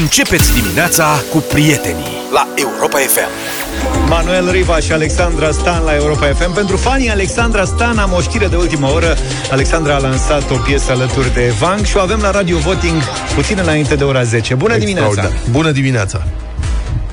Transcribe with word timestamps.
Începeți 0.00 0.60
dimineața 0.60 1.22
cu 1.30 1.38
prietenii 1.38 2.16
la 2.32 2.48
Europa 2.54 2.98
FM. 2.98 3.28
Manuel 4.08 4.50
Riva 4.50 4.78
și 4.78 4.92
Alexandra 4.92 5.50
Stan 5.50 5.84
la 5.84 5.94
Europa 5.94 6.26
FM. 6.26 6.52
Pentru 6.54 6.76
fanii 6.76 7.10
Alexandra 7.10 7.64
Stan 7.64 7.98
am 7.98 8.12
o 8.12 8.20
știre 8.20 8.46
de 8.46 8.56
ultimă 8.56 8.86
oră. 8.86 9.16
Alexandra 9.50 9.94
a 9.94 9.98
lansat 9.98 10.50
o 10.50 10.56
piesă 10.56 10.92
alături 10.92 11.34
de 11.34 11.52
Vang 11.60 11.84
și 11.84 11.96
o 11.96 12.00
avem 12.00 12.18
la 12.20 12.30
Radio 12.30 12.58
Voting 12.58 13.02
puțin 13.34 13.58
înainte 13.62 13.94
de 13.94 14.04
ora 14.04 14.22
10. 14.22 14.54
Bună 14.54 14.76
dimineața! 14.76 15.30
Bună 15.50 15.70
dimineața! 15.70 16.26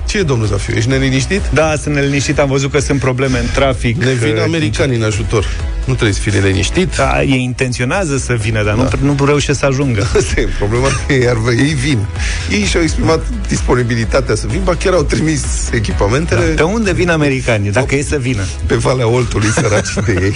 Ce 0.08 0.18
e, 0.18 0.24
domnul 0.24 0.48
Zafiu? 0.48 0.76
Ești 0.76 0.90
neliniștit? 0.90 1.42
Da, 1.54 1.74
sunt 1.82 1.96
neliniștit. 1.96 2.40
Am 2.40 2.48
văzut 2.48 2.72
că 2.72 2.80
sunt 2.80 3.00
probleme 3.00 3.40
în 3.40 3.46
trafic. 3.54 4.04
Ne 4.04 4.12
vin 4.12 4.38
americanii 4.38 4.98
în 4.98 5.04
ajutor. 5.04 5.46
Nu 5.86 5.94
trebuie 5.94 6.14
să 6.14 6.20
fii 6.20 6.32
neliniștit. 6.32 6.96
Da, 6.96 7.24
ei 7.24 7.44
intenționează 7.44 8.18
să 8.18 8.34
vină, 8.34 8.64
dar 8.64 8.76
da. 8.76 8.90
nu, 9.02 9.16
nu 9.18 9.26
reușesc 9.26 9.60
să 9.60 9.66
ajungă. 9.66 10.02
Asta 10.18 10.40
e 10.40 10.48
problema. 10.58 10.88
Iar 11.24 11.38
ei 11.58 11.74
vin. 11.74 12.06
Ei 12.50 12.64
și-au 12.64 12.84
exprimat 12.84 13.24
disponibilitatea 13.48 14.36
să 14.36 14.46
vină, 14.50 14.62
ba 14.64 14.76
chiar 14.76 14.94
au 14.94 15.04
trimis 15.04 15.44
echipamentele. 15.72 16.46
Da. 16.46 16.54
De 16.54 16.62
unde 16.62 16.94
vin 16.94 17.10
americanii, 17.10 17.72
dacă 17.72 17.96
e 17.96 18.04
să 18.04 18.18
vină? 18.18 18.44
Pe 18.66 18.76
Valea 18.76 19.08
Oltului, 19.08 19.50
săraci 19.62 19.94
de 20.06 20.12
ei. 20.22 20.34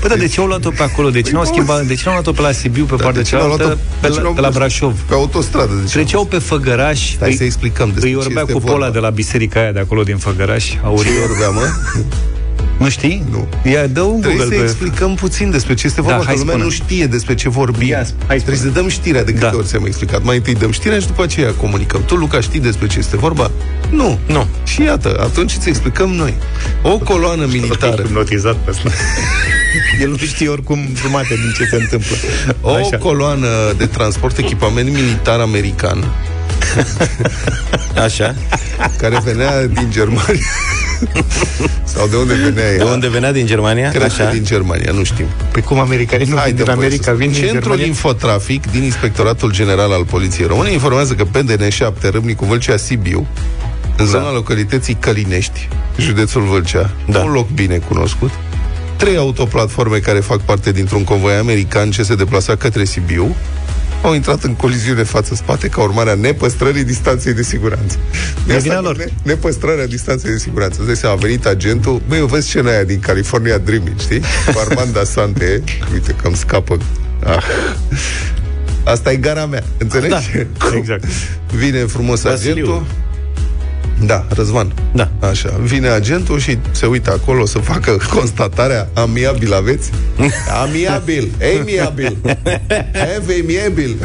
Păi, 0.00 0.08
dar 0.08 0.18
de 0.18 0.26
ce 0.26 0.40
au 0.40 0.46
luat-o 0.46 0.70
pe 0.70 0.82
acolo? 0.82 1.10
De 1.10 1.20
ce 1.20 1.32
nu 1.32 1.38
au 1.38 1.44
păi, 1.44 1.52
schimbat? 1.52 1.86
De 1.86 1.94
ce 1.94 2.02
nu 2.04 2.10
au 2.10 2.16
luat-o 2.22 2.32
pe 2.32 2.40
la 2.40 2.52
Sibiu, 2.52 2.84
pe 2.84 2.94
da, 2.96 3.04
partea 3.04 3.22
cealaltă, 3.22 3.78
pe, 4.00 4.08
la, 4.08 4.20
pe 4.34 4.40
la 4.40 4.50
Brașov? 4.50 5.00
Pe 5.00 5.14
autostradă. 5.14 5.74
De 5.74 5.90
Treceau 5.90 6.24
pe 6.24 6.38
Făgăraș. 6.38 7.12
Stai 7.12 7.32
să 7.32 7.44
explicăm 7.44 7.90
despre 7.90 8.08
Îi 8.08 8.14
orbea 8.14 8.44
cu 8.44 8.58
pola 8.58 8.90
de 8.90 8.98
la 8.98 9.10
biserica 9.10 9.60
aia 9.60 9.72
de 9.72 9.78
acolo 9.78 10.02
din 10.02 10.16
Făgăraș. 10.16 10.72
Aurie. 10.82 11.10
Ce 11.10 11.18
orbea, 11.30 11.48
mă? 11.48 11.66
Nu 12.78 12.88
știi? 12.88 13.24
Nu. 13.30 13.48
Ia, 13.70 13.86
dă 13.86 14.00
un 14.00 14.20
Trebuie 14.20 14.40
Google 14.40 14.56
să 14.56 14.62
pe... 14.62 14.68
explicăm 14.68 15.14
puțin 15.14 15.50
despre 15.50 15.74
ce 15.74 15.86
este 15.86 16.00
vorba, 16.02 16.18
da, 16.18 16.24
că 16.24 16.30
lumea 16.30 16.46
spune. 16.54 16.62
nu 16.64 16.70
știe 16.70 17.06
despre 17.06 17.34
ce 17.34 17.48
vorbim. 17.48 17.88
Ia, 17.88 18.06
hai 18.26 18.36
Trebuie 18.36 18.56
să 18.56 18.68
dăm 18.68 18.88
știrea 18.88 19.24
de 19.24 19.32
câte 19.32 19.44
da. 19.50 19.56
ori 19.56 19.66
ți-am 19.66 19.86
explicat. 19.86 20.22
Mai 20.22 20.36
întâi 20.36 20.54
dăm 20.54 20.70
știrea 20.70 20.98
și 20.98 21.06
după 21.06 21.22
aceea 21.22 21.52
comunicăm. 21.52 22.02
Tu, 22.04 22.14
Luca, 22.14 22.40
știi 22.40 22.60
despre 22.60 22.86
ce 22.86 22.98
este 22.98 23.16
vorba? 23.16 23.50
Nu. 23.90 24.18
Nu. 24.26 24.46
Și 24.64 24.82
iată, 24.82 25.16
atunci 25.20 25.54
îți 25.56 25.68
explicăm 25.68 26.10
noi. 26.10 26.34
O 26.82 26.98
coloană 26.98 27.46
militară. 27.46 28.06
notizat 28.12 28.56
pe 28.56 28.70
asta. 28.70 28.90
El 30.02 30.08
nu 30.10 30.16
știe 30.16 30.48
oricum 30.48 30.78
jumate 30.94 31.34
din 31.34 31.52
ce 31.56 31.64
se 31.64 31.76
întâmplă. 31.76 32.16
O 32.60 32.74
Așa. 32.74 32.98
coloană 32.98 33.46
de 33.76 33.86
transport, 33.86 34.38
echipament 34.38 34.92
militar 34.92 35.40
american. 35.40 36.04
Așa. 38.04 38.34
Care 38.98 39.20
venea 39.24 39.66
din 39.66 39.88
Germania. 39.90 40.46
Sau 41.84 42.06
de 42.06 42.16
unde 42.16 42.34
venea 42.34 42.70
ea? 42.70 42.76
De 42.76 42.84
unde 42.84 43.08
venea 43.08 43.32
din 43.32 43.46
Germania? 43.46 43.90
Cred 43.90 44.02
Așa. 44.02 44.24
că 44.24 44.32
din 44.32 44.44
Germania, 44.44 44.92
nu 44.92 45.04
știm. 45.04 45.26
Pe 45.52 45.60
cum 45.60 45.78
americanii 45.78 46.26
nu 46.26 46.36
Hai 46.36 46.52
din 46.52 46.70
America, 46.70 47.12
vin 47.12 47.30
din 47.30 47.40
Centrul 47.40 47.60
Germania? 47.60 47.86
Infotrafic 47.86 48.70
din 48.70 48.82
Inspectoratul 48.82 49.52
General 49.52 49.92
al 49.92 50.04
Poliției 50.04 50.46
Române 50.46 50.72
informează 50.72 51.14
că 51.14 51.24
pe 51.24 51.44
DN7 51.44 52.10
Râmnicu 52.10 52.44
Vâlcea 52.44 52.76
Sibiu 52.76 53.26
în 53.96 54.04
da. 54.04 54.10
zona 54.10 54.32
localității 54.32 54.94
Călinești, 54.94 55.68
județul 55.98 56.42
Vâlcea, 56.42 56.90
da. 57.06 57.18
un 57.18 57.32
loc 57.32 57.48
bine 57.48 57.76
cunoscut, 57.76 58.30
trei 58.96 59.16
autoplatforme 59.16 59.98
care 59.98 60.18
fac 60.18 60.40
parte 60.40 60.72
dintr-un 60.72 61.04
convoi 61.04 61.34
american 61.34 61.90
ce 61.90 62.02
se 62.02 62.14
deplasa 62.14 62.56
către 62.56 62.84
Sibiu 62.84 63.36
au 64.02 64.14
intrat 64.14 64.42
în 64.42 64.54
coliziune 64.54 65.02
față-spate 65.02 65.68
ca 65.68 65.82
urmare 65.82 66.10
a 66.10 66.14
nepăstrării 66.14 66.84
distanței 66.84 67.32
de 67.32 67.42
siguranță. 67.42 67.96
De 68.46 68.56
vina 68.58 68.80
lor. 68.80 68.96
Ne, 68.96 69.04
nepăstrarea 69.22 69.86
distanței 69.86 70.30
de 70.30 70.38
siguranță. 70.38 70.82
Deci 70.82 71.04
a 71.04 71.14
venit 71.14 71.46
agentul, 71.46 72.02
băi, 72.08 72.18
eu 72.18 72.26
văd 72.26 72.42
scena 72.42 72.70
aia 72.70 72.84
din 72.84 73.00
California 73.00 73.58
Dreaming, 73.58 73.98
știi? 73.98 74.20
Cu 74.20 74.58
Armanda 74.68 75.04
Sante, 75.04 75.62
uite 75.92 76.12
că 76.12 76.26
îmi 76.26 76.36
scapă. 76.36 76.78
Ah. 77.24 77.42
Asta 78.84 79.12
e 79.12 79.16
gara 79.16 79.46
mea, 79.46 79.62
înțelegi? 79.78 80.08
Da, 80.08 80.20
exact. 80.76 81.04
Vine 81.54 81.78
frumos 81.78 82.22
Vasiliu. 82.22 82.52
agentul, 82.52 82.86
da, 84.04 84.26
Răzvan. 84.28 84.72
Da. 84.92 85.10
Așa. 85.20 85.60
Vine 85.62 85.88
agentul 85.88 86.38
și 86.38 86.58
se 86.70 86.86
uită 86.86 87.12
acolo 87.22 87.46
să 87.46 87.58
facă 87.58 87.96
constatarea 88.16 88.88
amiabil 88.94 89.54
aveți? 89.54 89.90
amiabil. 90.62 91.30
Amiabil. 91.60 92.16
Have 92.92 93.40
amiabil. 93.42 93.96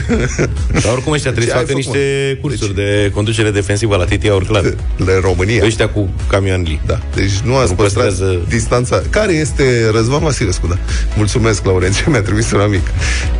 Dar 0.71 0.91
oricum 0.91 1.11
ăștia 1.11 1.31
trebuie 1.31 1.51
să 1.51 1.57
facă 1.59 1.73
niște 1.73 1.99
cursuri 2.41 2.75
deci... 2.75 2.85
de 2.85 3.11
conducere 3.13 3.51
defensivă 3.51 3.95
la 3.95 4.03
TTA 4.03 4.33
ori 4.33 4.45
clar. 4.45 4.61
De 5.05 5.19
România. 5.21 5.65
Ăștia 5.65 5.89
cu 5.89 6.09
camionli. 6.29 6.81
Da. 6.85 6.99
Deci 7.15 7.39
nu 7.43 7.55
ați 7.55 7.73
păstrat 7.73 8.05
păstrează... 8.05 8.39
distanța. 8.47 9.01
Care 9.09 9.33
este 9.33 9.89
Răzvan 9.91 10.19
Vasilescu, 10.19 10.67
da. 10.67 10.77
Mulțumesc, 11.17 11.65
Laurențiu, 11.65 12.11
mi-a 12.11 12.21
trimis 12.21 12.51
un 12.51 12.59
amic. 12.59 12.87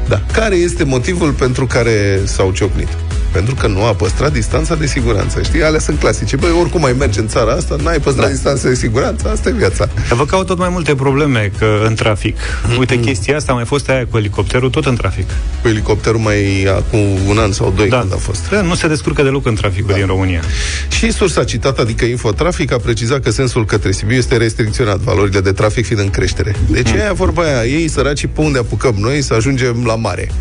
Da. 0.08 0.22
Care 0.32 0.56
este 0.56 0.84
motivul 0.84 1.32
pentru 1.32 1.66
care 1.66 2.20
s-au 2.24 2.52
ciocnit? 2.52 2.88
Pentru 3.34 3.56
că 3.56 3.68
nu 3.68 3.84
a 3.84 3.94
păstrat 3.94 4.32
distanța 4.32 4.76
de 4.76 4.86
siguranță. 4.86 5.42
Știi, 5.42 5.64
alea 5.64 5.80
sunt 5.80 6.00
clasice. 6.00 6.36
Băi, 6.36 6.50
oricum 6.60 6.82
mai 6.82 6.96
mergi 7.00 7.20
în 7.20 7.28
țara 7.28 7.52
asta, 7.52 7.76
n-ai 7.84 8.00
păstrat 8.00 8.26
da. 8.26 8.32
distanța 8.32 8.68
de 8.68 8.76
siguranță, 8.76 9.30
asta 9.30 9.50
e 9.50 9.52
viața. 9.52 9.90
Vă 10.10 10.26
caut 10.26 10.46
tot 10.46 10.58
mai 10.58 10.70
multe 10.70 10.96
probleme 10.96 11.52
că 11.58 11.82
în 11.86 11.96
trafic. 11.96 12.38
Mm-hmm. 12.38 12.78
Uite, 12.80 13.00
chestia 13.00 13.36
asta 13.36 13.52
a 13.52 13.56
mai 13.56 13.66
fost 13.66 13.90
aia 13.90 14.06
cu 14.10 14.18
elicopterul, 14.18 14.70
tot 14.70 14.86
în 14.86 14.96
trafic. 14.96 15.26
Cu 15.62 15.68
elicopterul 15.68 16.20
mai 16.20 16.68
acum 16.78 17.00
un 17.28 17.38
an 17.38 17.52
sau 17.52 17.74
doi 17.76 17.90
da. 17.90 18.00
când 18.00 18.14
a 18.14 18.18
fost. 18.18 18.50
Da, 18.50 18.62
nu 18.62 18.76
se 18.76 18.88
descurcă 18.88 19.24
deloc 19.24 19.46
în 19.46 19.56
traficul 19.56 19.90
da. 19.90 19.96
din 19.96 20.06
România. 20.06 20.42
Și 20.90 21.12
sursa 21.12 21.44
citată, 21.44 21.82
adică 21.82 22.06
Infotrafic, 22.06 22.72
a 22.72 22.78
precizat 22.78 23.20
că 23.20 23.32
sensul 23.32 23.66
către 23.66 23.92
Sibiu 23.92 24.18
este 24.18 24.38
restricționat, 24.38 24.98
valorile 24.98 25.40
de 25.40 25.52
trafic 25.52 25.86
fiind 25.86 26.02
în 26.02 26.10
creștere. 26.10 26.56
Deci 26.70 26.92
mm. 26.92 27.00
aia 27.00 27.14
vorba 27.14 27.44
aia, 27.44 27.66
ei 27.66 27.88
săraci 27.88 28.26
pe 28.26 28.42
unde 28.42 28.60
apucăm 28.60 28.96
noi 29.00 29.22
să 29.22 29.34
ajungem 29.34 29.84
la 29.86 29.96
mare. 29.96 30.32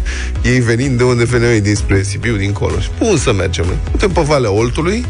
Ei 0.43 0.61
venind 0.61 0.99
de 0.99 1.05
unde 1.05 1.25
veneau 1.25 1.53
ei 1.53 1.61
dinspre 1.61 2.03
Sibiu, 2.03 2.37
dincolo. 2.37 2.77
Și 2.83 2.89
pun 2.99 3.17
să 3.17 3.33
mergem. 3.33 3.65
Putem 3.91 4.11
pe 4.11 4.21
Valea 4.21 4.51
Oltului, 4.51 5.05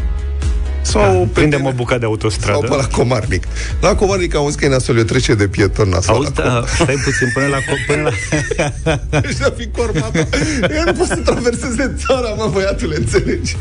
sau 0.83 1.01
da, 1.01 1.29
prindem 1.33 1.65
o 1.65 1.71
bucată 1.71 1.99
de 1.99 2.05
autostradă. 2.05 2.67
Sau 2.67 2.77
pe 2.77 2.81
la 2.81 2.87
Comarnic. 2.97 3.43
La 3.81 3.95
Comarnic 3.95 4.35
auzi 4.35 4.57
că 4.57 4.65
e 4.65 4.69
nasol, 4.69 4.97
eu 4.97 5.03
trece 5.03 5.33
de 5.33 5.47
pieton 5.47 5.89
nasol. 5.89 6.15
Auzi, 6.15 6.33
da, 6.33 6.63
stai 6.73 6.95
puțin 7.03 7.29
până 7.33 7.45
la... 7.45 7.57
Până 7.87 8.01
la... 8.01 8.11
Deci 9.21 9.37
da 9.37 9.53
fi 9.57 9.67
cormata. 9.67 10.27
Eu 10.75 10.83
nu 10.85 10.93
pot 10.93 11.07
să 11.07 11.15
traverseze 11.15 11.95
țara, 12.05 12.29
mă, 12.37 12.49
băiatule, 12.53 12.95
înțelegi? 12.95 13.57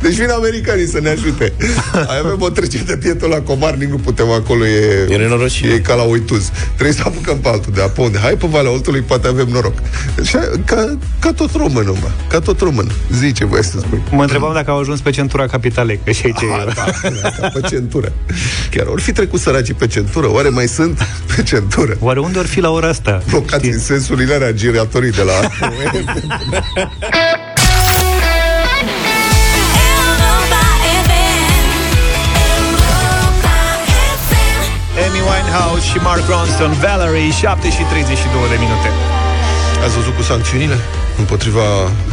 Deci 0.00 0.14
vin 0.14 0.30
americanii 0.30 0.86
să 0.86 1.00
ne 1.00 1.08
ajute. 1.08 1.52
Ai 2.10 2.18
avem 2.18 2.40
o 2.40 2.48
trecere 2.48 2.82
de 2.86 2.96
pietul 2.96 3.28
la 3.28 3.40
Comarnic, 3.40 3.88
nu 3.88 3.96
putem 3.96 4.30
acolo, 4.30 4.66
e, 4.66 5.06
e, 5.08 5.74
e 5.74 5.78
ca 5.78 5.94
la 5.94 6.02
Uituz. 6.02 6.50
Trebuie 6.74 6.96
să 6.96 7.02
apucăm 7.04 7.38
pe 7.38 7.48
altul 7.48 7.72
de 7.72 7.82
aponde. 7.82 8.18
Hai 8.18 8.34
pe 8.34 8.46
Valea 8.46 8.70
Oltului, 8.70 9.00
poate 9.00 9.28
avem 9.28 9.48
noroc. 9.48 9.74
Și, 10.22 10.36
ca, 10.64 10.98
ca 11.18 11.32
tot 11.32 11.54
român, 11.54 11.86
mă. 11.86 12.10
Ca 12.28 12.38
tot 12.38 12.60
român. 12.60 12.90
Zice, 13.12 13.44
voi 13.44 13.64
să 13.64 13.78
spui. 13.78 14.02
Mă 14.10 14.22
întrebam 14.22 14.52
dacă 14.52 14.70
au 14.70 14.78
ajuns 14.78 15.00
pe 15.00 15.10
centura 15.10 15.46
capitalei, 15.46 16.00
că 16.04 16.10
și 16.10 16.22
aici 16.24 16.36
Aha, 16.52 16.64
da, 16.74 16.84
da, 17.40 17.48
pe 17.48 17.60
centură. 17.68 18.12
Chiar 18.70 18.86
ori 18.86 19.02
fi 19.02 19.12
trecut 19.12 19.40
săracii 19.40 19.74
pe 19.74 19.86
centură, 19.86 20.32
oare 20.32 20.48
mai 20.48 20.68
sunt 20.68 21.06
pe 21.36 21.42
centură? 21.42 21.96
Oare 22.00 22.20
unde 22.20 22.38
or 22.38 22.46
fi 22.46 22.60
la 22.60 22.70
ora 22.70 22.88
asta? 22.88 23.22
Blocați 23.28 23.66
în 23.66 23.78
sensul 23.78 24.20
inarea 24.20 24.52
giratorii 24.52 25.10
de 25.10 25.22
la... 25.22 25.32
Winehouse 35.30 35.86
și 35.90 35.98
Mark 36.08 36.24
Ronson, 36.28 36.72
Valerie, 36.82 37.30
7 37.30 37.70
și 37.70 37.82
32 37.90 38.48
de 38.52 38.56
minute. 38.64 38.88
Ați 39.84 39.94
văzut 39.94 40.14
cu 40.16 40.22
sancțiunile 40.22 40.76
împotriva 41.18 41.66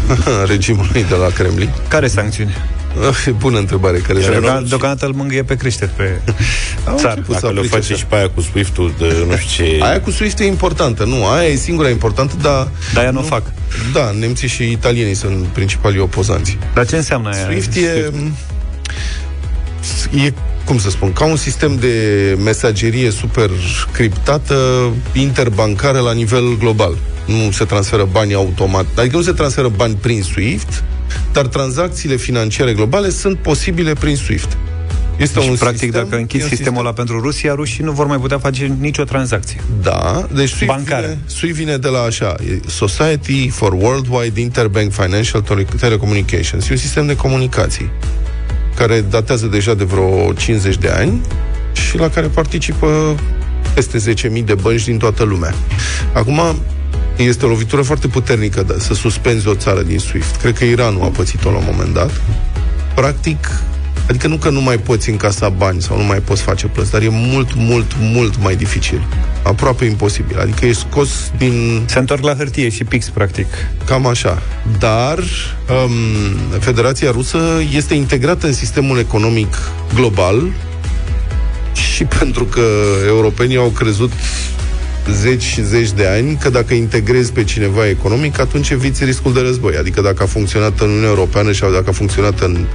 regimului 0.53 1.03
de 1.11 1.15
la 1.15 1.29
Kremlin? 1.37 1.71
Care 1.87 2.07
sancțiuni? 2.07 2.55
Ah, 3.09 3.25
e 3.27 3.31
bună 3.31 3.57
întrebare. 3.57 3.97
Care 3.97 4.19
Deocamdată, 4.19 4.65
deocamdată 4.67 5.05
îl 5.05 5.13
mângâie 5.13 5.43
pe 5.43 5.55
creșteri 5.55 5.91
pe 5.91 6.21
țară. 6.95 7.23
Dacă 7.27 7.51
le 7.51 7.61
face 7.61 7.95
și 7.95 8.05
pe 8.05 8.15
aia 8.15 8.29
cu 8.29 8.41
Swift-ul 8.41 8.93
de 8.97 9.25
nu 9.27 9.35
știu 9.35 9.65
ce... 9.65 9.83
Aia 9.83 10.01
cu 10.01 10.11
Swift 10.11 10.39
e 10.39 10.45
importantă, 10.45 11.03
nu, 11.03 11.25
aia 11.25 11.47
e 11.47 11.55
singura 11.55 11.89
importantă, 11.89 12.33
dar... 12.41 12.67
Dar 12.93 13.03
ea 13.03 13.11
nu 13.11 13.19
o 13.19 13.23
fac. 13.23 13.43
Da, 13.93 14.11
nemții 14.19 14.47
și 14.47 14.71
italienii 14.71 15.13
sunt 15.13 15.45
principalii 15.45 15.99
opozanți. 15.99 16.57
Dar 16.73 16.87
ce 16.87 16.95
înseamnă 16.95 17.29
aia? 17.33 17.43
Swift 17.43 17.75
e... 17.75 18.11
E 20.25 20.33
cum 20.69 20.79
să 20.79 20.89
spun, 20.89 21.13
ca 21.13 21.25
un 21.25 21.35
sistem 21.35 21.75
de 21.75 22.37
mesagerie 22.43 23.09
super 23.09 23.49
criptată, 23.91 24.55
interbancară 25.13 25.99
la 25.99 26.13
nivel 26.13 26.57
global. 26.57 26.97
Nu 27.25 27.51
se 27.51 27.65
transferă 27.65 28.07
bani 28.11 28.33
automat, 28.33 28.85
adică 28.95 29.15
nu 29.15 29.21
se 29.21 29.31
transferă 29.31 29.67
bani 29.67 29.95
prin 29.95 30.21
SWIFT, 30.21 30.83
dar 31.33 31.47
tranzacțiile 31.47 32.15
financiare 32.15 32.73
globale 32.73 33.09
sunt 33.09 33.37
posibile 33.37 33.93
prin 33.93 34.15
SWIFT. 34.15 34.57
Este 35.17 35.39
deci, 35.39 35.49
un 35.49 35.55
practic, 35.55 35.79
sistem, 35.79 36.03
dacă 36.03 36.15
închizi 36.15 36.47
sistemul 36.47 36.65
sistem. 36.65 36.85
ăla 36.85 36.93
pentru 36.93 37.19
Rusia, 37.19 37.53
rușii 37.53 37.83
nu 37.83 37.91
vor 37.91 38.05
mai 38.05 38.17
putea 38.17 38.39
face 38.39 38.75
nicio 38.79 39.03
tranzacție. 39.03 39.61
Da, 39.81 40.27
deci 40.33 40.49
SWIFT 40.49 40.77
Vine, 40.77 41.17
SWIFT 41.25 41.55
vine 41.55 41.77
de 41.77 41.87
la 41.87 41.99
așa, 41.99 42.35
Society 42.67 43.49
for 43.49 43.73
Worldwide 43.73 44.39
Interbank 44.39 44.91
Financial 44.91 45.43
Telecommunications. 45.79 46.67
E 46.67 46.71
un 46.71 46.77
sistem 46.77 47.07
de 47.07 47.15
comunicații 47.15 47.91
care 48.79 49.01
datează 49.01 49.45
deja 49.45 49.73
de 49.73 49.83
vreo 49.83 50.33
50 50.33 50.77
de 50.77 50.89
ani 50.89 51.21
și 51.71 51.97
la 51.97 52.09
care 52.09 52.27
participă 52.27 53.15
peste 53.73 54.13
10.000 54.13 54.43
de 54.45 54.53
bănci 54.53 54.83
din 54.83 54.97
toată 54.97 55.23
lumea. 55.23 55.53
Acum, 56.13 56.39
Este 57.17 57.45
o 57.45 57.49
lovitură 57.49 57.81
foarte 57.81 58.07
puternică 58.07 58.63
de, 58.63 58.75
să 58.77 58.93
suspenzi 58.93 59.47
o 59.47 59.55
țară 59.55 59.81
din 59.81 59.99
SWIFT. 59.99 60.35
Cred 60.35 60.57
că 60.57 60.63
Iranul 60.63 61.03
a 61.03 61.07
pățit-o 61.07 61.51
la 61.51 61.57
un 61.57 61.63
moment 61.71 61.93
dat. 61.93 62.21
Practic, 62.95 63.51
Adică 64.09 64.27
nu 64.27 64.37
că 64.37 64.49
nu 64.49 64.61
mai 64.61 64.77
poți 64.77 65.09
încasa 65.09 65.49
bani 65.49 65.81
sau 65.81 65.97
nu 65.97 66.03
mai 66.03 66.19
poți 66.19 66.41
face 66.41 66.67
plăți, 66.67 66.91
dar 66.91 67.01
e 67.01 67.07
mult, 67.09 67.55
mult, 67.55 67.91
mult 67.99 68.41
mai 68.41 68.55
dificil. 68.55 69.07
Aproape 69.43 69.85
imposibil. 69.85 70.39
Adică 70.39 70.65
e 70.65 70.71
scos 70.71 71.31
din... 71.37 71.83
Se 71.85 71.99
întorc 71.99 72.23
la 72.23 72.35
hârtie 72.35 72.69
și 72.69 72.83
pix, 72.83 73.09
practic. 73.09 73.47
Cam 73.85 74.05
așa. 74.05 74.41
Dar 74.79 75.17
um, 75.17 76.59
Federația 76.59 77.11
Rusă 77.11 77.39
este 77.73 77.93
integrată 77.93 78.47
în 78.47 78.53
sistemul 78.53 78.99
economic 78.99 79.57
global 79.93 80.51
și 81.73 82.03
pentru 82.03 82.45
că 82.45 82.61
europenii 83.07 83.57
au 83.57 83.69
crezut 83.69 84.11
zeci 85.11 85.41
și 85.41 85.65
zeci 85.65 85.91
de 85.91 86.07
ani 86.07 86.37
că 86.41 86.49
dacă 86.49 86.73
integrezi 86.73 87.31
pe 87.31 87.43
cineva 87.43 87.87
economic, 87.87 88.39
atunci 88.39 88.69
eviți 88.69 89.03
riscul 89.03 89.33
de 89.33 89.39
război. 89.39 89.75
Adică 89.75 90.01
dacă 90.01 90.23
a 90.23 90.25
funcționat 90.25 90.79
în 90.79 90.87
Uniunea 90.87 91.09
Europeană 91.09 91.51
și 91.51 91.61
dacă 91.61 91.85
a 91.87 91.91
funcționat 91.91 92.39
în 92.39 92.65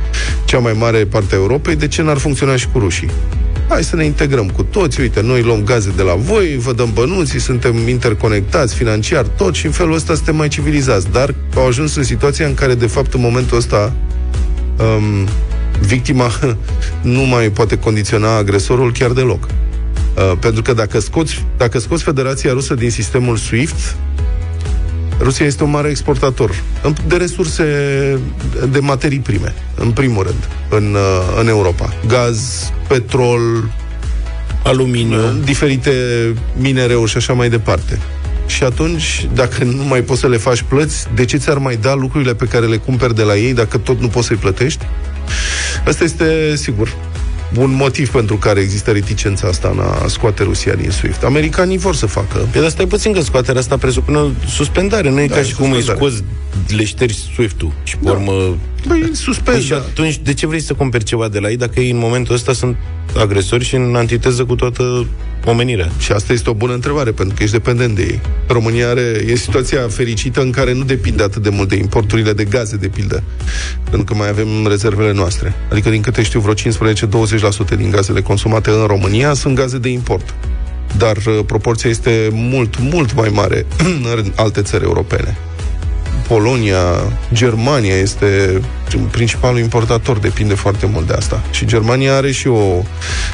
cea 0.45 0.59
mai 0.59 0.73
mare 0.73 1.05
parte 1.05 1.35
a 1.35 1.39
Europei, 1.39 1.77
de 1.77 1.89
ce 1.89 2.03
n-ar 2.03 2.17
funcționa 2.17 2.57
și 2.57 2.69
cu 2.73 2.79
rușii? 2.79 3.11
Hai 3.69 3.85
să 3.85 3.97
ne 3.97 4.05
integrăm 4.05 4.49
cu 4.51 4.63
toți, 4.63 5.01
uite, 5.01 5.21
noi 5.21 5.43
luăm 5.43 5.65
gaze 5.65 5.93
de 5.97 6.03
la 6.03 6.15
voi, 6.15 6.57
vă 6.59 6.73
dăm 6.73 6.91
bănuții, 6.95 7.41
suntem 7.41 7.89
interconectați 7.89 8.75
financiar, 8.75 9.23
tot 9.23 9.55
și 9.55 9.67
în 9.67 9.73
felul 9.73 9.95
ăsta 9.95 10.15
suntem 10.15 10.37
mai 10.37 10.49
civilizați. 10.49 11.11
Dar 11.11 11.35
au 11.57 11.67
ajuns 11.67 11.97
în 11.97 12.03
situația 12.03 12.47
în 12.47 12.55
care, 12.55 12.75
de 12.75 12.87
fapt, 12.87 13.15
în 13.15 13.21
momentul 13.21 13.57
ăsta, 13.57 13.93
um, 14.79 15.29
victima 15.81 16.31
nu 17.17 17.23
mai 17.23 17.51
poate 17.51 17.79
condiționa 17.79 18.37
agresorul 18.37 18.93
chiar 18.93 19.11
deloc. 19.11 19.47
Uh, 20.17 20.33
pentru 20.41 20.63
că 20.63 20.73
dacă 20.73 21.01
scoți, 21.01 21.45
dacă 21.57 21.79
scoți 21.79 22.03
Federația 22.03 22.53
Rusă 22.53 22.75
din 22.75 22.91
sistemul 22.91 23.37
SWIFT, 23.37 23.97
Rusia 25.21 25.47
este 25.47 25.63
un 25.63 25.71
mare 25.71 25.89
exportator 25.89 26.63
de 27.07 27.17
resurse 27.17 27.65
de 28.71 28.79
materii 28.79 29.19
prime, 29.19 29.55
în 29.75 29.91
primul 29.91 30.23
rând, 30.23 30.49
în, 30.69 30.95
uh, 30.95 31.41
în 31.41 31.49
Europa. 31.49 31.93
Gaz, 32.07 32.71
petrol, 32.89 33.71
aluminiu, 34.65 35.19
uh, 35.19 35.37
diferite 35.45 35.93
minereuri 36.57 37.11
și 37.11 37.17
așa 37.17 37.33
mai 37.33 37.49
departe. 37.49 37.99
Și 38.47 38.63
atunci, 38.65 39.29
dacă 39.35 39.65
nu 39.65 39.83
mai 39.83 40.01
poți 40.01 40.21
să 40.21 40.29
le 40.29 40.37
faci 40.37 40.63
plăți, 40.63 41.07
de 41.15 41.25
ce 41.25 41.37
ți-ar 41.37 41.59
mai 41.59 41.77
da 41.77 41.95
lucrurile 41.95 42.35
pe 42.35 42.45
care 42.45 42.67
le 42.67 42.77
cumperi 42.77 43.15
de 43.15 43.23
la 43.23 43.37
ei 43.37 43.55
dacă 43.55 43.79
tot 43.79 44.01
nu 44.01 44.09
poți 44.09 44.27
să-i 44.27 44.37
plătești? 44.37 44.87
Asta 45.87 46.05
este, 46.05 46.57
sigur, 46.57 46.97
un 47.57 47.75
motiv 47.75 48.11
pentru 48.11 48.37
care 48.37 48.61
există 48.61 48.91
reticența 48.91 49.49
asta 49.49 49.69
în 49.69 49.79
a 49.79 50.07
scoate 50.07 50.43
Rusia 50.43 50.75
din 50.75 50.91
SWIFT. 50.91 51.23
Americanii 51.23 51.79
vor 51.79 51.95
să 51.95 52.07
facă. 52.07 52.39
Pe 52.39 52.59
păi, 52.59 52.67
asta 52.67 52.83
e 52.83 52.87
puțin 52.87 53.13
că 53.13 53.21
scoaterea 53.21 53.61
asta 53.61 53.77
presupune 53.77 54.19
suspendare. 54.49 55.11
Nu 55.11 55.21
e 55.21 55.27
da, 55.27 55.35
ca 55.35 55.43
și 55.43 55.55
cum 55.55 55.73
îi 55.73 55.83
scoți, 55.83 56.23
le 56.69 56.85
ștergi 56.85 57.19
SWIFT-ul 57.35 57.73
și 57.83 57.97
pe 57.97 58.05
da. 58.05 58.11
urmă... 58.11 58.57
Băi, 58.87 59.11
suspend, 59.13 59.57
păi 59.57 59.67
și 59.67 59.73
atunci, 59.73 60.19
de 60.23 60.35
ce 60.35 60.47
vrei 60.47 60.61
să 60.61 60.75
cumperi 60.75 61.05
ceva 61.05 61.29
de 61.29 61.39
la 61.39 61.51
ei 61.51 61.57
dacă 61.57 61.81
ei 61.81 61.91
în 61.91 61.99
momentul 61.99 62.35
ăsta 62.35 62.53
sunt 62.53 62.77
agresori 63.19 63.65
și 63.65 63.75
în 63.75 63.95
antiteză 63.97 64.45
cu 64.45 64.55
toată 64.55 65.07
omenirea? 65.45 65.91
Și 65.99 66.13
asta 66.13 66.33
este 66.33 66.51
o 66.51 66.55
bună 66.55 66.73
întrebare, 66.73 67.11
pentru 67.11 67.35
că 67.37 67.43
ești 67.43 67.55
dependent 67.55 67.95
de 67.95 68.03
ei. 68.03 68.21
România 68.49 68.89
are, 68.89 69.23
e 69.27 69.35
situația 69.35 69.89
fericită 69.89 70.41
în 70.41 70.51
care 70.51 70.73
nu 70.73 70.85
depinde 70.85 71.23
atât 71.23 71.43
de 71.43 71.49
mult 71.49 71.69
de 71.69 71.77
importurile 71.77 72.33
de 72.33 72.45
gaze, 72.45 72.77
de 72.77 72.89
pildă, 72.89 73.23
pentru 73.85 74.05
că 74.05 74.15
mai 74.15 74.29
avem 74.29 74.67
rezervele 74.69 75.13
noastre. 75.13 75.55
Adică, 75.71 75.91
din 75.91 76.01
câte 76.01 76.23
știu, 76.23 76.41
vreo 76.41 76.55
15-20% 76.55 77.77
din 77.77 77.91
gazele 77.91 78.21
consumate 78.21 78.71
în 78.71 78.87
România 78.87 79.35
sunt 79.35 79.55
gaze 79.55 79.79
de 79.79 79.89
import. 79.89 80.35
Dar 80.97 81.17
uh, 81.17 81.39
proporția 81.47 81.91
este 81.91 82.29
mult, 82.33 82.79
mult 82.81 83.15
mai 83.15 83.29
mare 83.33 83.67
în 84.15 84.33
alte 84.35 84.63
țări 84.63 84.85
europene. 84.85 85.37
Polonia, 86.29 87.13
Germania 87.33 87.95
este 87.95 88.61
principalul 89.11 89.59
importator, 89.59 90.19
depinde 90.19 90.55
foarte 90.55 90.87
mult 90.87 91.07
de 91.07 91.13
asta. 91.13 91.43
Și 91.51 91.67
Germania 91.67 92.17
are 92.17 92.31
și 92.31 92.49
o 92.49 92.83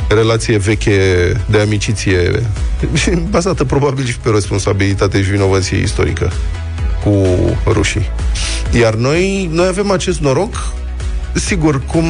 relație 0.08 0.56
veche 0.56 0.96
de 1.46 1.60
amiciție, 1.60 2.42
bazată 3.30 3.64
probabil 3.64 4.04
și 4.04 4.18
pe 4.18 4.30
responsabilitate 4.30 5.22
și 5.22 5.30
vinovăție 5.30 5.78
istorică 5.78 6.32
cu 7.04 7.26
rușii. 7.66 8.10
Iar 8.80 8.94
noi, 8.94 9.48
noi 9.52 9.66
avem 9.66 9.90
acest 9.90 10.20
noroc, 10.20 10.72
sigur, 11.32 11.82
cum 11.84 12.04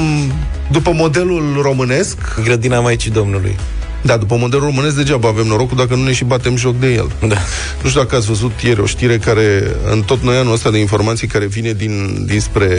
după 0.70 0.92
modelul 0.92 1.58
românesc... 1.62 2.18
Grădina 2.44 2.80
Maicii 2.80 3.10
Domnului. 3.10 3.56
Da, 4.02 4.16
după 4.16 4.36
modelul 4.36 4.64
românesc 4.64 4.96
degeaba 4.96 5.28
avem 5.28 5.46
norocul 5.46 5.76
dacă 5.76 5.94
nu 5.94 6.02
ne 6.02 6.12
și 6.12 6.24
batem 6.24 6.56
joc 6.56 6.78
de 6.78 6.92
el. 6.92 7.10
Da. 7.20 7.36
Nu 7.82 7.88
știu 7.88 8.00
dacă 8.00 8.16
ați 8.16 8.26
văzut 8.26 8.60
ieri 8.62 8.80
o 8.80 8.86
știre 8.86 9.18
care, 9.18 9.76
în 9.90 10.02
tot 10.02 10.22
noi 10.22 10.36
anul 10.36 10.52
ăsta 10.52 10.70
de 10.70 10.78
informații 10.78 11.26
care 11.26 11.46
vine 11.46 11.72
din, 11.72 12.24
dinspre 12.26 12.70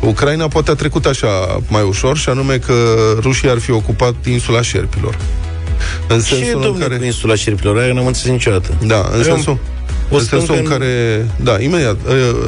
Ucraina, 0.00 0.48
poate 0.48 0.70
a 0.70 0.74
trecut 0.74 1.06
așa 1.06 1.60
mai 1.68 1.82
ușor, 1.82 2.16
și 2.16 2.28
anume 2.28 2.58
că 2.58 2.74
rușii 3.20 3.50
ar 3.50 3.58
fi 3.58 3.70
ocupat 3.70 4.14
insula 4.26 4.62
Șerpilor. 4.62 5.18
În 6.08 6.20
sensul 6.20 6.60
Ce, 6.62 6.66
în 6.66 6.78
care... 6.78 6.96
cu 6.96 7.04
insula 7.04 7.34
Șerpilor? 7.34 7.78
Aia 7.78 7.92
n-am 7.92 8.06
înțeles 8.06 8.32
niciodată. 8.32 8.74
Da, 8.86 9.10
în 9.16 9.22
sensul... 9.22 9.58
O 10.10 10.16
în 10.16 10.24
sensul 10.24 10.54
în 10.54 10.64
care, 10.64 11.26
da, 11.36 11.60
imediat, 11.60 11.96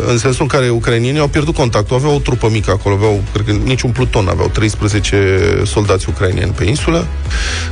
în 0.08 0.18
sensul 0.18 0.42
în 0.42 0.48
care 0.48 0.68
ucrainienii 0.68 1.20
au 1.20 1.28
pierdut 1.28 1.54
contactul, 1.54 1.96
aveau 1.96 2.14
o 2.14 2.18
trupă 2.18 2.48
mică 2.50 2.70
acolo, 2.70 2.94
aveau, 2.94 3.22
cred 3.32 3.44
că 3.46 3.52
niciun 3.52 3.90
pluton, 3.90 4.28
aveau 4.28 4.48
13 4.48 5.62
soldați 5.64 6.08
ucrainieni 6.08 6.52
pe 6.52 6.64
insulă, 6.64 7.06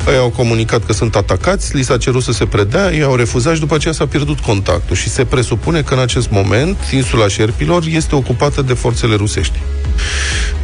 ei 0.08 0.16
au 0.16 0.28
comunicat 0.28 0.86
că 0.86 0.92
sunt 0.92 1.16
atacați, 1.16 1.76
li 1.76 1.82
s-a 1.82 1.96
cerut 1.96 2.22
să 2.22 2.32
se 2.32 2.44
predea, 2.44 2.92
ei 2.92 3.02
au 3.02 3.14
refuzat 3.14 3.54
și 3.54 3.60
după 3.60 3.74
aceea 3.74 3.94
s-a 3.94 4.06
pierdut 4.06 4.38
contactul 4.38 4.96
și 4.96 5.08
se 5.08 5.24
presupune 5.24 5.82
că 5.82 5.94
în 5.94 6.00
acest 6.00 6.30
moment 6.30 6.76
insula 6.92 7.28
Șerpilor 7.28 7.82
este 7.86 8.14
ocupată 8.14 8.62
de 8.62 8.72
forțele 8.72 9.14
rusești. 9.14 9.58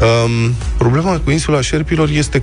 Um, 0.01 0.55
problema 0.79 1.21
cu 1.25 1.31
insula 1.31 1.61
Șerpilor 1.61 2.09
este 2.09 2.43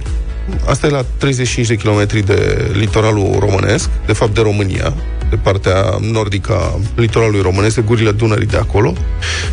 Asta 0.65 0.87
e 0.87 0.89
la 0.89 1.05
35 1.17 1.67
de 1.67 1.75
kilometri 1.75 2.25
de 2.25 2.69
litoralul 2.73 3.35
românesc, 3.39 3.89
de 4.05 4.13
fapt 4.13 4.33
de 4.33 4.41
România, 4.41 4.93
de 5.29 5.35
partea 5.35 5.97
nordică 6.11 6.53
a 6.53 6.79
litoralului 6.95 7.41
românesc, 7.41 7.75
de 7.75 7.81
gurile 7.81 8.11
Dunării 8.11 8.47
de 8.47 8.57
acolo. 8.57 8.93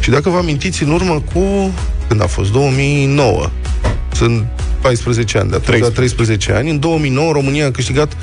Și 0.01 0.11
dacă 0.11 0.29
vă 0.29 0.37
amintiți, 0.37 0.83
în 0.83 0.91
urmă 0.91 1.23
cu, 1.33 1.75
când 2.09 2.23
a 2.23 2.27
fost, 2.27 2.53
2009, 2.53 3.51
sunt 4.13 4.45
14 4.81 5.39
ani, 5.39 5.51
de 5.51 5.57
atunci 5.57 5.79
13. 5.79 6.01
13 6.01 6.53
ani. 6.53 6.71
În 6.71 6.79
2009, 6.79 7.33
România 7.33 7.67
a 7.67 7.71
câștigat 7.71 8.17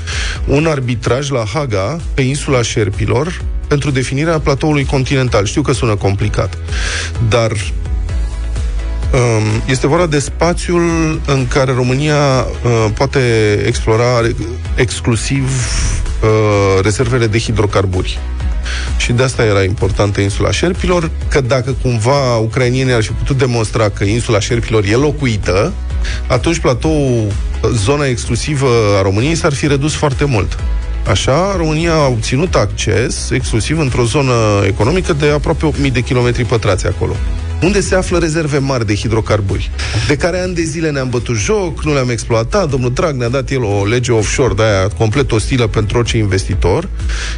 un 0.46 0.66
arbitraj 0.66 1.30
la 1.30 1.44
Haga, 1.52 2.00
pe 2.14 2.22
insula 2.22 2.62
Șerpilor, 2.62 3.42
pentru 3.68 3.90
definirea 3.90 4.38
platoului 4.38 4.84
continental. 4.84 5.44
Știu 5.44 5.62
că 5.62 5.72
sună 5.72 5.96
complicat, 5.96 6.58
dar 7.28 7.52
Um, 7.52 7.87
este 9.66 9.86
vorba 9.86 10.06
de 10.06 10.18
spațiul 10.18 11.20
în 11.26 11.46
care 11.46 11.72
România 11.72 12.16
uh, 12.16 12.86
poate 12.94 13.20
explora 13.66 14.20
exclusiv 14.74 15.42
uh, 16.22 16.82
rezervele 16.82 17.26
de 17.26 17.38
hidrocarburi. 17.38 18.18
Și 18.96 19.12
de 19.12 19.22
asta 19.22 19.44
era 19.44 19.62
importantă 19.62 20.20
insula 20.20 20.50
Șerpilor, 20.50 21.10
că 21.28 21.40
dacă 21.40 21.74
cumva 21.82 22.36
ucrainienii 22.36 22.92
ar 22.92 23.02
fi 23.02 23.12
putut 23.12 23.38
demonstra 23.38 23.88
că 23.88 24.04
insula 24.04 24.40
Șerpilor 24.40 24.84
e 24.84 24.94
locuită, 24.94 25.72
atunci 26.26 26.58
platou, 26.58 27.32
zona 27.74 28.06
exclusivă 28.06 28.68
a 28.98 29.02
României 29.02 29.34
s-ar 29.34 29.52
fi 29.52 29.66
redus 29.66 29.94
foarte 29.94 30.24
mult. 30.24 30.58
Așa, 31.10 31.56
România 31.56 31.94
a 31.94 32.06
obținut 32.06 32.54
acces 32.54 33.30
exclusiv 33.30 33.78
într-o 33.78 34.04
zonă 34.04 34.32
economică 34.66 35.12
de 35.12 35.28
aproape 35.28 35.70
8.000 35.86 35.92
de 35.92 36.00
kilometri 36.00 36.44
pătrați 36.44 36.86
acolo 36.86 37.16
unde 37.62 37.80
se 37.80 37.94
află 37.94 38.18
rezerve 38.18 38.58
mari 38.58 38.86
de 38.86 38.94
hidrocarburi, 38.94 39.70
de 40.08 40.16
care 40.16 40.40
ani 40.40 40.54
de 40.54 40.62
zile 40.62 40.90
ne-am 40.90 41.08
bătut 41.08 41.36
joc, 41.36 41.84
nu 41.84 41.92
le-am 41.92 42.10
exploatat, 42.10 42.70
domnul 42.70 42.92
Drag 42.92 43.14
ne-a 43.14 43.28
dat 43.28 43.50
el 43.50 43.62
o 43.62 43.84
lege 43.84 44.12
offshore 44.12 44.54
de 44.54 44.62
aia 44.62 44.88
complet 44.88 45.32
ostilă 45.32 45.66
pentru 45.66 45.98
orice 45.98 46.16
investitor 46.16 46.88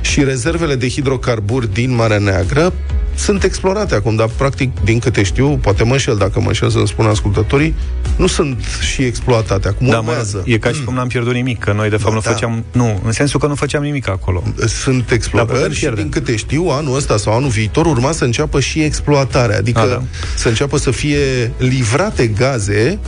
și 0.01 0.25
rezervele 0.25 0.75
de 0.75 0.89
hidrocarburi 0.89 1.73
din 1.73 1.95
Marea 1.95 2.19
Neagră 2.19 2.73
sunt 3.15 3.45
explorate 3.45 3.95
acum, 3.95 4.17
dar 4.17 4.29
practic, 4.37 4.81
din 4.85 4.99
câte 4.99 5.23
știu, 5.23 5.59
poate 5.63 5.85
mă 5.85 5.93
înșel 5.93 6.17
dacă 6.17 6.41
mă 6.41 6.47
înșel 6.47 6.71
să-mi 6.71 6.89
spun 6.89 7.07
ascultătorii, 7.07 7.75
nu 8.17 8.27
sunt 8.27 8.65
și 8.93 9.03
exploatate. 9.03 9.69
Acum 9.69 9.87
da, 9.87 9.99
urmează. 9.99 10.43
Mă, 10.47 10.53
e 10.53 10.59
ca 10.59 10.73
și 10.73 10.85
cum 10.85 10.95
n-am 10.95 11.09
pierdut 11.09 11.33
nimic, 11.33 11.59
că 11.59 11.73
noi 11.73 11.91
de 11.91 11.97
fapt 11.97 12.09
da, 12.09 12.15
nu 12.15 12.21
făceam, 12.21 12.65
nu, 12.73 13.01
în 13.05 13.13
sensul 13.13 13.41
că 13.41 13.47
nu 13.47 13.55
făceam 13.55 13.83
nimic 13.83 14.09
acolo. 14.09 14.43
Sunt 14.67 15.11
explorări 15.11 15.69
da, 15.69 15.75
și 15.75 15.91
din 15.95 16.09
câte 16.09 16.37
știu, 16.37 16.69
anul 16.69 16.97
ăsta 16.97 17.17
sau 17.17 17.37
anul 17.37 17.49
viitor 17.49 17.87
urma 17.87 18.13
să 18.13 18.25
înceapă 18.25 18.61
și 18.61 18.83
exploatarea, 18.83 19.57
adică 19.57 19.81
A, 19.81 19.87
da. 19.87 20.03
să 20.37 20.49
înceapă 20.49 20.77
să 20.79 20.91
fie 20.91 21.53
livrate 21.57 22.27
gaze 22.27 22.99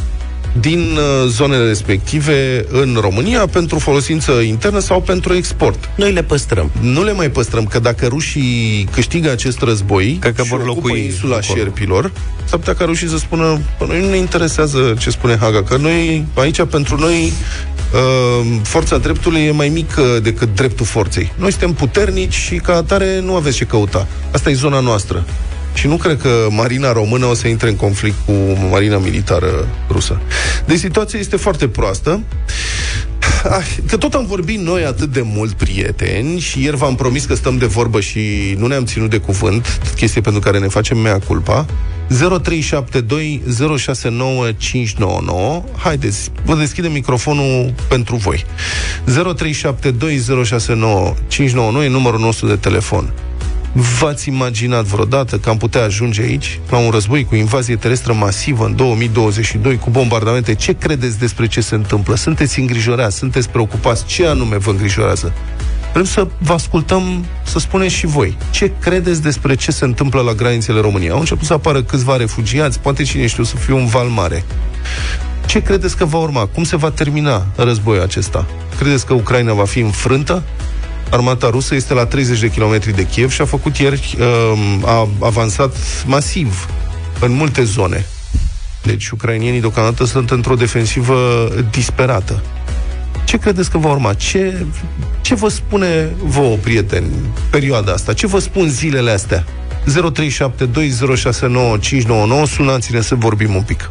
din 0.61 0.79
uh, 0.79 1.29
zonele 1.29 1.67
respective 1.67 2.65
în 2.71 2.99
România 3.01 3.47
pentru 3.47 3.79
folosință 3.79 4.33
internă 4.33 4.79
sau 4.79 5.01
pentru 5.01 5.35
export. 5.35 5.91
Noi 5.97 6.13
le 6.13 6.23
păstrăm. 6.23 6.71
Nu 6.81 7.05
le 7.05 7.13
mai 7.13 7.31
păstrăm, 7.31 7.67
că 7.67 7.79
dacă 7.79 8.07
rușii 8.07 8.89
câștigă 8.93 9.31
acest 9.31 9.61
război 9.61 10.17
Cred 10.21 10.35
că 10.35 10.43
vor 10.43 10.65
locui 10.65 11.05
insula 11.05 11.37
acolo. 11.37 11.59
Șerpilor, 11.59 12.13
s-ar 12.45 12.59
putea 12.59 12.75
ca 12.75 12.85
rușii 12.85 13.09
să 13.09 13.17
spună, 13.17 13.61
noi 13.87 14.01
nu 14.01 14.09
ne 14.09 14.17
interesează 14.17 14.95
ce 14.99 15.11
spune 15.11 15.37
Haga, 15.37 15.63
că 15.63 15.77
noi 15.77 16.27
aici 16.35 16.63
pentru 16.63 16.97
noi 16.97 17.33
uh, 17.93 18.47
forța 18.63 18.99
dreptului 18.99 19.41
e 19.41 19.51
mai 19.51 19.69
mică 19.69 20.03
decât 20.23 20.55
dreptul 20.55 20.87
forței. 20.87 21.33
Noi 21.37 21.51
suntem 21.51 21.73
puternici 21.73 22.35
și 22.35 22.55
ca 22.55 22.77
atare 22.77 23.21
nu 23.21 23.35
aveți 23.35 23.57
ce 23.57 23.65
căuta. 23.65 24.07
Asta 24.33 24.51
e 24.51 24.55
zona 24.55 24.81
noastră. 24.81 25.25
Și 25.75 25.87
nu 25.87 25.97
cred 25.97 26.21
că 26.21 26.47
marina 26.51 26.93
română 26.93 27.27
o 27.27 27.35
să 27.35 27.49
intre 27.49 27.69
în 27.69 27.77
conflict 27.77 28.17
cu 28.25 28.33
marina 28.71 28.99
militară 28.99 29.69
rusă. 29.91 30.21
Deci 30.65 30.79
situația 30.79 31.19
este 31.19 31.37
foarte 31.37 31.69
proastă. 31.69 32.21
Ah, 33.45 33.67
că 33.87 33.97
tot 33.97 34.15
am 34.15 34.27
vorbit 34.27 34.59
noi 34.59 34.85
atât 34.85 35.13
de 35.13 35.21
mult 35.25 35.53
prieteni 35.53 36.39
și 36.39 36.63
ieri 36.63 36.77
v-am 36.77 36.95
promis 36.95 37.25
că 37.25 37.35
stăm 37.35 37.59
de 37.59 37.67
vorbă 37.67 38.01
și 38.01 38.55
nu 38.59 38.67
ne-am 38.67 38.85
ținut 38.85 39.11
de 39.11 39.19
cuvânt, 39.19 39.81
chestie 39.97 40.21
pentru 40.21 40.41
care 40.41 40.59
ne 40.59 40.69
facem 40.69 40.99
mea 40.99 41.19
culpa. 41.19 41.67
0372 42.09 43.43
069599. 43.79 45.65
Haideți, 45.77 46.31
vă 46.45 46.55
deschidem 46.55 46.93
microfonul 46.93 47.75
pentru 47.89 48.17
voi. 48.17 48.45
0372 49.05 50.19
069599 50.45 51.85
e 51.85 51.89
numărul 51.89 52.21
nostru 52.21 52.47
de 52.47 52.57
telefon. 52.57 53.13
V-ați 53.73 54.29
imaginat 54.29 54.85
vreodată 54.85 55.39
că 55.39 55.49
am 55.49 55.57
putea 55.57 55.83
ajunge 55.83 56.23
aici, 56.23 56.61
la 56.71 56.77
un 56.77 56.91
război 56.91 57.25
cu 57.25 57.35
invazie 57.35 57.77
terestră 57.77 58.13
masivă 58.13 58.65
în 58.65 58.77
2022, 58.77 59.79
cu 59.79 59.91
bombardamente? 59.91 60.55
Ce 60.55 60.73
credeți 60.73 61.19
despre 61.19 61.47
ce 61.47 61.61
se 61.61 61.75
întâmplă? 61.75 62.15
Sunteți 62.15 62.61
îngrijorați? 62.61 63.17
Sunteți 63.17 63.49
preocupați? 63.49 64.05
Ce 64.05 64.27
anume 64.27 64.57
vă 64.57 64.71
îngrijorează? 64.71 65.33
Vrem 65.93 66.05
să 66.05 66.27
vă 66.39 66.53
ascultăm, 66.53 67.25
să 67.43 67.59
spuneți 67.59 67.95
și 67.95 68.07
voi. 68.07 68.37
Ce 68.51 68.73
credeți 68.81 69.23
despre 69.23 69.55
ce 69.55 69.71
se 69.71 69.85
întâmplă 69.85 70.21
la 70.21 70.33
granițele 70.33 70.81
României? 70.81 71.11
Au 71.11 71.19
început 71.19 71.47
să 71.47 71.53
apară 71.53 71.83
câțiva 71.83 72.17
refugiați, 72.17 72.81
poate 72.81 73.03
cine 73.03 73.27
știu 73.27 73.45
să 73.45 73.57
fie 73.57 73.75
un 73.75 73.87
val 73.87 74.07
mare. 74.07 74.45
Ce 75.47 75.63
credeți 75.63 75.97
că 75.97 76.05
va 76.05 76.19
urma? 76.19 76.47
Cum 76.47 76.65
se 76.65 76.77
va 76.77 76.91
termina 76.91 77.47
războiul 77.57 78.03
acesta? 78.03 78.47
Credeți 78.79 79.07
că 79.07 79.13
Ucraina 79.15 79.53
va 79.53 79.65
fi 79.65 79.81
înfrântă? 79.81 80.43
Armata 81.13 81.51
rusă 81.51 81.75
este 81.75 81.95
la 81.95 82.07
30 82.07 82.41
de 82.41 82.51
kilometri 82.51 82.93
de 82.93 83.07
Kiev 83.07 83.31
și 83.31 83.41
a 83.41 83.45
făcut 83.45 83.77
ieri, 83.77 84.17
um, 84.19 84.85
a 84.85 85.09
avansat 85.21 85.77
masiv 86.07 86.69
în 87.21 87.33
multe 87.33 87.65
zone. 87.65 88.07
Deci 88.83 89.09
ucrainienii 89.09 89.61
deocamdată 89.61 90.05
sunt 90.05 90.31
într-o 90.31 90.55
defensivă 90.55 91.49
disperată. 91.71 92.43
Ce 93.25 93.39
credeți 93.39 93.71
că 93.71 93.79
va 93.79 93.91
urma? 93.91 94.15
Ce, 94.15 94.67
ce 95.21 95.35
vă 95.35 95.49
spune 95.49 96.11
vouă, 96.23 96.57
prieteni, 96.57 97.11
perioada 97.51 97.93
asta? 97.93 98.13
Ce 98.13 98.27
vă 98.27 98.39
spun 98.39 98.69
zilele 98.69 99.11
astea? 99.11 99.45
0372069599 99.85 99.91
Sunați-ne 102.47 103.01
să 103.01 103.15
vorbim 103.15 103.55
un 103.55 103.63
pic. 103.63 103.91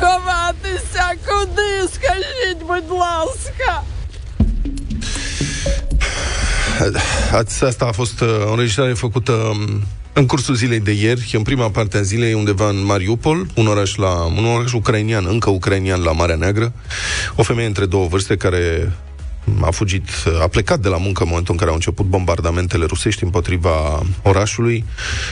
ховатися? 0.00 1.04
Куди? 1.26 1.88
Скажіть, 1.94 2.62
будь 2.66 2.90
ласка. 2.90 3.82
Asta 7.68 7.86
a 7.86 7.92
fost 7.92 8.20
uh, 8.20 8.28
o 8.46 8.50
înregistrare 8.50 8.92
făcută 8.92 9.32
um, 9.32 9.82
în 10.12 10.26
cursul 10.26 10.54
zilei 10.54 10.80
de 10.80 10.92
ieri, 10.92 11.30
în 11.32 11.42
prima 11.42 11.70
parte 11.70 11.96
a 11.96 12.02
zilei, 12.02 12.34
undeva 12.34 12.68
în 12.68 12.84
Mariupol, 12.84 13.46
un 13.54 13.66
oraș, 13.66 13.94
la, 13.94 14.24
un 14.24 14.44
oraș 14.44 14.72
ucrainian, 14.72 15.26
încă 15.28 15.50
ucrainian 15.50 16.02
la 16.02 16.12
Marea 16.12 16.36
Neagră, 16.36 16.72
o 17.36 17.42
femeie 17.42 17.66
între 17.66 17.86
două 17.86 18.06
vârste 18.06 18.36
care 18.36 18.92
a 19.61 19.71
fugit, 19.71 20.09
a 20.41 20.47
plecat 20.47 20.79
de 20.79 20.87
la 20.87 20.97
muncă 20.97 21.23
în 21.23 21.29
momentul 21.29 21.53
în 21.53 21.59
care 21.59 21.69
au 21.69 21.75
început 21.75 22.05
bombardamentele 22.05 22.85
rusești 22.85 23.23
împotriva 23.23 24.03
orașului 24.21 24.85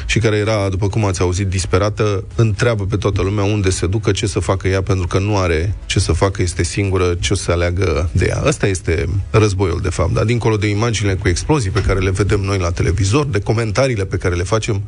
și 0.06 0.20
care 0.20 0.36
era, 0.36 0.70
după 0.70 0.88
cum 0.88 1.06
ați 1.06 1.22
auzit, 1.22 1.48
disperată, 1.48 2.24
întreabă 2.36 2.86
pe 2.86 2.98
toată 2.98 3.22
lumea 3.22 3.44
unde 3.44 3.70
se 3.70 3.88
ducă, 3.88 4.12
ce 4.12 4.25
să 4.25 4.40
facă 4.40 4.68
ea, 4.68 4.82
pentru 4.82 5.08
că 5.08 5.20
nu 5.20 5.38
are 5.38 5.75
ce 5.86 6.00
să 6.00 6.12
facă, 6.12 6.42
este 6.42 6.63
singură, 6.63 7.16
ce 7.20 7.34
o 7.34 7.36
să 7.36 7.51
aleagă 7.51 8.10
de 8.12 8.25
ea. 8.25 8.42
Ăsta 8.46 8.68
este 8.68 9.06
războiul, 9.30 9.80
de 9.82 9.90
fapt, 9.90 10.13
dar 10.13 10.24
dincolo 10.24 10.58
de 10.58 10.68
imaginile 10.68 11.16
cu 11.16 11.28
explozii 11.28 11.70
pe 11.72 11.82
care 11.82 12.00
le 12.00 12.12
vedem 12.12 12.40
noi 12.40 12.58
la 12.58 12.72
televizor, 12.72 13.25
de 13.25 13.40
comentariile 13.40 14.06
pe 14.06 14.18
care 14.18 14.36
le 14.36 14.44
facem, 14.44 14.82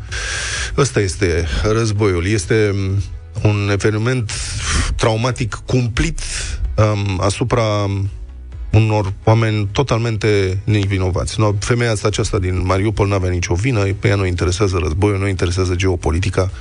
ăsta 0.77 0.99
este 0.99 1.47
războiul. 1.63 2.25
Este 2.25 2.75
un 3.41 3.69
eveniment 3.71 4.31
traumatic 4.95 5.61
cumplit 5.65 6.19
um, 6.75 7.19
asupra 7.21 7.63
unor 8.73 9.13
oameni 9.23 9.67
totalmente 9.71 10.57
nevinovați. 10.63 11.39
No, 11.39 11.51
femeia 11.59 11.91
asta 11.91 12.07
aceasta 12.07 12.39
din 12.39 12.65
Mariupol 12.65 13.07
nu 13.07 13.13
avea 13.13 13.29
nicio 13.29 13.53
vină, 13.53 13.83
pe 13.99 14.07
ea 14.07 14.15
nu 14.15 14.25
interesează 14.25 14.77
războiul, 14.81 15.19
nu 15.19 15.27
interesează 15.27 15.75
geopolitica, 15.75 16.51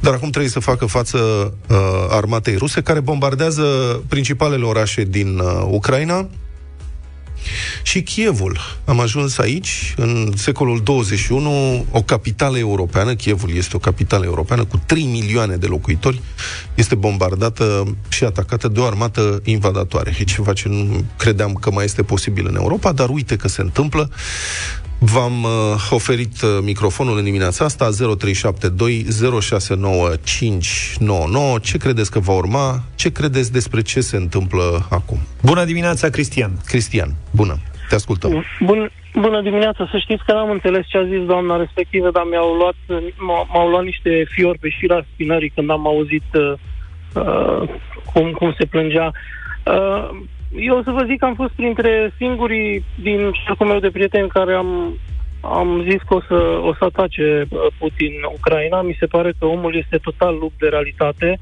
dar 0.00 0.12
acum 0.12 0.30
trebuie 0.30 0.50
să 0.50 0.60
facă 0.60 0.86
față 0.86 1.18
uh, 1.68 1.76
armatei 2.08 2.56
ruse 2.56 2.80
care 2.80 3.00
bombardează 3.00 3.62
principalele 4.08 4.64
orașe 4.64 5.02
din 5.02 5.38
uh, 5.38 5.66
Ucraina, 5.70 6.28
și 7.82 8.02
Chievul. 8.02 8.58
Am 8.84 9.00
ajuns 9.00 9.38
aici, 9.38 9.94
în 9.96 10.32
secolul 10.36 10.80
21, 10.82 11.86
o 11.90 12.02
capitală 12.02 12.58
europeană, 12.58 13.14
Chievul 13.14 13.56
este 13.56 13.76
o 13.76 13.78
capitală 13.78 14.24
europeană 14.24 14.64
cu 14.64 14.82
3 14.86 15.02
milioane 15.02 15.56
de 15.56 15.66
locuitori, 15.66 16.20
este 16.74 16.94
bombardată 16.94 17.96
și 18.08 18.24
atacată 18.24 18.68
de 18.68 18.80
o 18.80 18.84
armată 18.84 19.40
invadatoare. 19.44 20.16
E 20.18 20.24
ceva 20.24 20.52
ce 20.52 20.68
nu 20.68 21.04
credeam 21.16 21.52
că 21.52 21.70
mai 21.70 21.84
este 21.84 22.02
posibil 22.02 22.46
în 22.48 22.54
Europa, 22.54 22.92
dar 22.92 23.08
uite 23.08 23.36
că 23.36 23.48
se 23.48 23.60
întâmplă. 23.60 24.10
V-am 25.12 25.42
uh, 25.42 25.50
oferit 25.90 26.42
uh, 26.42 26.48
microfonul 26.62 27.18
în 27.18 27.24
dimineața 27.24 27.64
asta 27.64 27.88
0372 28.18 29.06
069599. 29.40 31.58
Ce 31.58 31.78
credeți 31.78 32.10
că 32.10 32.18
va 32.18 32.32
urma? 32.32 32.82
Ce 32.96 33.12
credeți 33.12 33.52
despre 33.52 33.82
ce 33.82 34.00
se 34.00 34.16
întâmplă 34.16 34.86
acum? 34.90 35.18
Bună 35.42 35.64
dimineața, 35.64 36.08
Cristian. 36.08 36.50
Cristian, 36.66 37.14
bună. 37.30 37.56
Te 37.88 37.94
ascultăm. 37.94 38.44
Bun, 38.60 38.90
bună 39.14 39.42
dimineața. 39.42 39.88
Să 39.90 39.98
știți 39.98 40.24
că 40.26 40.32
n-am 40.32 40.50
înțeles 40.50 40.86
ce 40.86 40.98
a 40.98 41.04
zis 41.04 41.24
doamna 41.26 41.56
respectivă, 41.56 42.10
dar 42.10 42.22
mi-au 42.30 42.54
luat, 42.54 42.76
m-au 43.52 43.68
luat 43.68 43.84
niște 43.84 44.26
fiori 44.28 44.58
pe 44.58 44.68
șira 44.68 45.04
spinării 45.12 45.52
când 45.54 45.70
am 45.70 45.86
auzit 45.86 46.24
uh, 46.32 46.52
uh, 47.14 47.68
cum, 48.12 48.30
cum 48.30 48.54
se 48.58 48.64
plângea. 48.64 49.12
Uh, 49.64 50.08
eu 50.56 50.76
o 50.78 50.82
să 50.82 50.90
vă 50.90 51.04
zic 51.06 51.18
că 51.18 51.24
am 51.24 51.34
fost 51.34 51.52
printre 51.52 52.12
singurii 52.16 52.84
din 53.02 53.32
cercul 53.46 53.66
meu 53.66 53.78
de 53.78 53.90
prieteni 53.90 54.28
care 54.28 54.54
am, 54.54 54.98
am 55.40 55.82
zis 55.90 56.02
că 56.08 56.14
o 56.14 56.20
să, 56.20 56.60
o 56.62 56.74
să 56.74 56.84
atace 56.84 57.46
uh, 57.48 57.58
Putin 57.78 58.12
Ucraina. 58.36 58.82
Mi 58.82 58.96
se 58.98 59.06
pare 59.06 59.32
că 59.38 59.46
omul 59.46 59.76
este 59.76 59.96
total 59.96 60.36
lupt 60.38 60.58
de 60.58 60.68
realitate 60.68 61.38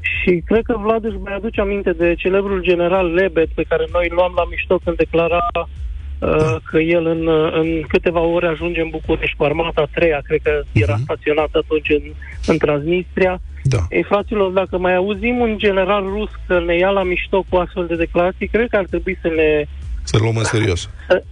și 0.00 0.42
cred 0.46 0.62
că 0.62 0.76
Vlad 0.78 1.04
își 1.04 1.16
mai 1.16 1.34
aduce 1.34 1.60
aminte 1.60 1.92
de 1.92 2.14
celebrul 2.14 2.62
general 2.62 3.12
Lebed 3.12 3.48
pe 3.54 3.64
care 3.68 3.84
noi 3.92 4.08
luam 4.10 4.32
la 4.36 4.44
mișto 4.50 4.78
când 4.84 4.96
declara 4.96 5.46
uh, 5.54 6.56
că 6.64 6.78
el 6.78 7.06
în, 7.06 7.28
în 7.52 7.82
câteva 7.88 8.20
ore 8.20 8.46
ajunge 8.46 8.80
în 8.80 8.88
București 8.90 9.36
cu 9.36 9.44
armata 9.44 9.80
a 9.80 9.88
treia, 9.94 10.20
cred 10.24 10.40
că 10.42 10.62
era 10.72 10.94
uh-huh. 10.94 11.02
staționat 11.02 11.48
atunci 11.52 11.88
în, 11.88 12.02
în 12.46 12.58
Transnistria. 12.58 13.40
Da. 13.68 13.78
Ei, 13.90 14.02
fraților, 14.02 14.50
dacă 14.50 14.78
mai 14.78 14.94
auzim 14.94 15.36
un 15.38 15.58
general 15.58 16.02
rus 16.02 16.30
că 16.46 16.60
ne 16.60 16.76
ia 16.76 16.90
la 16.90 17.02
mișto 17.02 17.44
cu 17.48 17.56
astfel 17.56 17.86
de 17.86 17.96
declarații, 17.96 18.48
cred 18.48 18.68
că 18.68 18.76
ar 18.76 18.84
trebui 18.84 19.18
să 19.20 19.28
ne... 19.28 19.64
Să 20.02 20.18
luăm 20.20 20.36
în 20.36 20.44
serios. 20.44 20.90
Să, 21.08 21.22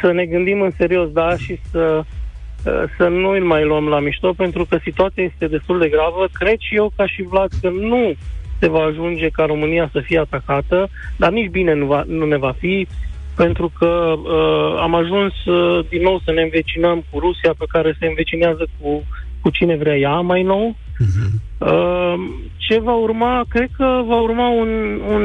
să 0.00 0.12
ne 0.12 0.24
gândim 0.24 0.60
în 0.60 0.72
serios, 0.76 1.08
da, 1.10 1.36
și 1.36 1.60
să, 1.70 2.04
să 2.96 3.08
nu 3.08 3.28
îl 3.28 3.44
mai 3.44 3.64
luăm 3.64 3.88
la 3.88 4.00
mișto, 4.00 4.32
pentru 4.32 4.64
că 4.64 4.78
situația 4.82 5.22
este 5.22 5.46
destul 5.46 5.78
de 5.78 5.88
gravă. 5.88 6.26
Cred 6.32 6.58
și 6.58 6.74
eu, 6.74 6.92
ca 6.96 7.06
și 7.06 7.22
Vlad, 7.22 7.50
că 7.60 7.68
nu 7.68 8.14
se 8.58 8.68
va 8.68 8.82
ajunge 8.82 9.28
ca 9.28 9.44
România 9.44 9.88
să 9.92 10.00
fie 10.00 10.18
atacată, 10.18 10.88
dar 11.16 11.30
nici 11.30 11.50
bine 11.50 11.74
nu, 11.74 11.86
va, 11.86 12.04
nu 12.06 12.26
ne 12.26 12.36
va 12.36 12.54
fi, 12.58 12.86
pentru 13.36 13.72
că 13.78 14.14
uh, 14.16 14.80
am 14.80 14.94
ajuns 14.94 15.44
uh, 15.44 15.86
din 15.88 16.02
nou 16.02 16.20
să 16.24 16.32
ne 16.32 16.42
învecinăm 16.42 17.04
cu 17.10 17.18
Rusia, 17.18 17.54
pe 17.58 17.64
care 17.68 17.96
se 17.98 18.06
învecinează 18.06 18.66
cu 18.80 19.04
cu 19.44 19.50
cine 19.50 19.76
vrea 19.76 19.96
ea 19.96 20.20
mai 20.20 20.42
nou. 20.42 20.74
Uh-huh. 20.74 21.30
Uh, 21.58 22.14
ce 22.56 22.80
va 22.80 22.94
urma? 22.94 23.44
Cred 23.48 23.68
că 23.76 24.02
va 24.06 24.20
urma 24.20 24.48
un, 24.48 25.00
un 25.14 25.24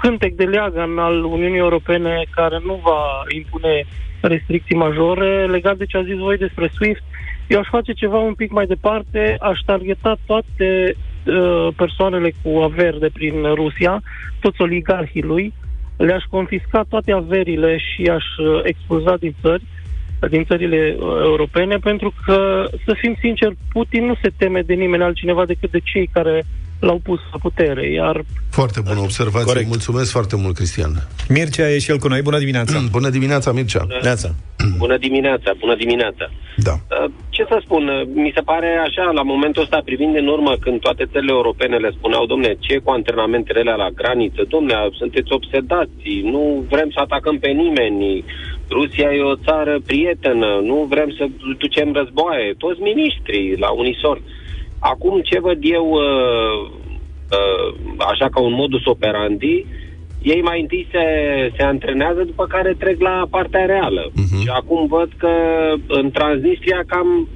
cântec 0.00 0.34
de 0.34 0.44
leagăn 0.44 0.98
al 0.98 1.24
Uniunii 1.24 1.64
Europene 1.66 2.22
care 2.30 2.58
nu 2.64 2.80
va 2.82 3.00
impune 3.34 3.84
restricții 4.20 4.76
majore 4.76 5.46
legat 5.46 5.76
de 5.76 5.84
ce 5.84 5.96
a 5.96 6.02
zis 6.02 6.18
voi 6.18 6.36
despre 6.36 6.70
SWIFT. 6.74 7.02
Eu 7.46 7.58
aș 7.58 7.66
face 7.70 7.92
ceva 7.92 8.18
un 8.18 8.34
pic 8.34 8.50
mai 8.50 8.66
departe, 8.66 9.36
aș 9.40 9.58
targeta 9.66 10.16
toate 10.26 10.94
uh, 10.94 11.68
persoanele 11.76 12.32
cu 12.42 12.58
averi 12.58 12.98
de 12.98 13.10
prin 13.12 13.54
Rusia, 13.54 14.02
toți 14.40 14.62
oligarhii 14.62 15.22
lui, 15.22 15.52
le-aș 15.96 16.24
confisca 16.30 16.84
toate 16.88 17.12
averile 17.12 17.78
și 17.78 18.02
aș 18.02 18.24
uh, 18.24 18.60
expulza 18.62 19.16
din 19.16 19.34
țări 19.40 19.62
din 20.26 20.44
țările 20.44 20.96
uh, 20.98 21.06
europene, 21.22 21.76
pentru 21.76 22.14
că, 22.24 22.68
să 22.86 22.94
fim 23.00 23.16
sinceri, 23.20 23.56
Putin 23.72 24.04
nu 24.04 24.14
se 24.22 24.32
teme 24.36 24.62
de 24.62 24.74
nimeni 24.74 25.02
altcineva 25.02 25.44
decât 25.44 25.70
de 25.70 25.78
cei 25.78 26.06
care 26.06 26.44
l-au 26.80 27.00
pus 27.02 27.20
la 27.32 27.38
putere, 27.38 27.92
iar... 27.92 28.24
Foarte 28.50 28.80
bună 28.80 29.00
observație, 29.00 29.52
Corect. 29.52 29.68
mulțumesc 29.68 30.10
foarte 30.10 30.36
mult, 30.36 30.54
Cristian. 30.54 30.92
Mircea 31.28 31.70
e 31.70 31.78
și 31.78 31.90
el 31.90 31.98
cu 31.98 32.08
noi, 32.08 32.22
bună 32.22 32.38
dimineața! 32.38 32.78
bună 32.90 33.08
dimineața, 33.08 33.52
Mircea! 33.52 33.86
Bună, 33.86 34.14
bună 34.78 34.96
dimineața, 34.96 35.52
bună 35.58 35.74
dimineața! 35.76 36.30
Da. 36.56 36.72
Uh, 36.72 37.10
ce 37.28 37.44
să 37.48 37.60
spun, 37.64 37.88
uh, 37.88 38.02
mi 38.14 38.32
se 38.34 38.40
pare 38.40 38.70
așa, 38.86 39.10
la 39.10 39.22
momentul 39.22 39.62
ăsta, 39.62 39.80
privind 39.84 40.16
în 40.16 40.26
urmă, 40.26 40.52
când 40.60 40.80
toate 40.80 41.04
țările 41.12 41.32
europene 41.32 41.76
le 41.76 41.90
spuneau, 41.98 42.26
domne, 42.26 42.56
ce 42.58 42.78
cu 42.78 42.90
antrenamentele 42.90 43.60
alea 43.60 43.74
la 43.74 43.90
graniță, 43.90 44.42
domne, 44.48 44.74
sunteți 44.92 45.32
obsedați, 45.32 46.10
nu 46.22 46.64
vrem 46.68 46.90
să 46.90 47.00
atacăm 47.00 47.38
pe 47.38 47.48
nimeni, 47.48 48.24
Rusia 48.70 49.14
e 49.14 49.22
o 49.22 49.36
țară 49.36 49.80
prietenă, 49.86 50.60
nu 50.62 50.86
vrem 50.88 51.10
să 51.18 51.26
ducem 51.58 51.92
războaie, 51.92 52.54
toți 52.58 52.80
miniștrii 52.80 53.56
la 53.56 53.70
unison. 53.70 54.18
Acum 54.78 55.20
ce 55.20 55.40
văd 55.40 55.58
eu, 55.60 55.90
uh, 55.90 56.70
uh, 57.38 57.74
așa 57.98 58.28
ca 58.30 58.40
un 58.40 58.52
modus 58.52 58.84
operandi, 58.84 59.66
ei 60.22 60.42
mai 60.42 60.60
întâi 60.60 60.88
se, 60.90 61.04
se 61.56 61.62
antrenează, 61.62 62.22
după 62.24 62.46
care 62.46 62.74
trec 62.78 63.00
la 63.00 63.26
partea 63.30 63.64
reală. 63.64 64.10
Uh-huh. 64.10 64.42
Și 64.42 64.48
acum 64.48 64.86
văd 64.86 65.08
că 65.16 65.30
în 65.88 66.10
Transnistria 66.10 66.82
cam, 66.86 67.28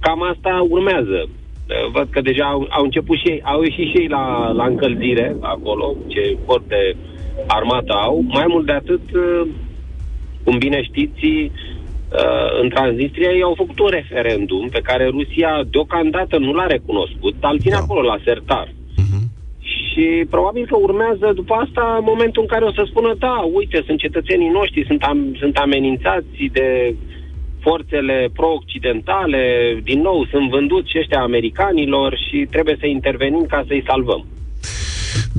cam 0.00 0.22
asta 0.22 0.66
urmează. 0.68 1.28
Uh, 1.28 1.90
văd 1.92 2.08
că 2.10 2.20
deja 2.20 2.44
au, 2.44 2.66
au 2.70 2.84
început 2.84 3.16
și 3.18 3.28
ei, 3.28 3.40
au 3.44 3.62
ieșit 3.62 3.88
și 3.90 3.96
ei 3.96 4.08
la, 4.08 4.50
la 4.50 4.66
încălzire 4.66 5.36
acolo, 5.40 5.96
ce 6.06 6.36
port 6.46 6.68
de 6.68 6.96
armată 7.46 7.92
au. 7.92 8.24
Mai 8.26 8.44
mult 8.48 8.66
de 8.66 8.72
atât, 8.72 9.02
cum 10.44 10.58
bine 10.58 10.82
știți, 10.82 11.24
Uh, 11.24 11.75
în 12.62 12.68
Transnistria 12.68 13.30
ei 13.30 13.42
au 13.42 13.54
făcut 13.56 13.78
un 13.78 13.88
referendum 13.90 14.68
pe 14.68 14.80
care 14.80 15.06
Rusia 15.06 15.64
deocamdată 15.70 16.38
nu 16.38 16.52
l-a 16.52 16.66
recunoscut, 16.66 17.34
dar 17.40 17.52
îl 17.52 17.58
ține 17.58 17.78
da. 17.78 17.80
acolo 17.80 18.00
la 18.00 18.18
sertar. 18.24 18.68
Uh-huh. 18.68 19.24
Și 19.60 20.24
probabil 20.30 20.66
că 20.66 20.76
urmează 20.76 21.32
după 21.34 21.54
asta 21.54 21.98
momentul 22.02 22.42
în 22.42 22.48
care 22.48 22.64
o 22.64 22.72
să 22.72 22.82
spună 22.86 23.14
da, 23.18 23.36
uite, 23.52 23.82
sunt 23.86 23.98
cetățenii 23.98 24.48
noștri, 24.48 24.86
sunt, 24.86 25.02
am, 25.02 25.34
sunt 25.38 25.56
amenințați 25.56 26.50
de 26.52 26.94
forțele 27.60 28.28
pro-occidentale, 28.32 29.42
din 29.82 30.00
nou 30.00 30.26
sunt 30.30 30.50
vânduți 30.50 30.90
și 30.90 30.98
ăștia 30.98 31.20
americanilor 31.20 32.18
și 32.28 32.46
trebuie 32.50 32.76
să 32.80 32.86
intervenim 32.86 33.44
ca 33.48 33.64
să-i 33.66 33.84
salvăm. 33.86 34.26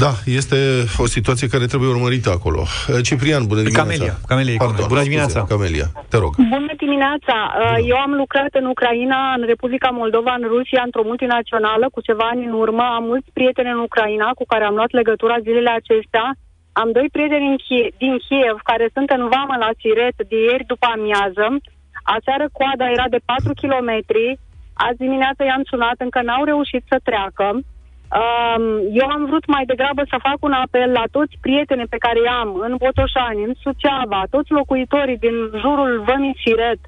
Da, 0.03 0.11
este 0.39 0.57
o 1.05 1.07
situație 1.15 1.47
care 1.53 1.65
trebuie 1.71 1.89
urmărită 1.95 2.29
acolo. 2.37 2.61
Eh, 2.63 3.01
Ciprian, 3.07 3.43
bună 3.51 3.61
dimineața. 3.61 3.83
Camelia, 3.83 4.13
Camelia 4.31 4.57
Pardon, 4.63 4.85
bună 4.93 5.07
dimineața. 5.09 5.39
Camelia, 5.53 5.87
te 6.11 6.17
rog. 6.23 6.33
Bună 6.55 6.73
dimineața. 6.83 7.35
Eh, 7.63 7.77
eu 7.91 7.97
am 8.05 8.13
lucrat 8.21 8.51
în 8.61 8.65
Ucraina, 8.73 9.19
în 9.37 9.43
Republica 9.53 9.89
Moldova, 10.01 10.33
în 10.39 10.45
Rusia, 10.55 10.81
într-o 10.87 11.07
multinațională 11.11 11.85
cu 11.93 11.99
ceva 12.07 12.25
ani 12.33 12.45
în 12.49 12.53
urmă. 12.63 12.85
Am 12.97 13.03
mulți 13.11 13.29
prieteni 13.37 13.73
în 13.75 13.81
Ucraina 13.89 14.27
cu 14.39 14.45
care 14.51 14.63
am 14.65 14.75
luat 14.79 14.91
legătura 14.99 15.43
zilele 15.45 15.71
acestea. 15.79 16.25
Am 16.81 16.89
doi 16.97 17.07
prieteni 17.15 17.49
din 18.01 18.15
Kiev 18.25 18.55
care 18.69 18.85
sunt 18.95 19.09
în 19.17 19.23
vamă 19.33 19.55
la 19.63 19.69
Siret 19.79 20.17
de 20.31 20.37
ieri 20.47 20.69
după 20.71 20.87
amiază. 20.95 21.45
Aseară 22.15 22.45
coada 22.57 22.85
era 22.95 23.07
de 23.15 23.19
4 23.25 23.51
km. 23.61 23.91
Azi 24.85 25.03
dimineața 25.05 25.41
i-am 25.43 25.63
sunat, 25.71 25.97
încă 26.05 26.19
n-au 26.21 26.43
reușit 26.51 26.83
să 26.91 26.97
treacă. 27.07 27.47
Um, 28.07 28.63
eu 29.01 29.07
am 29.15 29.25
vrut 29.25 29.45
mai 29.47 29.65
degrabă 29.65 30.01
să 30.09 30.25
fac 30.27 30.37
un 30.39 30.51
apel 30.51 30.89
la 30.91 31.03
toți 31.11 31.37
prietenii 31.41 31.93
pe 31.93 32.03
care 32.05 32.19
i-am 32.21 32.49
în 32.67 32.73
Botoșani, 32.83 33.43
în 33.47 33.53
Suceava, 33.63 34.21
toți 34.29 34.51
locuitorii 34.51 35.23
din 35.25 35.37
jurul 35.61 36.03
Vămii 36.07 36.39
Siret, 36.41 36.81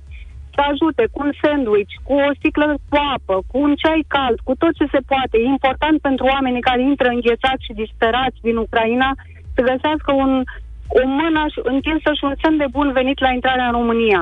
să 0.55 0.61
ajute 0.71 1.03
cu 1.11 1.19
un 1.25 1.31
sandwich, 1.41 1.93
cu 2.07 2.13
o 2.27 2.29
sticlă 2.37 2.67
cu 2.89 2.97
apă, 3.15 3.35
cu 3.49 3.57
un 3.65 3.73
ceai 3.81 4.03
cald, 4.15 4.37
cu 4.47 4.53
tot 4.61 4.73
ce 4.79 4.85
se 4.93 5.01
poate. 5.11 5.35
E 5.37 5.55
important 5.57 5.97
pentru 6.07 6.25
oamenii 6.25 6.67
care 6.69 6.81
intră 6.81 7.07
înghețați 7.07 7.65
și 7.67 7.79
disperați 7.83 8.39
din 8.47 8.57
Ucraina 8.65 9.09
să 9.55 9.61
găsească 9.69 10.11
un, 10.23 10.31
o 10.99 11.01
mână 11.19 11.41
întinsă 11.73 12.09
și 12.17 12.23
un 12.29 12.35
semn 12.41 12.57
de 12.57 12.69
bun 12.71 12.91
venit 12.91 13.19
la 13.19 13.31
intrarea 13.37 13.65
în 13.65 13.77
România. 13.79 14.21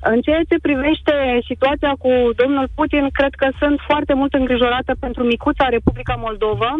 În 0.00 0.20
ceea 0.20 0.42
ce 0.48 0.56
privește 0.62 1.14
situația 1.46 1.92
cu 1.98 2.12
domnul 2.36 2.68
Putin, 2.74 3.08
cred 3.12 3.34
că 3.34 3.48
sunt 3.58 3.80
foarte 3.86 4.14
mult 4.14 4.34
îngrijorată 4.34 4.92
pentru 5.00 5.22
micuța 5.24 5.68
Republica 5.68 6.14
Moldova, 6.14 6.74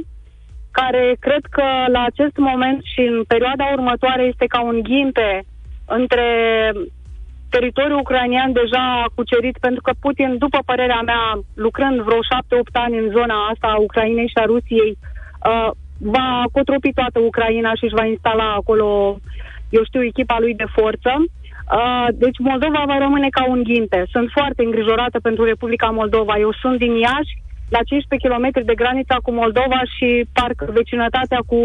care 0.71 1.17
cred 1.21 1.45
că 1.51 1.65
la 1.93 2.03
acest 2.05 2.37
moment 2.37 2.81
și 2.93 3.01
în 3.01 3.23
perioada 3.25 3.65
următoare 3.73 4.23
este 4.23 4.47
ca 4.47 4.61
un 4.61 4.81
ghinte 4.83 5.45
între 5.87 6.27
teritoriul 7.51 7.99
ucrainean 7.99 8.53
deja 8.53 9.05
cucerit, 9.15 9.59
pentru 9.59 9.81
că 9.83 9.93
Putin, 10.01 10.39
după 10.39 10.59
părerea 10.67 11.01
mea, 11.01 11.39
lucrând 11.55 12.01
vreo 12.01 12.19
șapte-opt 12.31 12.77
ani 12.77 12.99
în 12.99 13.09
zona 13.17 13.47
asta 13.53 13.67
a 13.67 13.81
Ucrainei 13.87 14.29
și 14.29 14.39
a 14.43 14.45
Rusiei, 14.45 14.99
uh, 14.99 15.71
va 15.99 16.45
cotropi 16.53 16.93
toată 16.93 17.19
Ucraina 17.19 17.75
și 17.75 17.85
își 17.85 17.99
va 18.01 18.05
instala 18.05 18.53
acolo, 18.53 19.19
eu 19.71 19.85
știu, 19.85 20.03
echipa 20.05 20.37
lui 20.39 20.55
de 20.55 20.67
forță. 20.77 21.13
Uh, 21.17 21.25
deci 22.25 22.39
Moldova 22.39 22.83
va 22.87 22.99
rămâne 22.99 23.29
ca 23.37 23.45
un 23.49 23.63
ghinte. 23.63 24.01
Sunt 24.15 24.29
foarte 24.37 24.63
îngrijorată 24.65 25.19
pentru 25.23 25.45
Republica 25.45 25.89
Moldova. 26.01 26.35
Eu 26.39 26.53
sunt 26.63 26.79
din 26.79 26.95
Iași, 27.07 27.33
la 27.69 27.81
15 27.83 28.29
km 28.29 28.47
de 28.71 28.75
granița 28.83 29.17
cu 29.23 29.31
Moldova 29.33 29.81
și 29.95 30.09
parcă 30.33 30.65
vecinătatea 30.79 31.41
cu 31.51 31.61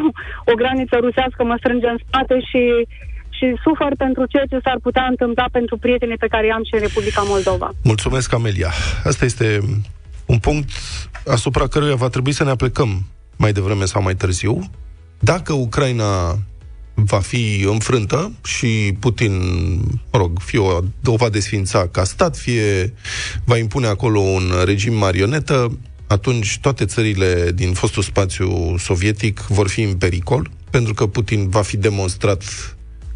o 0.50 0.54
graniță 0.60 0.96
rusească 1.00 1.44
mă 1.44 1.56
strânge 1.58 1.88
în 1.88 1.98
spate 2.06 2.36
și 2.50 2.62
și 3.36 3.46
sufăr 3.62 3.92
pentru 3.96 4.26
ceea 4.26 4.46
ce 4.50 4.58
s-ar 4.64 4.78
putea 4.82 5.06
întâmpla 5.10 5.46
pentru 5.52 5.76
prietenii 5.76 6.16
pe 6.16 6.26
care 6.26 6.46
i-am 6.46 6.64
și 6.64 6.74
în 6.74 6.80
Republica 6.80 7.22
Moldova. 7.26 7.70
Mulțumesc, 7.82 8.34
Amelia. 8.34 8.70
Asta 9.04 9.24
este 9.24 9.60
un 10.26 10.38
punct 10.38 10.68
asupra 11.26 11.66
căruia 11.66 11.94
va 11.94 12.08
trebui 12.08 12.32
să 12.32 12.44
ne 12.44 12.50
aplicăm 12.50 12.88
mai 13.36 13.52
devreme 13.52 13.84
sau 13.84 14.02
mai 14.02 14.14
târziu. 14.14 14.58
Dacă 15.18 15.52
Ucraina 15.52 16.38
va 16.94 17.18
fi 17.18 17.64
înfrântă 17.66 18.32
și 18.44 18.94
Putin, 18.98 19.32
mă 20.12 20.18
rog, 20.18 20.38
fie 20.40 20.58
o, 20.58 20.78
o 21.04 21.16
va 21.16 21.28
desfința 21.28 21.88
ca 21.88 22.04
stat, 22.04 22.36
fie 22.36 22.94
va 23.44 23.56
impune 23.56 23.86
acolo 23.86 24.18
un 24.20 24.52
regim 24.64 24.94
marionetă, 24.94 25.78
atunci 26.06 26.58
toate 26.60 26.84
țările 26.84 27.50
din 27.54 27.72
fostul 27.72 28.02
spațiu 28.02 28.76
sovietic 28.78 29.40
vor 29.40 29.68
fi 29.68 29.82
în 29.82 29.94
pericol, 29.94 30.50
pentru 30.70 30.94
că 30.94 31.06
Putin 31.06 31.48
va 31.48 31.62
fi 31.62 31.76
demonstrat 31.76 32.42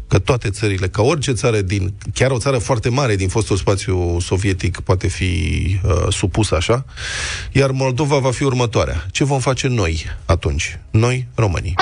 că 0.07 0.19
toate 0.19 0.49
țările, 0.49 0.87
că 0.87 1.01
orice 1.01 1.31
țară 1.31 1.61
din, 1.61 1.93
chiar 2.13 2.31
o 2.31 2.37
țară 2.37 2.57
foarte 2.57 2.89
mare 2.89 3.15
din 3.15 3.27
fostul 3.27 3.57
spațiu 3.57 4.19
sovietic 4.19 4.79
poate 4.79 5.07
fi 5.07 5.31
uh, 5.83 6.13
supusă 6.13 6.55
așa, 6.55 6.85
iar 7.51 7.71
Moldova 7.71 8.17
va 8.17 8.31
fi 8.31 8.43
următoarea. 8.43 9.05
Ce 9.11 9.23
vom 9.23 9.39
face 9.39 9.67
noi 9.67 10.05
atunci? 10.25 10.79
Noi, 10.91 11.27
românii. 11.35 11.75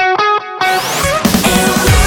you. 1.48 2.05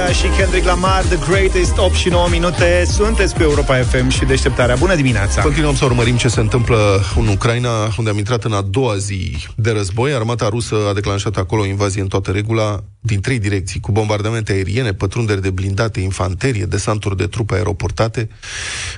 Sia 0.00 0.12
și 0.12 0.36
Kendrick 0.36 0.66
Lamar, 0.66 1.02
The 1.02 1.16
Greatest 1.30 1.76
8 1.76 1.94
și 1.94 2.08
9 2.08 2.28
minute. 2.28 2.84
Sunteți 2.86 3.34
pe 3.34 3.42
Europa 3.42 3.76
FM 3.76 4.08
și 4.08 4.24
deșteptarea. 4.24 4.76
Bună 4.76 4.94
dimineața! 4.94 5.42
Continuăm 5.42 5.74
să 5.74 5.84
urmărim 5.84 6.16
ce 6.16 6.28
se 6.28 6.40
întâmplă 6.40 7.04
în 7.16 7.26
Ucraina, 7.26 7.94
unde 7.98 8.10
am 8.10 8.18
intrat 8.18 8.44
în 8.44 8.52
a 8.52 8.60
doua 8.60 8.96
zi 8.96 9.36
de 9.56 9.70
război. 9.70 10.12
Armata 10.12 10.48
rusă 10.48 10.76
a 10.88 10.92
declanșat 10.92 11.36
acolo 11.36 11.62
o 11.62 11.66
invazie 11.66 12.00
în 12.00 12.08
toată 12.08 12.30
regula, 12.30 12.84
din 13.00 13.20
trei 13.20 13.38
direcții, 13.38 13.80
cu 13.80 13.92
bombardamente 13.92 14.52
aeriene, 14.52 14.92
pătrunderi 14.92 15.42
de 15.42 15.50
blindate, 15.50 16.00
infanterie, 16.00 16.64
desanturi 16.64 17.16
de 17.16 17.26
trupe 17.26 17.54
aeroportate. 17.54 18.28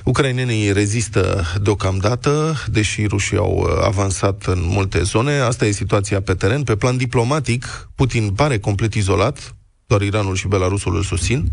Ucrainenii 0.03 0.73
rezistă 0.73 1.45
deocamdată, 1.61 2.55
deși 2.71 3.05
rușii 3.05 3.37
au 3.37 3.69
avansat 3.85 4.43
în 4.45 4.59
multe 4.65 5.01
zone. 5.01 5.39
Asta 5.39 5.65
e 5.65 5.71
situația 5.71 6.21
pe 6.21 6.33
teren. 6.33 6.63
Pe 6.63 6.75
plan 6.75 6.97
diplomatic, 6.97 7.89
Putin 7.95 8.29
pare 8.29 8.59
complet 8.59 8.93
izolat, 8.93 9.55
doar 9.97 10.05
Iranul 10.05 10.35
și 10.35 10.47
Belarusul 10.47 10.95
îl 10.95 11.03
susțin. 11.03 11.51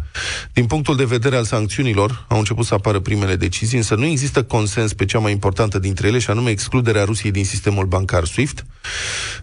Din 0.53 0.67
punctul 0.67 0.97
de 0.97 1.05
vedere 1.05 1.37
al 1.37 1.45
sancțiunilor, 1.45 2.25
au 2.29 2.39
început 2.39 2.67
să 2.67 2.75
apară 2.75 3.01
primele 3.01 3.37
decizii, 3.37 3.77
însă 3.77 3.95
nu 3.95 4.05
există 4.05 4.43
consens 4.45 4.93
pe 4.93 5.05
cea 5.05 5.19
mai 5.19 5.33
importantă 5.33 5.79
dintre 5.79 6.09
ele, 6.09 6.19
și 6.19 6.31
anume 6.31 6.51
excluderea 6.51 7.05
Rusiei 7.05 7.33
din 7.33 7.45
sistemul 7.45 7.87
bancar 7.87 8.25
SWIFT. 8.25 8.65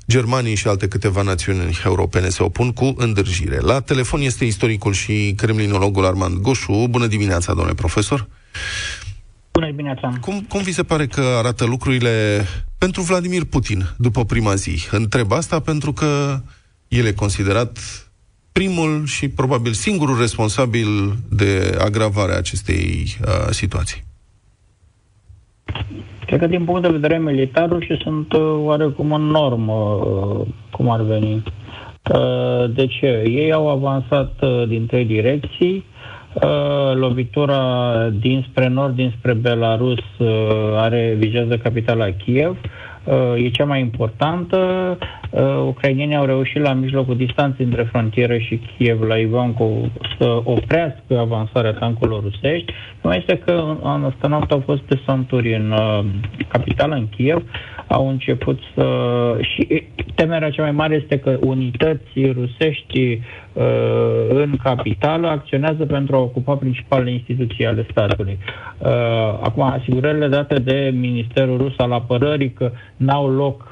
Germanii 0.07 0.55
și 0.55 0.67
alte 0.67 0.88
câteva 0.88 1.21
națiuni 1.21 1.79
europene 1.86 2.29
se 2.29 2.43
opun 2.43 2.71
cu 2.71 2.93
îndârjire. 2.97 3.60
La 3.60 3.79
telefon 3.79 4.21
este 4.21 4.45
istoricul 4.45 4.93
și 4.93 5.33
kremlinologul 5.36 6.05
Armand 6.05 6.38
Goșu. 6.38 6.88
Bună 6.89 7.07
dimineața, 7.07 7.53
domnule 7.53 7.75
profesor! 7.75 8.27
Bună 9.51 9.65
dimineața! 9.65 10.13
Cum, 10.21 10.45
cum 10.49 10.62
vi 10.62 10.73
se 10.73 10.83
pare 10.83 11.07
că 11.07 11.21
arată 11.21 11.65
lucrurile 11.65 12.45
pentru 12.77 13.01
Vladimir 13.01 13.43
Putin 13.43 13.93
după 13.97 14.25
prima 14.25 14.55
zi? 14.55 14.88
Întreb 14.91 15.31
asta 15.31 15.60
pentru 15.60 15.93
că 15.93 16.41
el 16.88 17.05
e 17.05 17.12
considerat 17.12 17.79
primul 18.58 19.06
și 19.06 19.30
probabil 19.30 19.72
singurul 19.72 20.17
responsabil 20.20 20.88
de 21.30 21.78
agravare 21.80 22.32
a 22.32 22.38
acestei 22.38 23.06
uh, 23.22 23.48
situații? 23.50 24.04
Cred 26.26 26.39
că 26.39 26.48
din 26.48 26.65
punct 26.65 26.82
de 26.82 26.88
vedere 26.88 27.17
militar 27.20 27.70
și 27.80 27.98
sunt 28.04 28.34
uh, 28.34 28.41
oarecum 28.58 29.12
în 29.12 29.22
normă, 29.22 29.74
uh, 29.74 30.48
cum 30.72 30.89
ar 30.89 31.02
veni. 31.02 31.34
Uh, 31.34 32.74
de 32.76 32.88
ce? 32.88 33.24
Ei 33.28 33.52
au 33.52 33.70
avansat 33.70 34.41
uh, 34.41 34.67
din 34.67 34.86
trei 34.86 35.06
direcții, 35.06 35.86
Uh, 36.41 36.96
lovitura 36.96 38.10
dinspre 38.20 38.67
nord, 38.67 38.96
dinspre 38.96 39.34
Belarus, 39.34 40.04
uh, 40.17 40.28
are 40.76 41.15
vizează 41.17 41.58
capitala 41.58 42.10
Kiev. 42.10 42.50
Uh, 42.52 42.87
e 43.36 43.50
cea 43.50 43.65
mai 43.65 43.80
importantă. 43.80 44.58
Uh, 45.30 45.41
ucrainienii 45.67 46.15
au 46.15 46.26
reușit 46.26 46.62
la 46.62 46.74
mijlocul 46.74 47.17
distanței 47.17 47.65
între 47.65 47.84
frontieră 47.84 48.38
și 48.38 48.62
Kiev, 48.78 49.02
la 49.02 49.17
Ivanco, 49.17 49.70
să 50.20 50.41
oprească 50.43 51.20
avansarea 51.20 51.74
tancurilor 51.74 52.22
rusești. 52.22 52.74
Mai 53.02 53.17
este 53.17 53.38
că 53.38 53.76
în 53.82 54.04
asta 54.04 54.28
noapte 54.28 54.54
au 54.54 54.62
fost 54.65 54.82
desanturi 54.82 55.56
în 55.56 55.72
uh, 55.72 56.06
capitală, 56.48 56.96
în 56.96 57.08
Kiev, 57.10 57.43
au 57.88 58.10
început 58.10 58.60
să... 58.76 58.86
și 59.41 59.84
temerea 60.15 60.50
cea 60.50 60.62
mai 60.62 60.71
mare 60.71 60.95
este 60.95 61.19
că 61.19 61.38
unități 61.41 62.32
rusești 62.32 63.19
în 64.30 64.56
capitală 64.63 65.28
acționează 65.28 65.86
pentru 65.86 66.15
a 66.15 66.19
ocupa 66.19 66.54
principalele 66.56 67.12
instituții 67.12 67.65
ale 67.65 67.86
statului. 67.89 68.38
Acum, 69.41 69.63
asigurările 69.63 70.28
date 70.28 70.60
de 70.60 70.93
Ministerul 70.95 71.58
Rus 71.58 71.73
al 71.78 71.91
Apărării 71.91 72.52
că 72.52 72.71
n-au 72.97 73.30
loc 73.30 73.71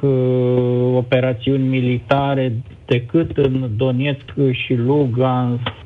operațiuni 0.95 1.67
militare 1.67 2.53
decât 2.85 3.37
în 3.37 3.69
Donetsk 3.77 4.33
și 4.51 4.73
Lugansk 4.75 5.84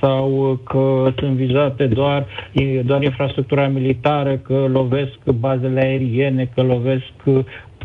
sau 0.00 0.58
că 0.64 1.12
sunt 1.18 1.30
vizate 1.36 1.86
doar, 1.86 2.26
doar 2.84 3.02
infrastructura 3.02 3.68
militară, 3.68 4.36
că 4.36 4.66
lovesc 4.72 5.18
bazele 5.30 5.80
aeriene, 5.80 6.50
că 6.54 6.62
lovesc 6.62 7.12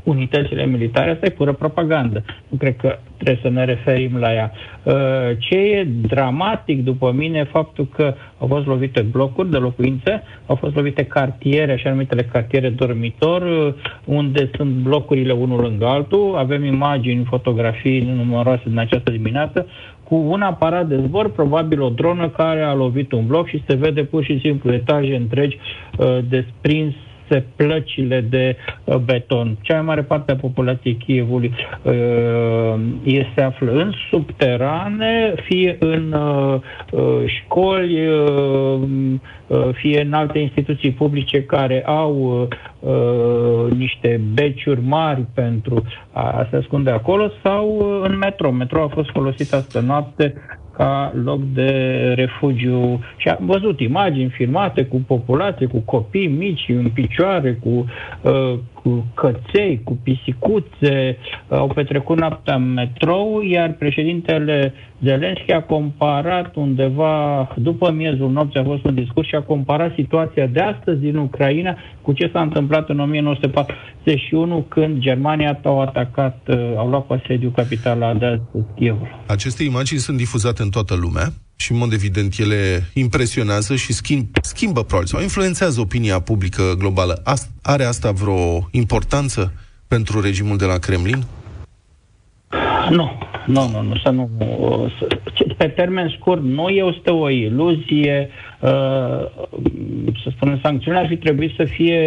unitățile 0.04 0.66
militare, 0.66 1.12
asta 1.12 1.26
e 1.26 1.30
pură 1.30 1.54
propagandă. 1.54 2.24
Nu 2.48 2.58
cred 2.58 2.76
că 2.76 2.98
trebuie 3.18 3.40
să 3.42 3.50
ne 3.50 3.66
referim 3.66 4.18
la 4.18 4.34
ea. 4.34 4.52
Uh, 4.84 4.94
ce 5.40 5.56
e 5.56 5.88
dramatic, 6.02 6.84
după 6.84 7.12
mine, 7.12 7.44
faptul 7.44 7.88
că 7.96 8.14
au 8.38 8.48
fost 8.48 8.66
lovite 8.66 9.02
blocuri 9.02 9.50
de 9.50 9.58
locuințe, 9.58 10.24
au 10.46 10.56
fost 10.56 10.76
lovite 10.76 11.04
cartiere, 11.04 11.72
așa 11.72 11.90
numitele 11.90 12.22
cartiere 12.24 12.70
dormitor, 12.70 13.42
uh, 13.42 13.74
unde 14.06 14.50
sunt 14.56 14.70
blocurile 14.72 15.34
unul 15.34 15.62
lângă 15.62 15.86
altul. 15.86 16.36
Avem 16.38 16.64
imagini, 16.64 17.24
fotografii 17.30 18.02
numeroase 18.16 18.64
din 18.66 18.78
această 18.80 19.12
dimineață, 19.12 19.68
cu 20.10 20.16
un 20.16 20.42
aparat 20.42 20.88
de 20.88 21.02
zbor, 21.06 21.30
probabil 21.32 21.82
o 21.82 21.90
dronă 21.90 22.30
care 22.30 22.62
a 22.62 22.74
lovit 22.74 23.12
un 23.12 23.28
bloc 23.28 23.48
și 23.48 23.64
se 23.68 23.76
vede 23.76 24.04
pur 24.04 24.24
și 24.24 24.40
simplu 24.40 24.74
etaje 24.74 25.16
întregi 25.16 25.58
uh, 25.98 26.18
desprins 26.30 26.94
se 27.30 27.44
plăcile 27.56 28.22
de 28.22 28.56
uh, 28.84 28.96
beton. 28.96 29.58
Cea 29.62 29.74
mai 29.74 29.84
mare 29.84 30.02
parte 30.02 30.32
a 30.32 30.36
populației 30.36 30.96
Chievului 30.96 31.54
uh, 31.82 31.94
se 33.36 33.42
află 33.42 33.72
în 33.72 33.92
subterane, 34.10 35.34
fie 35.44 35.76
în 35.80 36.12
uh, 36.12 36.60
uh, 36.92 37.24
școli, 37.26 38.08
uh, 38.08 38.80
uh, 39.48 39.70
fie 39.74 40.02
în 40.02 40.14
alte 40.14 40.40
instituții 40.40 40.92
publice 40.92 41.44
care 41.44 41.84
au 41.86 42.48
uh, 42.80 43.72
niște 43.78 44.22
beciuri 44.34 44.82
mari 44.82 45.26
pentru 45.34 45.84
a 46.12 46.48
se 46.50 46.56
ascunde 46.56 46.90
acolo, 46.90 47.32
sau 47.44 47.68
uh, 47.68 48.10
în 48.10 48.18
metro. 48.18 48.52
Metro 48.52 48.84
a 48.84 48.88
fost 48.88 49.10
folosit 49.10 49.54
astă 49.54 49.80
noapte 49.80 50.34
ca 50.80 51.14
loc 51.24 51.42
de 51.54 51.72
refugiu. 52.16 53.00
Și 53.18 53.28
am 53.28 53.46
văzut 53.46 53.80
imagini 53.80 54.30
filmate 54.30 54.84
cu 54.86 55.02
populație, 55.08 55.66
cu 55.66 55.80
copii 55.80 56.28
mici 56.28 56.66
în 56.68 56.90
picioare, 56.94 57.54
cu, 57.54 57.86
uh, 58.22 58.60
cu 58.84 59.06
căței, 59.14 59.82
cu 59.84 60.00
pisicuțe. 60.04 61.18
Au 61.50 61.68
petrecut 61.68 62.18
noaptea 62.18 62.56
în 62.56 62.74
metrou, 62.74 63.42
iar 63.42 63.74
președintele 63.74 64.74
Zelenski 65.04 65.52
a 65.52 65.62
comparat 65.62 66.56
undeva, 66.56 67.48
după 67.56 67.92
miezul 67.92 68.32
nopții 68.32 68.60
a 68.60 68.64
fost 68.64 68.86
un 68.86 68.96
discurs 68.96 69.28
și 69.28 69.36
a 69.36 69.42
comparat 69.42 69.94
situația 69.96 70.48
de 70.48 70.60
astăzi 70.60 71.00
din 71.00 71.16
Ucraina 71.16 71.78
cu 72.02 72.14
ce 72.14 72.30
s-a 72.34 72.42
întâmplat 72.42 72.90
în 72.90 73.00
1941 73.00 74.66
când 74.68 74.98
Germania 74.98 75.60
au 75.64 75.82
atacat, 75.82 76.40
uh, 76.48 76.74
au 76.78 76.90
luat 76.90 77.08
cu 77.08 77.14
asediu 77.14 77.50
capitala 77.50 78.14
de 78.14 78.42
Kiev. 78.76 78.98
Aceste 79.28 79.64
imagini 79.64 80.00
sunt 80.00 80.18
difuzate 80.18 80.62
în 80.62 80.70
toată 80.70 80.96
lumea 80.96 81.34
și, 81.62 81.72
în 81.72 81.78
mod 81.78 81.94
evident, 81.94 82.38
ele 82.38 82.84
impresionează 82.94 83.76
și 83.76 83.94
schimb, 83.94 84.26
schimbă, 84.42 84.84
probabil, 84.84 85.08
sau 85.08 85.22
influențează 85.22 85.80
opinia 85.80 86.20
publică 86.20 86.64
globală. 86.78 87.22
Are 87.62 87.84
asta 87.84 88.12
vreo 88.12 88.68
importanță 88.72 89.54
pentru 89.88 90.22
regimul 90.22 90.58
de 90.58 90.66
la 90.66 90.78
Kremlin? 90.78 91.24
Nu, 92.90 93.12
nu, 93.46 93.70
nu, 93.70 93.82
nu, 93.82 93.98
să 94.04 94.10
nu. 94.10 94.30
Să, 95.00 95.08
pe 95.58 95.68
termen 95.68 96.16
scurt, 96.20 96.44
nu 96.44 96.70
este 96.70 97.10
o 97.10 97.30
iluzie. 97.30 98.30
Uh, 98.30 98.49
să 100.24 100.30
spunem, 100.36 100.60
sancțiunile 100.62 101.02
ar 101.02 101.08
fi 101.08 101.18
trebuit 101.18 101.54
să 101.56 101.64
fie 101.64 102.02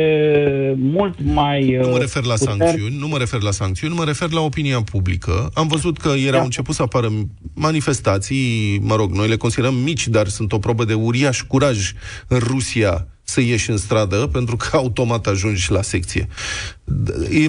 mult 0.76 1.14
mai. 1.22 1.76
Uh, 1.76 1.84
nu 1.84 1.90
mă 1.90 1.98
refer 1.98 2.24
la 2.24 2.34
puter... 2.34 2.56
sancțiuni, 2.56 2.96
nu 2.98 3.08
mă 3.08 3.18
refer 3.18 3.40
la 3.40 3.50
sancțiuni, 3.50 3.94
mă 3.94 4.04
refer 4.04 4.30
la 4.30 4.40
opinia 4.40 4.82
publică. 4.82 5.50
Am 5.54 5.66
văzut 5.66 5.98
că 5.98 6.08
ieri 6.08 6.30
da. 6.30 6.38
au 6.38 6.44
început 6.44 6.74
să 6.74 6.82
apară 6.82 7.08
manifestații, 7.54 8.78
mă 8.82 8.94
rog, 8.94 9.12
noi 9.12 9.28
le 9.28 9.36
considerăm 9.36 9.74
mici, 9.74 10.08
dar 10.08 10.26
sunt 10.26 10.52
o 10.52 10.58
probă 10.58 10.84
de 10.84 10.94
uriaș 10.94 11.42
curaj 11.42 11.92
în 12.28 12.38
Rusia 12.38 13.06
să 13.22 13.40
ieși 13.40 13.70
în 13.70 13.76
stradă, 13.76 14.16
pentru 14.16 14.56
că 14.56 14.76
automat 14.76 15.26
ajungi 15.26 15.70
la 15.70 15.82
secție. 15.82 16.28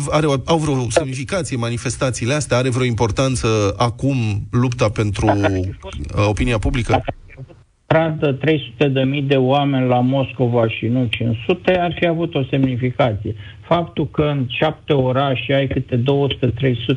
Are, 0.09 0.27
au 0.45 0.57
vreo 0.57 0.89
semnificație 0.89 1.57
manifestațiile 1.57 2.33
astea? 2.33 2.57
Are 2.57 2.69
vreo 2.69 2.85
importanță 2.85 3.73
acum 3.77 4.47
lupta 4.51 4.89
pentru 4.89 5.25
uh, 5.25 6.27
opinia 6.27 6.57
publică? 6.57 7.03
300 8.39 8.87
de 8.87 9.03
mii 9.03 9.21
de 9.21 9.35
oameni 9.35 9.87
la 9.87 9.99
Moscova 9.99 10.67
și 10.67 10.85
nu 10.87 11.05
500 11.09 11.79
ar 11.79 11.93
fi 11.99 12.07
avut 12.07 12.35
o 12.35 12.43
semnificație. 12.49 13.35
Faptul 13.61 14.07
că 14.09 14.21
în 14.21 14.45
șapte 14.49 14.93
orașe 14.93 15.53
ai 15.53 15.67
câte 15.67 15.97
200-300 15.97 16.03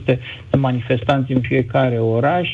de 0.04 0.18
manifestanți 0.56 1.32
în 1.32 1.40
fiecare 1.40 1.98
oraș 1.98 2.48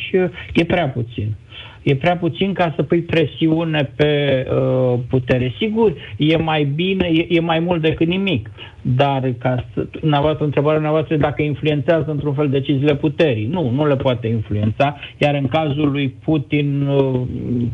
e 0.54 0.64
prea 0.64 0.88
puțin 0.88 1.34
e 1.82 1.94
prea 1.96 2.16
puțin 2.16 2.52
ca 2.52 2.72
să 2.76 2.82
pui 2.82 3.00
presiune 3.00 3.90
pe 3.96 4.44
uh, 4.50 4.98
putere. 5.08 5.52
Sigur, 5.58 5.92
e 6.16 6.36
mai 6.36 6.64
bine, 6.64 7.06
e, 7.12 7.26
e 7.28 7.40
mai 7.40 7.58
mult 7.58 7.82
decât 7.82 8.06
nimic, 8.06 8.50
dar 8.82 9.34
ca 9.38 9.64
să, 9.74 9.86
dumneavoastră, 10.00 10.44
întrebarea 10.44 10.78
dumneavoastră 10.78 11.16
dacă 11.16 11.42
influențează 11.42 12.10
într-un 12.10 12.34
fel 12.34 12.48
deciziile 12.48 12.94
puterii. 12.94 13.46
Nu, 13.46 13.70
nu 13.70 13.86
le 13.86 13.96
poate 13.96 14.26
influența, 14.26 14.96
iar 15.18 15.34
în 15.34 15.46
cazul 15.46 15.90
lui 15.90 16.08
Putin, 16.24 16.86
uh, 16.86 17.20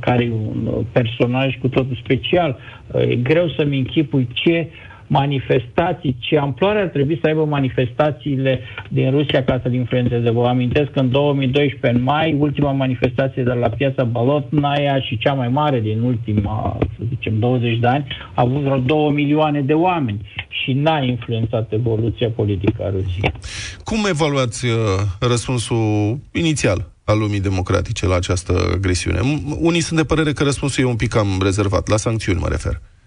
care 0.00 0.24
e 0.24 0.30
un 0.30 0.84
personaj 0.92 1.58
cu 1.60 1.68
totul 1.68 1.98
special, 2.02 2.58
uh, 2.92 3.02
e 3.02 3.14
greu 3.14 3.48
să-mi 3.48 3.78
închipui 3.78 4.28
ce 4.32 4.68
uh, 4.70 4.87
manifestații, 5.08 6.16
ce 6.20 6.38
amploare 6.38 6.80
ar 6.80 6.86
trebui 6.86 7.18
să 7.20 7.26
aibă 7.26 7.44
manifestațiile 7.44 8.60
din 8.88 9.10
Rusia 9.10 9.44
ca 9.44 9.60
să-l 9.62 9.74
influențeze. 9.74 10.30
Vă 10.30 10.46
amintesc 10.46 10.90
că 10.90 10.98
în 10.98 11.10
2012, 11.10 11.98
în 11.98 12.02
mai, 12.02 12.36
ultima 12.38 12.72
manifestație 12.72 13.42
de 13.42 13.52
la 13.52 13.68
piața 13.68 14.04
Balotnaia 14.04 15.00
și 15.00 15.18
cea 15.18 15.32
mai 15.32 15.48
mare 15.48 15.80
din 15.80 16.00
ultima, 16.00 16.78
să 16.80 17.02
zicem, 17.08 17.38
20 17.38 17.78
de 17.78 17.86
ani, 17.86 18.06
a 18.34 18.42
avut 18.42 18.60
vreo 18.60 18.78
2 18.78 19.10
milioane 19.12 19.60
de 19.60 19.72
oameni 19.72 20.28
și 20.48 20.72
n-a 20.72 20.98
influențat 20.98 21.72
evoluția 21.72 22.30
politică 22.30 22.82
a 22.84 22.90
Rusiei. 22.90 23.32
Cum 23.84 23.98
evaluați 24.08 24.66
uh, 24.66 24.72
răspunsul 25.20 26.18
inițial 26.32 26.90
al 27.04 27.18
lumii 27.18 27.40
democratice 27.40 28.06
la 28.06 28.14
această 28.14 28.52
agresiune? 28.74 29.20
Unii 29.58 29.80
sunt 29.80 29.98
de 29.98 30.04
părere 30.04 30.32
că 30.32 30.42
răspunsul 30.42 30.84
e 30.84 30.86
un 30.86 30.96
pic 30.96 31.08
cam 31.08 31.26
rezervat, 31.42 31.88
la 31.88 31.96
sancțiuni 31.96 32.40
mă 32.40 32.48
refer. 32.48 32.72
Uh, 32.72 32.97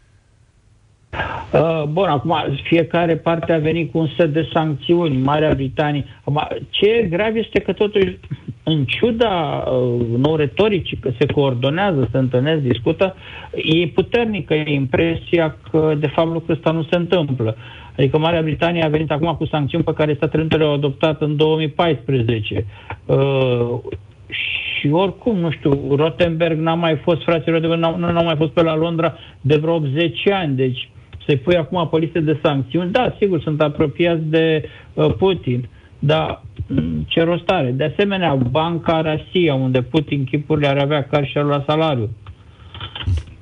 bun, 1.89 2.08
acum 2.08 2.36
fiecare 2.63 3.15
parte 3.15 3.54
a 3.54 3.58
venit 3.58 3.91
cu 3.91 3.97
un 3.97 4.08
set 4.17 4.34
de 4.34 4.50
sancțiuni, 4.54 5.17
Marea 5.17 5.54
Britanie. 5.54 6.06
Acum, 6.19 6.47
ce 6.69 6.86
e 6.86 7.08
grav 7.08 7.36
este 7.36 7.60
că 7.60 7.74
totuși, 7.74 8.17
în 8.63 8.86
ciuda 8.86 9.63
uh, 9.67 10.06
nou 10.17 10.36
retoricii, 10.36 10.97
că 10.97 11.12
se 11.19 11.26
coordonează, 11.26 12.08
se 12.12 12.17
întâlnesc, 12.17 12.62
discută, 12.62 13.15
e 13.52 13.88
puternică 13.88 14.54
impresia 14.54 15.58
că, 15.71 15.95
de 16.00 16.08
fapt, 16.08 16.32
lucrul 16.32 16.56
ăsta 16.56 16.71
nu 16.71 16.84
se 16.84 16.95
întâmplă. 16.95 17.56
Adică 17.97 18.17
Marea 18.17 18.41
Britanie 18.41 18.84
a 18.84 18.88
venit 18.88 19.12
acum 19.12 19.36
cu 19.36 19.45
sancțiuni 19.45 19.84
pe 19.84 19.93
care 19.93 20.13
Statele 20.13 20.41
Unite 20.41 20.58
le-au 20.58 20.74
adoptat 20.74 21.21
în 21.21 21.36
2014. 21.36 22.65
Uh, 23.06 23.80
și 24.28 24.89
oricum, 24.91 25.38
nu 25.38 25.52
știu, 25.52 25.95
Rottenberg 25.95 26.60
n-a 26.60 26.74
mai 26.74 26.95
fost, 26.95 27.24
frații 27.24 27.52
Rottenberg 27.52 27.82
n-au, 27.82 27.97
n-au 27.97 28.24
mai 28.24 28.36
fost 28.38 28.52
pe 28.52 28.62
la 28.62 28.76
Londra 28.76 29.13
de 29.41 29.56
vreo 29.56 29.74
80 29.74 30.30
ani, 30.30 30.56
deci 30.56 30.89
să-i 31.32 31.39
pui 31.39 31.56
acum 31.56 31.88
pe 31.91 31.98
liste 31.98 32.20
de 32.20 32.39
sancțiuni, 32.44 32.91
da, 32.91 33.15
sigur, 33.20 33.41
sunt 33.41 33.62
apropiați 33.62 34.24
de 34.24 34.63
uh, 34.94 35.13
Putin, 35.17 35.70
dar 36.00 36.41
mm, 36.67 37.06
ce 37.08 37.24
rost 37.24 37.50
are? 37.50 37.72
De 37.72 37.84
asemenea, 37.84 38.36
Banca 38.36 39.02
Rasia, 39.02 39.54
unde 39.54 39.82
Putin 39.82 40.24
chipurile 40.24 40.67
ar 40.67 40.78
avea 40.78 41.04
ca 41.04 41.24
și 41.24 41.38
la 41.38 41.63
salariu, 41.67 42.10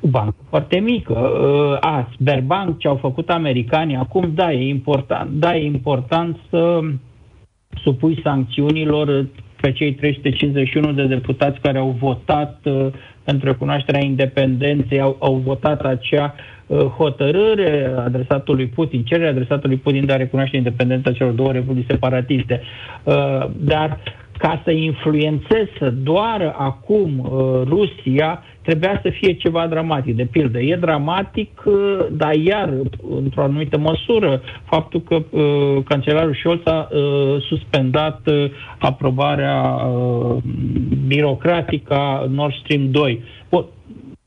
o 0.01 0.07
bancă 0.07 0.35
foarte 0.49 0.79
mică. 0.79 1.13
Uh, 1.13 1.77
a, 1.79 2.09
Sberbank, 2.13 2.79
ce 2.79 2.87
au 2.87 2.95
făcut 2.95 3.29
americanii, 3.29 3.95
acum, 3.95 4.31
da, 4.35 4.53
e 4.53 4.67
important, 4.67 5.29
da, 5.31 5.55
e 5.55 5.65
important 5.65 6.37
să 6.49 6.79
supui 7.83 8.19
sancțiunilor 8.23 9.25
pe 9.61 9.71
cei 9.71 9.93
351 9.93 10.91
de 10.91 11.05
deputați 11.05 11.59
care 11.59 11.77
au 11.77 11.95
votat 11.99 12.59
uh, 12.63 12.87
pentru 13.23 13.47
recunoașterea 13.47 14.03
independenței 14.03 14.99
au, 14.99 15.15
au 15.19 15.35
votat 15.35 15.81
acea 15.81 16.35
uh, 16.35 16.58
hotărâre 16.97 17.93
adresată 17.97 18.51
lui 18.51 18.67
Putin, 18.67 19.03
cerere 19.03 19.29
adresată 19.29 19.67
lui 19.67 19.77
Putin 19.77 20.05
de 20.05 20.13
a 20.13 20.15
recunoaște 20.15 20.57
independența 20.57 21.11
celor 21.11 21.31
două 21.31 21.51
republici 21.51 21.89
separatiste. 21.89 22.61
Uh, 23.03 23.45
dar 23.57 23.99
ca 24.39 24.61
să 24.63 24.71
influențeze, 24.71 25.69
să 25.77 25.89
doară 25.89 26.55
acum 26.57 27.19
uh, 27.19 27.61
Rusia, 27.67 28.43
trebuia 28.61 28.99
să 29.03 29.09
fie 29.09 29.33
ceva 29.33 29.67
dramatic. 29.67 30.15
De 30.15 30.25
pildă, 30.25 30.59
e 30.59 30.75
dramatic, 30.75 31.61
uh, 31.65 32.05
dar 32.11 32.33
iar, 32.33 32.73
într-o 33.15 33.41
anumită 33.41 33.77
măsură, 33.77 34.41
faptul 34.63 35.01
că 35.01 35.15
uh, 35.15 35.83
cancelarul 35.85 36.35
Scholz 36.35 36.61
a 36.63 36.87
uh, 36.91 37.41
suspendat 37.47 38.21
uh, 38.25 38.45
aprobarea 38.77 39.61
uh, 39.61 40.37
birocratică 41.07 41.93
a 41.93 42.25
Nord 42.29 42.53
Stream 42.53 42.91
2. 42.91 43.23
Bun, 43.49 43.65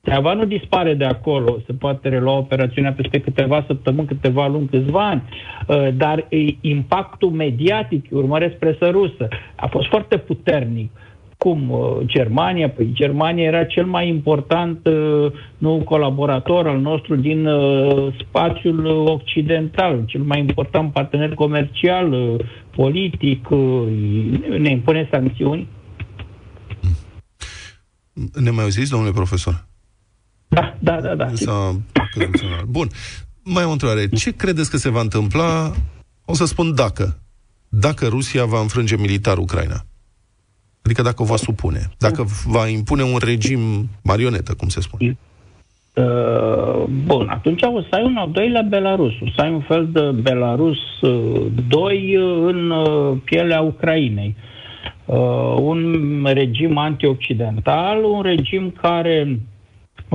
Treaba 0.04 0.32
nu 0.34 0.44
dispare 0.44 0.94
de 0.94 1.04
acolo, 1.04 1.58
se 1.66 1.72
poate 1.72 2.08
relua 2.08 2.36
operațiunea 2.36 2.92
peste 2.92 3.20
câteva 3.20 3.64
săptămâni, 3.66 4.06
câteva 4.06 4.46
luni, 4.46 4.68
câțiva 4.68 5.08
ani, 5.08 5.22
uh, 5.66 5.88
dar 5.94 6.26
impactul 6.60 7.30
mediatic, 7.30 8.06
urmăresc 8.10 8.54
presă 8.54 8.90
rusă, 8.90 9.28
a 9.56 9.66
fost 9.66 9.88
foarte 9.88 10.18
puternic. 10.18 10.90
Cum 11.36 11.70
uh, 11.70 11.96
Germania? 12.04 12.70
Păi 12.70 12.90
Germania 12.92 13.44
era 13.44 13.64
cel 13.64 13.84
mai 13.84 14.08
important 14.08 14.86
uh, 14.86 15.32
nu 15.58 15.82
colaborator 15.84 16.66
al 16.66 16.78
nostru 16.80 17.16
din 17.16 17.48
spațiul 18.28 18.86
occidental, 18.86 20.04
cel 20.06 20.22
mai 20.22 20.38
important 20.38 20.92
partener 20.92 21.34
comercial, 21.34 22.40
politic, 22.76 23.48
ne 24.58 24.70
impune 24.70 25.08
sancțiuni. 25.10 25.68
Ne 28.34 28.50
mai 28.50 28.64
auziți, 28.64 28.90
domnule 28.90 29.12
profesor? 29.12 29.70
Da, 30.52 30.74
da, 30.78 31.00
da. 31.00 31.14
da. 31.14 31.30
Bun. 32.68 32.88
Mai 33.42 33.64
o 33.64 33.70
întrebare. 33.70 34.08
Ce 34.08 34.30
credeți 34.30 34.70
că 34.70 34.76
se 34.76 34.90
va 34.90 35.00
întâmpla? 35.00 35.72
O 36.24 36.34
să 36.34 36.44
spun 36.44 36.74
dacă. 36.74 37.18
Dacă 37.68 38.06
Rusia 38.06 38.44
va 38.44 38.60
înfrânge 38.60 38.96
militar 38.96 39.38
Ucraina. 39.38 39.84
Adică 40.82 41.02
dacă 41.02 41.22
o 41.22 41.24
va 41.24 41.36
supune. 41.36 41.90
Dacă 41.98 42.24
va 42.46 42.68
impune 42.68 43.02
un 43.02 43.18
regim 43.24 43.88
marionetă, 44.02 44.54
cum 44.54 44.68
se 44.68 44.80
spune. 44.80 45.18
Uh, 45.94 46.84
bun, 47.04 47.28
atunci 47.28 47.62
o 47.62 47.80
să 47.80 47.88
ai 47.90 48.02
un 48.04 48.16
al 48.16 48.30
doilea 48.30 48.62
Belarus. 48.62 49.12
O 49.20 49.30
să 49.34 49.40
ai 49.40 49.50
un 49.50 49.60
fel 49.60 49.88
de 49.92 50.00
Belarus 50.00 50.78
2 51.68 52.16
uh, 52.16 52.52
în 52.52 52.70
uh, 52.70 53.16
pielea 53.24 53.60
Ucrainei. 53.60 54.36
Uh, 55.04 55.56
un 55.58 56.22
regim 56.24 56.78
antioccidental, 56.78 58.04
un 58.04 58.22
regim 58.22 58.70
care 58.80 59.40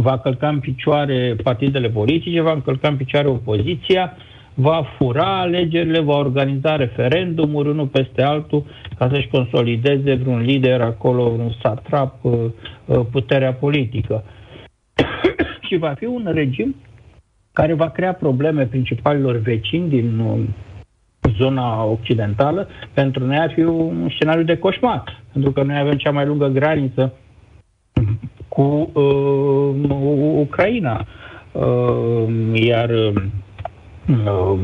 va 0.02 0.18
călca 0.18 0.48
în 0.48 0.60
picioare 0.60 1.36
partidele 1.44 1.90
politice, 1.90 2.42
va 2.42 2.62
călca 2.62 2.88
în 2.88 2.96
picioare 2.96 3.28
opoziția, 3.28 4.14
va 4.54 4.84
fura 4.98 5.40
alegerile, 5.40 6.00
va 6.00 6.16
organiza 6.16 6.76
referendumuri 6.76 7.70
unul 7.70 7.88
peste 7.88 8.22
altul 8.22 8.66
ca 8.98 9.10
să-și 9.12 9.28
consolideze 9.28 10.14
vreun 10.14 10.42
lider 10.42 10.82
acolo, 10.82 11.24
un 11.24 11.52
satrap, 11.62 12.24
uh, 12.24 12.34
uh, 12.86 13.00
puterea 13.12 13.54
politică. 13.54 14.24
și 15.68 15.78
va 15.78 15.94
fi 15.98 16.06
un 16.06 16.30
regim 16.34 16.76
care 17.54 17.74
va 17.74 17.90
crea 17.90 18.14
probleme 18.14 18.66
principalilor 18.66 19.36
vecini 19.36 19.90
din 19.90 20.20
uh, 20.20 20.40
zona 21.38 21.84
occidentală. 21.84 22.68
Pentru 22.94 23.26
noi 23.26 23.38
ar 23.38 23.52
fi 23.52 23.62
un 23.62 24.10
scenariu 24.10 24.44
de 24.44 24.58
coșmar, 24.58 25.24
pentru 25.34 25.52
că 25.52 25.64
noi 25.64 25.80
avem 25.80 25.94
cea 25.94 26.12
mai 26.12 26.26
lungă 26.26 26.48
graniță 26.48 27.14
cu 28.58 28.90
uh, 28.94 30.40
Ucraina. 30.40 31.06
Uh, 31.52 32.26
iar 32.54 32.90
uh, 32.90 34.60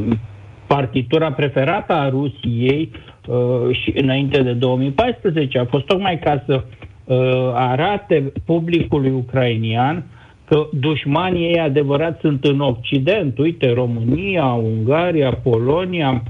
partitura 0.67 1.31
preferată 1.31 1.93
a 1.93 2.09
Rusiei 2.09 2.91
uh, 3.27 3.75
și 3.75 3.93
înainte 3.95 4.41
de 4.41 4.51
2014 4.51 5.59
a 5.59 5.65
fost 5.65 5.85
tocmai 5.85 6.19
ca 6.19 6.43
să 6.45 6.63
uh, 7.03 7.51
arate 7.53 8.31
publicului 8.45 9.11
ucrainian 9.11 10.03
că 10.45 10.67
dușmanii 10.71 11.47
ei 11.47 11.59
adevărat 11.59 12.19
sunt 12.19 12.43
în 12.43 12.59
Occident. 12.59 13.37
Uite, 13.37 13.73
România, 13.73 14.45
Ungaria, 14.45 15.31
Polonia 15.43 16.23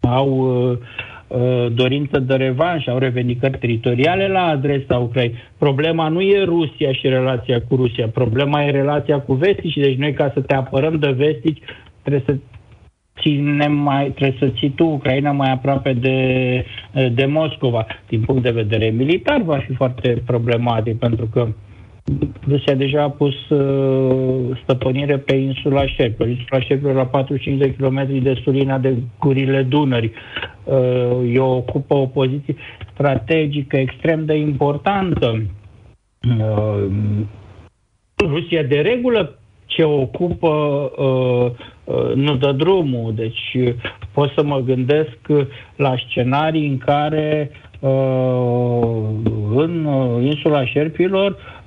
au 0.00 0.28
uh, 0.28 0.78
Uh, 0.78 0.78
dorință 1.72 2.18
de 2.18 2.34
revanș, 2.34 2.86
au 2.86 2.98
revendicări 2.98 3.58
teritoriale 3.58 4.28
la 4.28 4.42
adresa 4.46 4.96
Ucrainei. 4.98 5.36
Problema 5.58 6.08
nu 6.08 6.20
e 6.20 6.44
Rusia 6.44 6.92
și 6.92 7.08
relația 7.08 7.60
cu 7.68 7.76
Rusia, 7.76 8.08
problema 8.08 8.64
e 8.64 8.70
relația 8.70 9.20
cu 9.20 9.32
vestici. 9.34 9.74
Deci 9.76 9.96
noi 9.96 10.12
ca 10.12 10.30
să 10.34 10.40
te 10.40 10.54
apărăm 10.54 10.96
de 10.98 11.10
vestici 11.10 11.62
trebuie 12.02 12.22
să 12.26 12.36
ținem 13.20 13.72
mai, 13.72 14.10
trebuie 14.10 14.38
să 14.38 14.54
ții 14.58 14.70
tu 14.70 14.84
Ucraina 14.84 15.32
mai 15.32 15.52
aproape 15.52 15.92
de, 15.92 16.64
de 17.12 17.24
Moscova. 17.26 17.86
Din 18.08 18.20
punct 18.20 18.42
de 18.42 18.50
vedere 18.50 18.88
militar 18.88 19.42
va 19.42 19.58
fi 19.58 19.74
foarte 19.74 20.22
problematic 20.26 20.98
pentru 20.98 21.26
că 21.26 21.48
Rusia 22.48 22.74
deja 22.74 23.02
a 23.02 23.10
pus 23.10 23.48
uh, 23.48 24.58
stăpânire 24.62 25.18
pe 25.18 25.34
insula 25.34 25.86
Șerpilor. 25.86 26.28
Insula 26.28 26.60
Șerpilor 26.60 26.94
la 26.94 27.06
45 27.06 27.58
de 27.58 27.74
km 27.74 28.22
de 28.22 28.40
sulina 28.42 28.78
de 28.78 28.94
gurile 29.20 29.62
Dunării. 29.62 30.12
Uh, 30.64 31.32
eu 31.32 31.50
ocupă 31.50 31.94
o 31.94 32.06
poziție 32.06 32.56
strategică 32.92 33.76
extrem 33.76 34.24
de 34.24 34.34
importantă. 34.34 35.42
Uh, 36.38 36.86
Rusia 38.16 38.62
de 38.62 38.80
regulă 38.80 39.38
ce 39.66 39.84
ocupă 39.84 40.48
uh, 40.96 41.50
uh, 41.84 42.14
nu 42.14 42.36
dă 42.36 42.52
drumul. 42.52 43.14
Deci 43.14 43.54
uh, 43.54 43.74
pot 44.12 44.32
să 44.36 44.42
mă 44.44 44.58
gândesc 44.58 45.18
la 45.76 45.94
scenarii 46.08 46.68
în 46.68 46.78
care 46.78 47.50
uh, 47.80 49.08
în 49.54 49.84
uh, 49.84 50.24
insula 50.24 50.66
Șerpilor 50.66 51.30
Uh, 51.30 51.57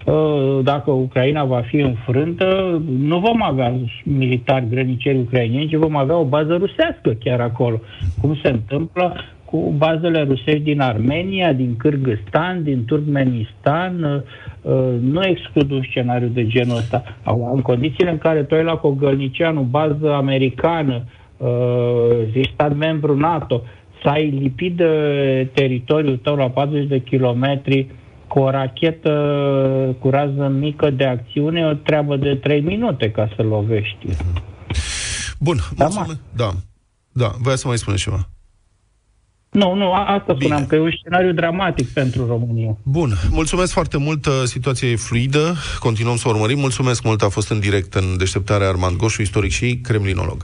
dacă 0.63 0.91
Ucraina 0.91 1.43
va 1.43 1.61
fi 1.61 1.75
înfrântă, 1.75 2.81
nu 2.99 3.19
vom 3.19 3.43
avea 3.43 3.73
militari 4.03 4.69
grăniceri 4.69 5.17
ucrainieni, 5.17 5.69
ci 5.69 5.75
vom 5.75 5.95
avea 5.95 6.17
o 6.17 6.25
bază 6.25 6.55
rusească 6.55 7.09
chiar 7.19 7.39
acolo. 7.39 7.79
Cum 8.21 8.35
se 8.43 8.49
întâmplă 8.49 9.15
cu 9.51 9.73
bazele 9.77 10.21
rusești 10.21 10.59
din 10.59 10.79
Armenia, 10.79 11.53
din 11.53 11.77
Kyrgyzstan, 11.77 12.63
din 12.63 12.85
Turkmenistan. 12.85 14.23
Uh, 14.61 14.71
nu 15.01 15.23
exclud 15.23 15.71
un 15.71 15.81
scenariu 15.89 16.27
de 16.27 16.47
genul 16.47 16.77
ăsta. 16.77 17.03
În 17.53 17.61
condițiile 17.61 18.11
în 18.11 18.17
care 18.17 18.43
tu 18.43 18.55
ai 18.55 18.63
la 18.63 18.75
Cogălnicianu, 18.75 19.61
bază 19.61 20.13
americană, 20.13 21.03
uh, 21.37 22.47
stat 22.53 22.75
membru 22.75 23.17
NATO, 23.17 23.61
să 24.01 24.09
ai 24.09 24.29
lipit 24.29 24.75
de 24.75 24.87
teritoriul 25.53 26.17
tău 26.17 26.35
la 26.35 26.49
40 26.49 26.87
de 26.87 26.99
kilometri 26.99 27.87
cu 28.31 28.39
o 28.39 28.49
rachetă 28.49 29.11
cu 29.99 30.09
rază 30.09 30.47
mică 30.47 30.89
de 30.89 31.05
acțiune 31.05 31.65
o 31.65 31.73
treabă 31.73 32.15
de 32.15 32.35
3 32.35 32.61
minute 32.61 33.11
ca 33.11 33.29
să 33.35 33.41
lovești. 33.41 34.07
Bun, 35.39 35.57
da, 35.75 35.83
mulțumesc. 35.83 36.19
Da, 36.35 36.49
da, 37.11 37.31
voia 37.41 37.55
să 37.55 37.67
mai 37.67 37.77
spuneți 37.77 38.01
ceva. 38.01 38.29
Nu, 39.49 39.73
nu, 39.73 39.93
asta 39.93 40.33
Bine. 40.33 40.37
spuneam, 40.39 40.65
că 40.65 40.75
e 40.75 40.79
un 40.79 40.91
scenariu 40.99 41.31
dramatic 41.33 41.89
pentru 41.89 42.27
România. 42.27 42.77
Bun, 42.83 43.13
mulțumesc 43.29 43.71
foarte 43.71 43.97
mult, 43.97 44.27
situația 44.43 44.87
e 44.89 44.95
fluidă, 44.95 45.55
continuăm 45.79 46.15
să 46.15 46.27
o 46.27 46.31
urmărim. 46.31 46.59
Mulțumesc 46.59 47.03
mult, 47.03 47.21
a 47.21 47.29
fost 47.29 47.49
în 47.49 47.59
direct 47.59 47.93
în 47.93 48.17
deșteptarea 48.17 48.67
Armand 48.67 48.95
Goșu, 48.95 49.21
istoric 49.21 49.51
și 49.51 49.79
kremlinolog. 49.83 50.43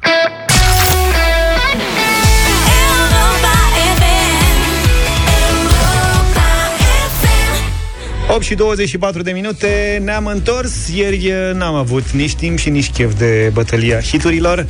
8 8.38 8.46
și 8.46 8.56
24 8.56 9.22
de 9.22 9.32
minute 9.32 10.02
Ne-am 10.04 10.26
întors 10.26 10.88
Ieri 10.96 11.28
eh, 11.28 11.54
n-am 11.54 11.76
avut 11.76 12.10
nici 12.12 12.36
timp 12.36 12.58
și 12.58 12.70
nici 12.70 12.92
chef 12.92 13.14
de 13.18 13.50
bătălia 13.54 14.00
hiturilor 14.02 14.66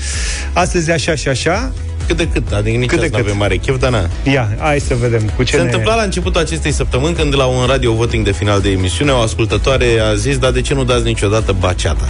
Astăzi 0.54 0.92
așa 0.92 1.16
și 1.16 1.28
așa 1.28 1.74
cât 2.08 2.18
de 2.18 2.28
cât, 2.28 2.52
adică 2.52 2.78
nici 2.78 2.90
cât 2.90 3.00
de 3.00 3.10
cât. 3.10 3.20
avem 3.20 3.38
mare 3.38 3.56
chef, 3.56 3.80
dar 3.80 3.92
na. 3.92 4.10
Ia, 4.32 4.56
hai 4.60 4.80
să 4.80 4.96
vedem 4.96 5.22
cu 5.36 5.44
ce 5.44 5.52
Se 5.52 5.58
ne... 5.58 5.64
întâmpla 5.64 5.96
la 5.96 6.02
începutul 6.02 6.42
acestei 6.42 6.72
săptămâni 6.72 7.16
când 7.16 7.36
la 7.36 7.46
un 7.46 7.66
radio 7.66 7.94
voting 7.94 8.26
de 8.26 8.32
final 8.32 8.62
de 8.62 8.70
emisiune 8.70 9.12
o 9.12 9.18
ascultătoare 9.18 10.00
a 10.00 10.16
zis, 10.16 10.38
dar 10.38 10.52
de 10.52 10.62
ce 10.62 10.74
nu 10.74 10.84
dați 10.84 11.04
niciodată 11.04 11.56
baceata? 11.60 12.10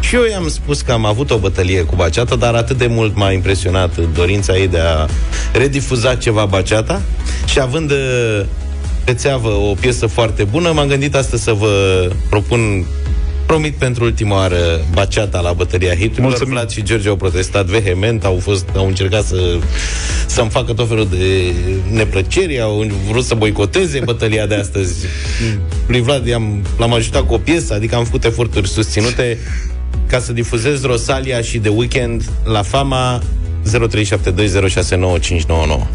Și 0.00 0.14
eu 0.14 0.24
i-am 0.30 0.48
spus 0.48 0.80
că 0.80 0.92
am 0.92 1.04
avut 1.04 1.30
o 1.30 1.38
bătălie 1.38 1.82
cu 1.82 1.94
baceata, 1.96 2.36
dar 2.36 2.54
atât 2.54 2.78
de 2.78 2.86
mult 2.86 3.16
m-a 3.16 3.30
impresionat 3.30 3.96
dorința 4.14 4.56
ei 4.56 4.68
de 4.68 4.78
a 4.78 5.06
redifuza 5.52 6.14
ceva 6.14 6.44
baceata 6.44 7.02
și 7.46 7.60
având 7.60 7.92
eh, 9.04 9.14
pe 9.14 9.14
țeavă 9.14 9.48
o 9.48 9.74
piesă 9.80 10.06
foarte 10.06 10.44
bună, 10.44 10.72
m-am 10.72 10.88
gândit 10.88 11.14
astăzi 11.14 11.42
să 11.42 11.52
vă 11.52 12.08
propun 12.28 12.86
Promit 13.52 13.74
pentru 13.74 14.04
ultima 14.04 14.34
oară 14.36 14.80
baceata 14.92 15.40
la 15.40 15.52
bătăria 15.52 15.94
hiturilor. 15.94 16.28
Mulțumim. 16.28 16.52
Vlad 16.52 16.70
și 16.70 16.82
George 16.82 17.08
au 17.08 17.16
protestat 17.16 17.66
vehement, 17.66 18.24
au, 18.24 18.38
fost, 18.42 18.68
au 18.76 18.86
încercat 18.86 19.24
să, 19.24 19.58
să-mi 20.26 20.50
facă 20.50 20.72
tot 20.72 20.88
felul 20.88 21.08
de 21.10 21.52
neplăceri, 21.90 22.60
au 22.60 22.86
vrut 23.10 23.24
să 23.24 23.34
boicoteze 23.34 24.00
bătălia 24.04 24.46
de 24.46 24.54
astăzi. 24.54 25.06
Lui 25.86 26.00
Vlad 26.00 26.26
i-am, 26.26 26.62
l-am 26.78 26.92
ajutat 26.92 27.26
cu 27.26 27.34
o 27.34 27.38
piesă, 27.38 27.74
adică 27.74 27.94
am 27.94 28.04
făcut 28.04 28.24
eforturi 28.24 28.68
susținute 28.68 29.38
ca 30.06 30.18
să 30.18 30.32
difuzez 30.32 30.82
Rosalia 30.82 31.40
și 31.40 31.58
The 31.58 31.70
Weekend 31.70 32.30
la 32.44 32.62
fama 32.62 33.22
0372069599. 33.70 33.70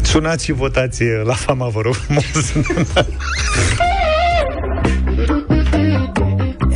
Sunați 0.02 0.44
și 0.44 0.52
votați 0.52 1.02
la 1.24 1.34
fama, 1.34 1.68
vă 1.68 1.80
rog 1.80 1.94
frumos. 1.94 2.24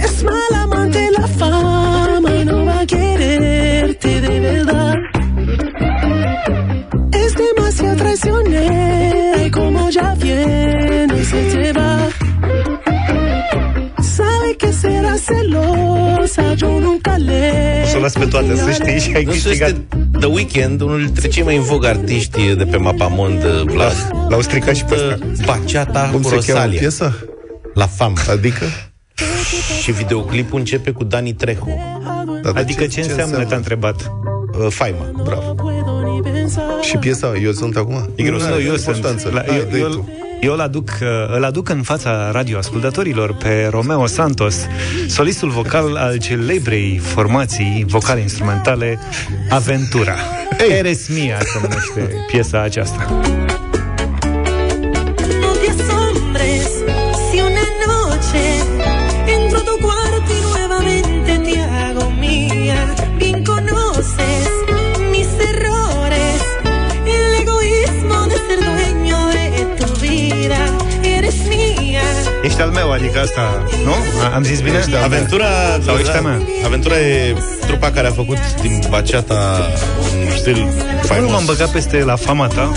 Es 0.05 0.23
mal 0.23 0.53
amante 0.63 1.09
la 1.19 1.27
fama 1.39 2.31
y 2.41 2.45
no 2.45 2.65
va 2.65 2.79
a 2.81 2.85
quererte 2.85 4.09
de 4.27 4.39
verdad. 4.49 4.97
Es 7.23 7.33
demasiado 7.43 7.97
traicionera 8.03 9.45
y 9.47 9.51
como 9.51 9.89
ya 9.97 10.15
viene 10.19 11.23
se 11.31 11.41
te 11.53 11.73
va. 11.79 11.95
Sabe 14.17 14.51
que 14.61 14.71
será 14.83 15.15
celosa, 15.27 16.45
yo 16.61 16.71
nunca 16.81 17.17
le. 17.17 17.83
O 17.85 17.87
să 17.87 17.97
o 17.97 18.01
las 18.01 18.13
pe 18.13 18.27
toate, 18.27 18.57
să 18.57 18.71
știi, 18.71 18.99
și 19.01 19.13
ai 19.17 19.25
Nu 19.25 19.33
știu, 19.33 19.49
câștigat. 19.49 19.75
Este 20.23 20.49
The 20.49 20.59
Weeknd, 20.59 20.81
unul 20.81 21.05
dintre 21.05 21.29
cei 21.29 21.43
mai 21.43 21.57
în 21.57 21.63
vog 21.63 21.85
artiști 21.85 22.55
de 22.55 22.65
pe 22.65 22.77
mapamond, 22.77 23.43
Vlad. 23.45 24.11
L-au 24.29 24.41
stricat 24.41 24.75
și 24.75 24.85
pe 24.85 24.95
ăsta. 24.95 25.19
Baceata 25.45 26.09
Cum 26.13 26.21
cu 26.21 26.29
se 26.29 26.35
cheamă 26.35 26.59
Rosalia. 26.59 26.79
piesa? 26.81 27.15
La 27.75 27.87
fam. 27.87 28.17
Adică? 28.31 28.65
Și 29.83 29.93
videoclipul 29.93 30.59
începe 30.59 30.91
cu 30.91 31.05
Dani 31.05 31.33
Trejo. 31.33 31.65
Dar 32.43 32.53
de 32.53 32.59
Adică 32.61 32.87
ce, 32.87 33.01
înseamnă, 33.01 33.45
te-a 33.45 33.57
întrebat? 33.57 34.13
Uh, 34.59 34.67
faima. 34.69 35.11
Bravo. 35.25 35.55
puedo 35.55 36.13
ni 36.13 36.21
pensar. 36.23 36.65
Și 36.81 36.97
piesa, 36.97 37.33
eu 37.43 37.53
sunt 37.53 37.77
acum? 37.77 38.11
E 38.15 38.23
greu, 38.23 38.39
nu, 38.39 38.61
eu 38.61 38.75
sunt. 38.77 38.85
Constanță. 38.85 39.31
La, 39.33 39.43
Hai, 39.47 39.57
eu, 39.57 39.65
dă-i 39.71 39.81
eu, 39.81 39.89
tu. 39.89 40.09
Eu 40.43 40.53
îl 40.53 40.61
aduc, 40.61 40.89
uh, 41.01 41.09
îl 41.37 41.45
aduc 41.45 41.69
în 41.69 41.83
fața 41.83 42.31
radioascultătorilor 42.31 43.35
pe 43.35 43.69
Romeo 43.71 44.07
Santos, 44.07 44.67
solistul 45.09 45.49
vocal 45.49 45.97
al 45.97 46.19
celebrei 46.19 46.99
formații 46.99 47.85
vocale 47.89 48.21
instrumentale 48.21 48.99
Aventura. 49.51 50.17
Eres 50.79 51.09
mia 51.09 51.39
se 51.39 51.59
numește 51.61 52.17
piesa 52.31 52.63
aceasta. 52.63 53.21
Adică 72.93 73.21
asta, 73.21 73.67
nu? 73.85 73.95
A- 74.23 74.35
Am 74.35 74.43
zis 74.43 74.61
bine? 74.61 74.85
Aventura, 75.05 75.47
Sau 75.85 75.97
ești 75.97 76.17
a 76.17 76.21
mea? 76.21 76.41
Aventura 76.65 76.99
e 76.99 77.35
trupa 77.67 77.91
care 77.91 78.07
a 78.07 78.11
făcut 78.11 78.39
din 78.61 78.83
baceata 78.91 79.69
un 80.01 80.37
stil 80.37 80.57
Nu 80.57 80.63
m-am 80.65 80.73
faimos. 81.03 81.45
băgat 81.45 81.71
peste 81.71 82.03
la 82.05 82.17
fama 82.17 82.47
ta. 82.47 82.73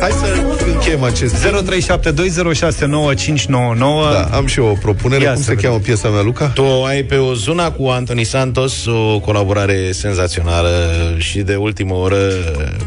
Hai 0.00 0.10
să 0.10 0.26
încheiem 0.72 1.02
acest 1.02 1.34
0372069599 1.34 4.12
Da, 4.12 4.28
am 4.32 4.46
și 4.46 4.58
eu 4.58 4.66
o 4.66 4.72
propunere. 4.82 5.24
Ia 5.24 5.32
Cum 5.32 5.42
să 5.42 5.48
se 5.48 5.54
vedem. 5.54 5.70
cheamă 5.70 5.82
piesa 5.84 6.08
mea, 6.08 6.22
Luca? 6.22 6.46
Tu 6.46 6.64
ai 6.86 7.02
pe 7.02 7.16
o 7.16 7.34
zona 7.34 7.70
cu 7.70 7.86
Anthony 7.88 8.24
Santos, 8.24 8.86
o 8.86 9.18
colaborare 9.18 9.92
senzațională 9.92 10.70
și 11.16 11.38
de 11.38 11.54
ultimă 11.54 11.94
oră 11.94 12.18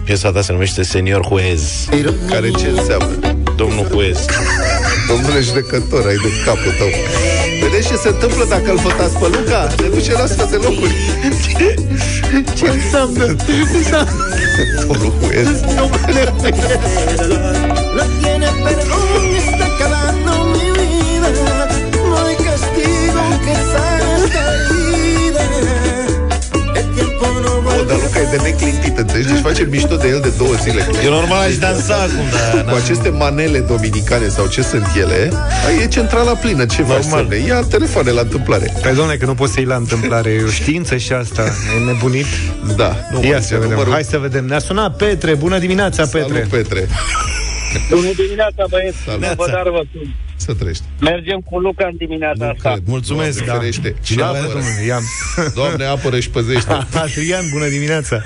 piesa 0.04 0.32
ta 0.32 0.42
se 0.42 0.52
numește 0.52 0.84
Senior 0.84 1.26
Juez. 1.28 1.88
Care 2.30 2.50
ce 2.52 2.68
înseamnă? 2.78 3.08
Domnul 3.56 3.88
Juez. 3.92 4.26
Domnule 5.12 5.42
judecător, 5.42 6.06
ai 6.08 6.16
de 6.16 6.30
capul 6.46 6.74
tău. 6.78 6.90
Vedeți 7.62 7.88
ce 7.88 7.96
se 7.96 8.08
întâmplă 8.08 8.46
dacă 8.50 8.72
îl 8.72 8.78
votați 8.78 9.16
pe 9.18 9.28
Luca? 9.36 9.68
Ne 9.82 9.88
duce 9.88 10.12
la 10.12 10.26
sute 10.26 10.56
locuri. 10.56 10.96
¿Qué 12.58 12.68
enseña? 12.74 14.02
Domnul 14.88 15.14
Huez. 15.20 15.50
No 17.96 18.04
tiene 18.22 18.48
înțelegi? 29.62 29.86
Deci 29.86 29.90
face 29.90 29.94
mișto 29.94 29.96
de 29.96 30.08
el 30.08 30.20
de 30.22 30.32
două 30.38 30.54
zile. 30.54 30.88
E 31.06 31.10
normal 31.10 31.40
aș 31.48 31.58
dansa 31.58 31.96
acum, 31.96 32.26
dar... 32.54 32.64
Cu 32.66 32.76
aceste 32.76 33.10
manele 33.10 33.60
dominicane 33.60 34.28
sau 34.28 34.48
ce 34.48 34.62
sunt 34.62 34.86
ele, 34.98 35.32
e 35.84 35.88
centrala 35.88 36.32
plină. 36.36 36.66
Ce 36.66 36.82
faci, 36.84 37.04
Normal. 37.04 37.20
Sărne? 37.30 37.36
Ia 37.48 37.62
telefoane 37.62 38.12
la 38.12 38.22
întâmplare. 38.22 38.74
Păi, 38.82 38.94
domnule, 38.96 39.18
că 39.18 39.26
nu 39.26 39.34
poți 39.34 39.54
să 39.54 39.60
iei 39.60 39.68
la 39.68 39.76
întâmplare 39.76 40.30
E 40.30 40.44
o 40.44 40.50
știință 40.50 40.98
și 40.98 41.14
asta 41.14 41.44
E 41.82 41.86
nebunit 41.86 42.26
Da. 42.76 42.96
Nu, 43.12 43.24
Ia 43.24 43.36
mă, 43.38 43.42
să 43.42 43.54
vedem, 43.54 43.70
numărul- 43.70 43.92
hai 43.94 44.04
să 44.04 44.18
vedem 44.18 44.46
Ne-a 44.46 44.60
sunat 44.60 44.96
Petre, 44.96 45.34
bună 45.36 45.58
dimineața, 45.60 46.06
Petre 46.06 46.34
Salut, 46.34 46.48
Petre. 46.50 46.88
Bună 47.90 48.12
dimineața, 48.16 48.66
băieți. 48.70 48.98
Salut. 49.06 49.22
Vă 49.36 49.46
dar 49.52 49.64
vă 49.70 49.82
sunt. 49.92 50.10
Să 50.36 50.54
trăiești. 50.54 50.84
Mergem 51.00 51.40
cu 51.50 51.60
Luca 51.60 51.86
în 51.92 51.96
dimineața 51.98 52.46
asta. 52.48 52.70
Cred. 52.70 52.84
Mulțumesc, 52.86 53.36
Doamne 53.38 53.54
da. 53.54 53.60
ferește. 53.60 53.96
Cine 54.04 54.22
Apără. 54.24 54.42
domnule, 54.42 54.84
ia 54.88 55.00
Doamne, 55.56 55.86
apără 55.86 56.20
și 56.20 56.30
păzește. 56.30 56.72
Adrian, 57.04 57.44
bună 57.54 57.68
dimineața 57.68 58.22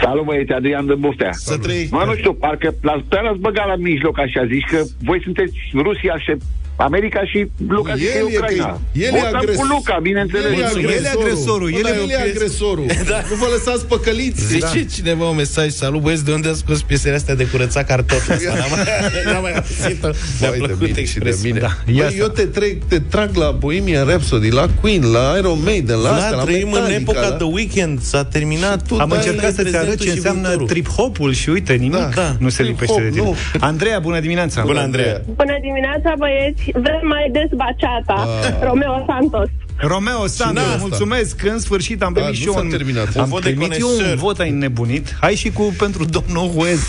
Salut 0.00 0.24
băieți, 0.24 0.52
Adrian 0.52 0.86
de 0.86 0.94
Buftea. 0.94 1.32
Să 1.32 1.58
trăi. 1.58 1.88
Mă, 1.90 2.02
nu 2.06 2.14
știu, 2.14 2.32
parcă 2.32 2.74
l-ați, 2.82 3.04
pe 3.08 3.20
l-ați 3.22 3.38
băgat 3.38 3.66
la 3.66 3.76
mijloc 3.76 4.18
așa, 4.18 4.46
zici 4.46 4.64
că 4.70 4.82
voi 5.02 5.20
sunteți 5.22 5.54
Rusia 5.74 6.18
și 6.18 6.36
America 6.80 7.20
și 7.24 7.46
Luca 7.68 7.94
zice 7.94 8.08
că 8.10 8.16
e 8.16 8.20
El 8.20 8.26
e, 8.32 8.36
Ucraina. 8.36 8.66
că- 8.66 8.78
el 8.92 9.14
e 9.14 9.18
Votăm 9.18 9.36
agres- 9.36 9.56
cu 9.56 9.64
Luca, 9.64 9.98
bineînțeles. 10.02 10.44
El 10.52 10.84
e 10.84 10.92
El 10.96 11.04
e 11.04 11.08
agresorul, 11.20 11.68
el 11.72 11.86
El, 11.86 11.94
e- 11.94 12.00
el 12.02 12.10
e 12.10 12.30
agresorul. 12.30 12.84
Nu 13.30 13.36
vă 13.36 13.46
lăsați 13.54 13.86
păcăliți. 13.86 14.46
Zice 14.46 14.84
cineva 14.94 15.28
un 15.28 15.36
mesaj 15.36 15.68
Salut 15.70 16.00
băieți, 16.02 16.24
de 16.24 16.32
unde 16.32 16.48
a 16.48 16.52
scos 16.52 16.82
piesele 16.82 17.14
astea 17.14 17.34
de 17.34 17.46
curățat 17.46 17.86
cartofi 17.86 18.30
Asta 18.32 18.48
N-am 18.60 18.66
mai, 18.70 18.84
n-am 19.32 19.42
mai 19.42 19.52
auzit-o 19.54 20.06
Mi-a 20.40 20.48
Vai 20.48 20.58
de 20.58 20.64
plăcut 20.66 20.80
mine 20.80 20.86
și 20.92 20.94
de 20.94 21.00
expresia 21.00 21.48
mine. 21.48 21.58
Da, 21.60 21.70
Băi, 21.84 21.94
ia 21.96 22.08
să- 22.08 22.14
eu 22.18 22.26
te, 22.28 22.42
trec, 22.42 22.82
te 22.88 22.98
trag 22.98 23.36
la 23.36 23.50
Bohemian 23.50 24.06
Rhapsody, 24.06 24.50
la 24.50 24.66
Queen, 24.80 25.10
la 25.12 25.34
Iron 25.38 25.58
Maiden, 25.64 25.98
la 25.98 26.10
astea, 26.14 26.30
Da, 26.30 26.36
la 26.36 26.42
trăim 26.42 26.62
în 26.66 26.70
Metallica, 26.72 26.96
epoca 27.00 27.20
la... 27.20 27.30
The 27.34 27.44
Weekend 27.46 28.00
S-a 28.02 28.24
terminat 28.24 28.86
tu 28.86 28.96
Am 28.98 29.08
dai 29.08 29.16
încercat 29.18 29.42
la 29.42 29.48
să-ți 29.48 29.60
prezentul 29.62 29.88
arăt 29.88 30.00
ce 30.00 30.08
și 30.08 30.14
înseamnă 30.16 30.40
viitorul. 30.48 30.66
trip-hopul 30.68 31.32
și 31.32 31.48
uite, 31.48 31.72
nimic 31.72 32.14
Da. 32.14 32.36
nu 32.38 32.48
se 32.48 32.62
Trip-hop, 32.62 32.66
lipește 32.66 33.00
de 33.02 33.08
tine. 33.08 33.22
nu. 33.22 33.36
Andreea, 33.60 33.98
bună 33.98 34.20
dimineața! 34.20 34.62
Bună, 34.62 34.80
Andreea 34.80 35.20
Bună 35.36 35.56
dimineața, 35.62 36.14
băieți! 36.18 36.69
Vrem 36.74 37.00
mai 37.06 37.28
des 37.32 37.48
baceata. 37.56 38.28
Romeo 38.62 39.04
Santos. 39.06 39.48
Romeo 39.76 40.26
Santos, 40.26 40.62
asta? 40.64 40.76
mulțumesc! 40.80 41.42
În 41.44 41.58
sfârșit 41.58 42.02
am 42.02 42.12
Da, 42.12 42.20
primit 42.20 42.36
nu 42.36 42.40
și 42.42 42.46
eu 42.46 42.52
s-a 42.52 42.60
un, 42.60 42.68
terminat. 42.68 43.16
am 43.16 43.22
Un 43.22 43.28
vot 43.28 43.42
de 43.42 43.48
primit 43.50 43.78
eu 43.80 43.86
un 43.88 43.94
conesor. 43.96 44.16
vot, 44.16 44.38
ai 44.38 44.50
nebunit. 44.50 45.16
Hai 45.20 45.34
și 45.34 45.50
cu 45.50 45.74
pentru 45.78 46.04
domnul 46.04 46.48
Huez. 46.48 46.80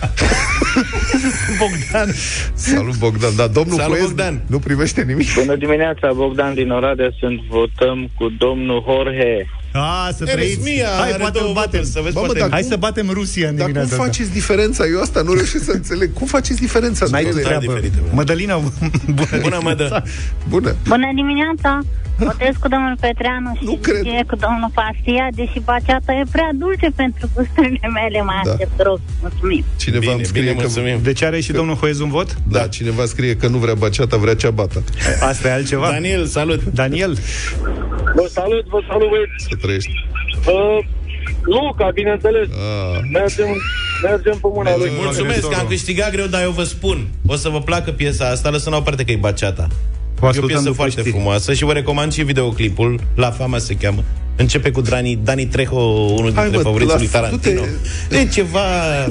Bogdan. 1.60 2.08
Salut, 2.54 2.96
Bogdan. 2.98 3.36
Da, 3.36 3.46
domnul 3.46 3.76
Salut, 3.78 3.96
Huez 3.96 4.06
Bogdan. 4.08 4.40
nu 4.46 4.58
primește 4.58 5.02
nimic. 5.02 5.34
Bună 5.34 5.56
dimineața, 5.56 6.12
Bogdan 6.12 6.54
din 6.54 6.70
Oradea. 6.70 7.10
Sunt 7.18 7.40
votăm 7.48 8.08
cu 8.18 8.28
domnul 8.38 8.82
Jorge. 8.86 9.46
A, 9.78 10.10
să 10.16 10.22
Eres 10.26 10.34
trăiți. 10.34 10.62
mia, 10.70 10.88
Hai, 10.98 11.08
are 11.08 11.16
poate 11.26 11.38
două 11.38 11.48
îl 11.48 11.54
batem. 11.54 11.70
voturi, 11.80 11.92
să 11.96 12.00
vezi, 12.02 12.14
Bă, 12.14 12.20
mă, 12.20 12.26
poate- 12.26 12.40
dar 12.40 12.50
Hai 12.50 12.60
cum- 12.60 12.70
să 12.70 12.76
batem 12.76 13.06
Rusia 13.20 13.48
în 13.48 13.56
Dar 13.56 13.64
cum 13.64 13.72
dimineața 13.72 13.94
asta. 13.94 14.06
faceți 14.06 14.30
diferența? 14.40 14.82
Eu 14.94 15.00
asta 15.00 15.20
nu 15.22 15.32
reușesc 15.32 15.64
să 15.64 15.70
înțeleg. 15.80 16.12
Cum 16.12 16.26
faceți 16.26 16.60
diferența? 16.60 17.06
N-ai 17.10 17.24
între 17.24 17.40
tu 17.42 17.46
ele? 17.48 17.56
treabă. 17.58 17.64
diferite, 17.72 17.98
bă. 18.08 18.08
Mădălina, 18.18 18.56
bună, 19.18 19.36
Bună, 19.40 19.58
Mădă. 19.62 20.02
Bună. 20.48 20.70
Bună 20.88 21.08
dimineața! 21.14 21.80
Votez 22.18 22.54
cu 22.60 22.68
domnul 22.68 22.96
Petreanu 23.00 23.50
și 23.58 23.64
Nu 23.64 23.76
cred. 23.86 24.04
e 24.04 24.22
cu 24.30 24.36
domnul 24.44 24.70
Pastia, 24.74 25.26
deși 25.34 25.58
baceata 25.64 26.12
e 26.12 26.22
prea 26.32 26.50
dulce 26.54 26.88
pentru 26.94 27.24
gusturile 27.34 27.88
mele, 27.98 28.22
mă 28.22 28.32
Da. 28.44 28.50
aștept 28.50 28.80
rog. 28.82 29.00
Mulțumim! 29.20 29.64
Cineva 29.76 30.00
Bine, 30.00 30.12
îmi 30.12 30.24
scrie 30.24 30.42
bine, 30.42 30.54
că... 30.54 30.60
mulțumim 30.60 30.98
Deci 31.02 31.22
are 31.22 31.40
și 31.40 31.52
domnul 31.52 31.74
Huez 31.74 31.98
un 31.98 32.08
vot? 32.08 32.36
Da, 32.48 32.66
cineva 32.66 33.04
scrie 33.04 33.36
că 33.36 33.46
nu 33.48 33.58
vrea 33.58 33.74
baceata, 33.74 34.16
vrea 34.16 34.34
ceabata. 34.34 34.82
Asta 35.20 35.48
e 35.48 35.52
altceva. 35.52 35.88
Daniel, 35.90 36.26
salut 36.26 36.62
Daniel, 36.64 37.18
Vă 38.26 38.32
salut, 38.40 38.64
vă 38.74 38.80
salut, 38.88 39.08
băieți. 39.08 39.44
Să 39.48 39.54
trăiești. 39.60 39.90
Uh, 40.46 40.78
Luca, 41.42 41.90
bineînțeles. 41.94 42.48
Ah. 42.48 42.98
Mergem, 43.12 43.50
mergem 44.02 44.36
pe 44.42 44.48
mâna 44.56 44.76
lui. 44.76 44.90
Mulțumesc 45.02 45.48
că 45.48 45.56
am 45.58 45.66
câștigat 45.66 46.10
greu, 46.10 46.26
dar 46.26 46.42
eu 46.42 46.50
vă 46.50 46.62
spun 46.62 47.08
O 47.26 47.36
să 47.36 47.48
vă 47.48 47.60
placă 47.60 47.90
piesa 47.90 48.28
asta, 48.28 48.50
lăsăm 48.50 48.72
la 48.72 48.78
o 48.78 48.80
parte 48.80 49.04
că 49.04 49.10
e 49.12 49.16
baceata 49.16 49.66
o 50.20 50.24
E 50.24 50.26
o 50.26 50.26
ascultăm 50.26 50.46
piesă 50.46 50.62
după 50.62 50.74
foarte 50.76 51.00
știri. 51.00 51.14
frumoasă 51.16 51.52
și 51.54 51.64
vă 51.64 51.72
recomand 51.72 52.12
și 52.12 52.22
videoclipul 52.22 53.00
La 53.14 53.30
Fama 53.30 53.58
se 53.58 53.74
cheamă 53.74 54.02
Începe 54.36 54.70
cu 54.70 54.80
Dani, 54.80 55.18
Dani 55.24 55.46
Trejo, 55.46 55.76
unul 56.18 56.32
dintre 56.32 56.56
mă, 56.56 56.62
favoriții 56.62 56.92
la- 56.92 56.98
lui 56.98 57.06
Tarantino 57.08 57.60
du-te- 57.60 58.16
E 58.16 58.26
ceva 58.26 58.60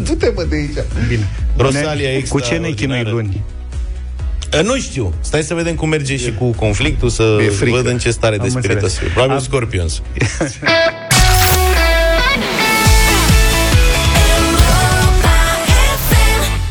Du-te, 0.03 0.32
mă, 0.36 0.43
de 0.49 0.55
aici. 0.55 0.86
Bine. 1.07 1.28
Rosalia 1.57 2.09
Ne- 2.09 2.24
Cu 2.30 2.39
ce 2.39 2.55
ne 2.57 2.70
chinui 2.70 2.70
extraordinară. 2.70 3.09
luni? 3.09 3.41
Uh, 4.54 4.62
Nu 4.64 4.78
știu. 4.80 5.14
Stai 5.22 5.41
să 5.43 5.54
vedem 5.54 5.76
cum 5.76 5.89
merge 5.89 6.18
și 6.18 6.34
cu 6.34 6.52
conflictul, 6.52 7.10
să 7.10 7.38
E 7.46 7.50
frică. 7.50 7.76
văd 7.76 7.86
în 7.88 7.98
ce 7.98 8.12
stare 8.12 8.36
de 8.38 8.41
Am 8.43 8.50
spirit 8.50 8.70
o 8.70 8.74
înțeles. 8.74 8.93
să 8.93 9.00
fie. 9.00 9.08
Probabil 9.10 9.36
Am- 9.36 9.41
Scorpions. 9.41 10.02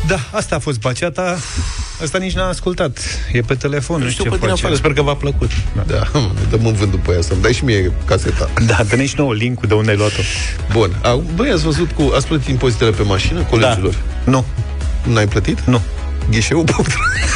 Da, 0.07 0.19
asta 0.31 0.55
a 0.55 0.59
fost 0.59 0.79
baceata. 0.79 1.37
Asta 2.03 2.17
nici 2.17 2.33
n-a 2.33 2.47
ascultat. 2.47 2.97
E 3.31 3.41
pe 3.41 3.55
telefon, 3.55 3.97
nu, 3.99 4.03
Nu 4.05 4.09
știu 4.11 4.23
ce 4.23 4.29
pe 4.29 4.35
tine 4.35 4.49
face. 4.49 4.61
afară, 4.61 4.75
sper 4.77 4.93
că 4.93 5.01
v-a 5.01 5.15
plăcut. 5.15 5.51
Da, 5.87 6.01
dăm 6.49 6.65
în 6.65 6.73
vânt 6.73 6.91
după 6.91 7.11
aia 7.11 7.21
să-mi 7.21 7.41
dai 7.41 7.53
și 7.53 7.63
mie 7.63 7.91
caseta. 8.05 8.49
Da, 8.65 8.83
dă 8.89 9.03
și 9.03 9.13
nouă 9.17 9.33
link-ul 9.33 9.67
de 9.67 9.73
unde 9.73 9.91
ai 9.91 9.97
luat-o. 9.97 10.21
Bun. 10.71 10.95
Au- 11.03 11.23
Băi, 11.35 11.51
ați 11.51 11.63
văzut 11.63 11.91
cu... 11.91 12.11
Ați 12.15 12.27
plătit 12.27 12.47
impozitele 12.47 12.89
pe 12.91 13.03
mașină, 13.03 13.41
colegilor? 13.41 13.95
Nu. 14.23 14.45
N-ai 15.03 15.27
plătit? 15.27 15.59
Nu. 15.59 15.81
Ghișeu? 16.31 16.57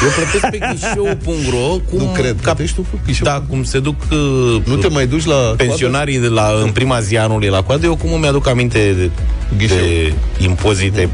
Eu 0.02 0.10
plătesc 0.16 0.50
pe 0.50 0.58
ghișeu.ro 0.58 1.58
cum, 1.90 1.98
Nu 1.98 2.04
cred. 2.04 2.36
Ca, 2.42 2.54
Plătești 2.54 2.74
tu 2.76 2.80
pe 2.90 2.96
ghișeu? 3.06 3.24
da, 3.26 3.42
cum 3.48 3.64
se 3.64 3.78
duc 3.80 3.94
uh, 4.10 4.62
Nu 4.64 4.76
te 4.76 4.88
mai 4.88 5.06
duci 5.06 5.24
la 5.24 5.54
pensionarii 5.56 6.18
de 6.18 6.26
la, 6.26 6.50
în 6.64 6.70
prima 6.70 7.00
zi 7.00 7.16
a 7.16 7.22
anului 7.22 7.48
la 7.48 7.62
coadă, 7.62 7.86
eu 7.86 7.96
cum 7.96 8.12
îmi 8.12 8.26
aduc 8.26 8.46
aminte 8.48 8.92
de, 8.92 9.10
Ghișeu. 9.58 9.76
de 9.76 10.12
impozite 10.38 11.08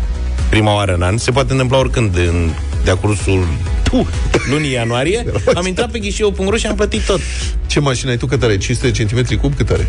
prima 0.50 0.74
oară 0.74 0.94
în 0.94 1.02
an, 1.02 1.16
se 1.18 1.30
poate 1.30 1.52
întâmpla 1.52 1.78
oricând 1.78 2.16
în 2.16 2.50
de-a 2.84 2.96
cursul 2.96 3.46
tu, 3.82 4.08
lunii 4.50 4.72
ianuarie, 4.72 5.24
am 5.54 5.66
intrat 5.66 5.90
pe 5.90 5.98
ghișeu.ro 5.98 6.56
și 6.56 6.66
am 6.66 6.74
plătit 6.74 7.00
tot. 7.06 7.20
Ce 7.66 7.80
mașină 7.80 8.10
ai 8.10 8.16
tu? 8.16 8.26
Cât 8.26 8.42
are? 8.42 8.56
500 8.58 8.86
de 8.86 8.92
centimetri 8.92 9.36
cub? 9.36 9.54
Cât 9.56 9.70
are? 9.70 9.88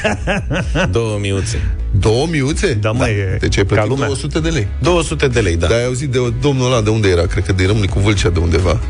Două 0.90 1.18
miuțe. 1.18 1.76
Două 2.00 2.26
miuțe? 2.30 2.74
Da, 2.74 2.90
mă, 2.90 3.08
e 3.08 3.36
Deci 3.40 3.56
ai 3.56 3.64
ca 3.64 3.74
plătit 3.74 3.90
lumea. 3.90 4.06
200 4.06 4.40
de 4.40 4.48
lei. 4.48 4.68
200 4.82 5.28
de 5.28 5.40
lei, 5.40 5.56
da. 5.56 5.66
Dar 5.66 5.76
ai 5.76 5.84
auzit 5.84 6.08
de 6.08 6.18
domnul 6.40 6.66
ăla 6.66 6.80
de 6.80 6.90
unde 6.90 7.08
era? 7.08 7.26
Cred 7.26 7.44
că 7.44 7.52
de 7.52 7.66
Râmnicu 7.66 7.98
Vâlcea 7.98 8.28
de 8.28 8.38
undeva. 8.38 8.80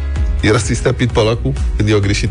Era 0.41 0.59
să-i 0.59 0.75
stea 0.75 0.93
pit 0.93 1.13
pe 1.13 1.21
lacul 1.21 1.53
când 1.77 1.89
i-a 1.89 1.99
greșit 1.99 2.31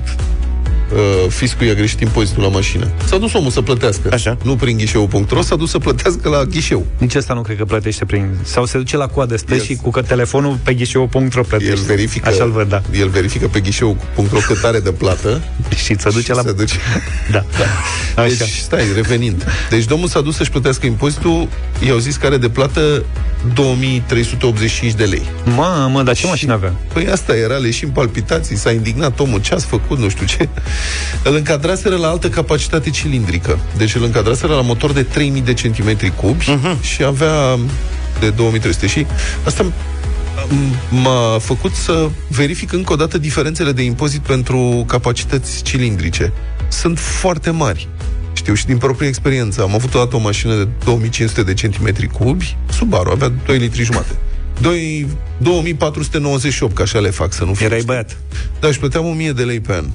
uh, 0.93 0.99
fiscul 1.29 1.65
i-a 1.65 1.73
greșit 1.73 1.99
impozitul 1.99 2.43
la 2.43 2.49
mașină. 2.49 2.87
S-a 3.05 3.17
dus 3.17 3.33
omul 3.33 3.51
să 3.51 3.61
plătească. 3.61 4.09
Așa. 4.11 4.37
Nu 4.43 4.55
prin 4.55 4.77
ghișeu.ro, 4.77 5.41
s-a 5.41 5.55
dus 5.55 5.69
să 5.69 5.77
plătească 5.77 6.29
la 6.29 6.43
ghișeu. 6.43 6.85
Nici 6.97 7.15
asta 7.15 7.33
nu 7.33 7.41
cred 7.41 7.57
că 7.57 7.65
plătește 7.65 8.05
prin... 8.05 8.29
Sau 8.43 8.65
se 8.65 8.77
duce 8.77 8.97
la 8.97 9.07
coadă, 9.07 9.37
stă 9.37 9.53
Yes. 9.53 9.63
și 9.63 9.75
cu 9.75 9.89
că 9.89 10.01
telefonul 10.01 10.57
pe 10.63 10.73
ghișeu.ro 10.73 11.41
plătește. 11.43 11.73
El 11.73 11.79
verifică, 11.85 12.29
Așa-l 12.29 12.51
văd, 12.51 12.69
da. 12.69 12.81
el 12.99 13.07
verifică 13.09 13.47
pe 13.47 13.59
ghișeu.ro 13.59 14.39
cât 14.47 14.63
are 14.63 14.79
de 14.79 14.91
plată 14.91 15.41
Și 15.83 15.95
se 15.99 16.09
duce 16.09 16.19
și 16.21 16.29
la... 16.31 16.41
se 16.41 16.51
duce. 16.51 16.75
Da. 17.31 17.43
Deci, 18.23 18.41
Așa. 18.41 18.45
stai, 18.63 18.83
revenind. 18.95 19.45
Deci 19.69 19.85
domnul 19.85 20.07
s-a 20.07 20.21
dus 20.21 20.35
să-și 20.35 20.49
plătească 20.49 20.85
impozitul, 20.85 21.47
i-au 21.87 21.97
zis 21.97 22.15
că 22.15 22.25
are 22.25 22.37
de 22.37 22.49
plată 22.49 23.03
2385 23.53 24.93
de 24.93 25.03
lei. 25.03 25.21
Mamă, 25.55 26.03
dar 26.03 26.15
ce 26.15 26.27
mașină 26.27 26.53
avea? 26.53 26.73
Păi 26.93 27.07
asta 27.07 27.35
era 27.35 27.55
leșin 27.55 27.89
palpitații, 27.89 28.55
s-a 28.57 28.71
indignat 28.71 29.19
omul, 29.19 29.39
ce 29.41 29.53
ați 29.53 29.65
făcut, 29.65 29.97
nu 29.99 30.09
știu 30.09 30.25
ce. 30.25 30.49
Îl 31.23 31.35
încadraseră 31.35 31.95
la 31.95 32.07
altă 32.07 32.29
capacitate 32.29 32.89
cilindrică. 32.89 33.59
Deci 33.77 33.95
îl 33.95 34.03
încadraseră 34.03 34.53
la 34.53 34.61
motor 34.61 34.91
de 34.91 35.03
3000 35.03 35.41
de 35.41 35.53
centimetri 35.53 36.13
cubi 36.15 36.45
uh-huh. 36.45 36.81
și 36.81 37.03
avea 37.03 37.59
de 38.19 38.29
2300. 38.29 38.87
Și 38.87 39.05
asta 39.43 39.63
m- 39.63 39.71
m-a 40.89 41.37
făcut 41.39 41.73
să 41.73 42.09
verific 42.27 42.71
încă 42.71 42.93
o 42.93 42.95
dată 42.95 43.17
diferențele 43.17 43.71
de 43.71 43.81
impozit 43.81 44.21
pentru 44.21 44.83
capacități 44.87 45.63
cilindrice. 45.63 46.33
Sunt 46.67 46.99
foarte 46.99 47.49
mari. 47.49 47.87
Știu 48.33 48.53
și 48.53 48.65
din 48.65 48.77
proprie 48.77 49.07
experiență. 49.07 49.61
Am 49.61 49.73
avut 49.73 49.93
odată 49.93 50.15
o 50.15 50.19
mașină 50.19 50.55
de 50.55 50.67
2500 50.83 51.43
de 51.43 51.53
centimetri 51.53 52.07
cubi, 52.07 52.55
Subaru, 52.71 53.11
avea 53.11 53.31
2 53.45 53.57
litri 53.57 53.83
jumate. 53.83 54.15
2, 54.61 55.07
2498, 55.37 56.75
că 56.75 56.81
așa 56.81 56.99
le 56.99 57.09
fac, 57.09 57.33
să 57.33 57.43
nu 57.43 57.53
fie. 57.53 57.65
Erai 57.65 57.81
băiat. 57.85 58.17
Da, 58.59 58.71
și 58.71 58.79
plăteam 58.79 59.05
1000 59.05 59.31
de 59.31 59.43
lei 59.43 59.59
pe 59.59 59.73
an 59.73 59.85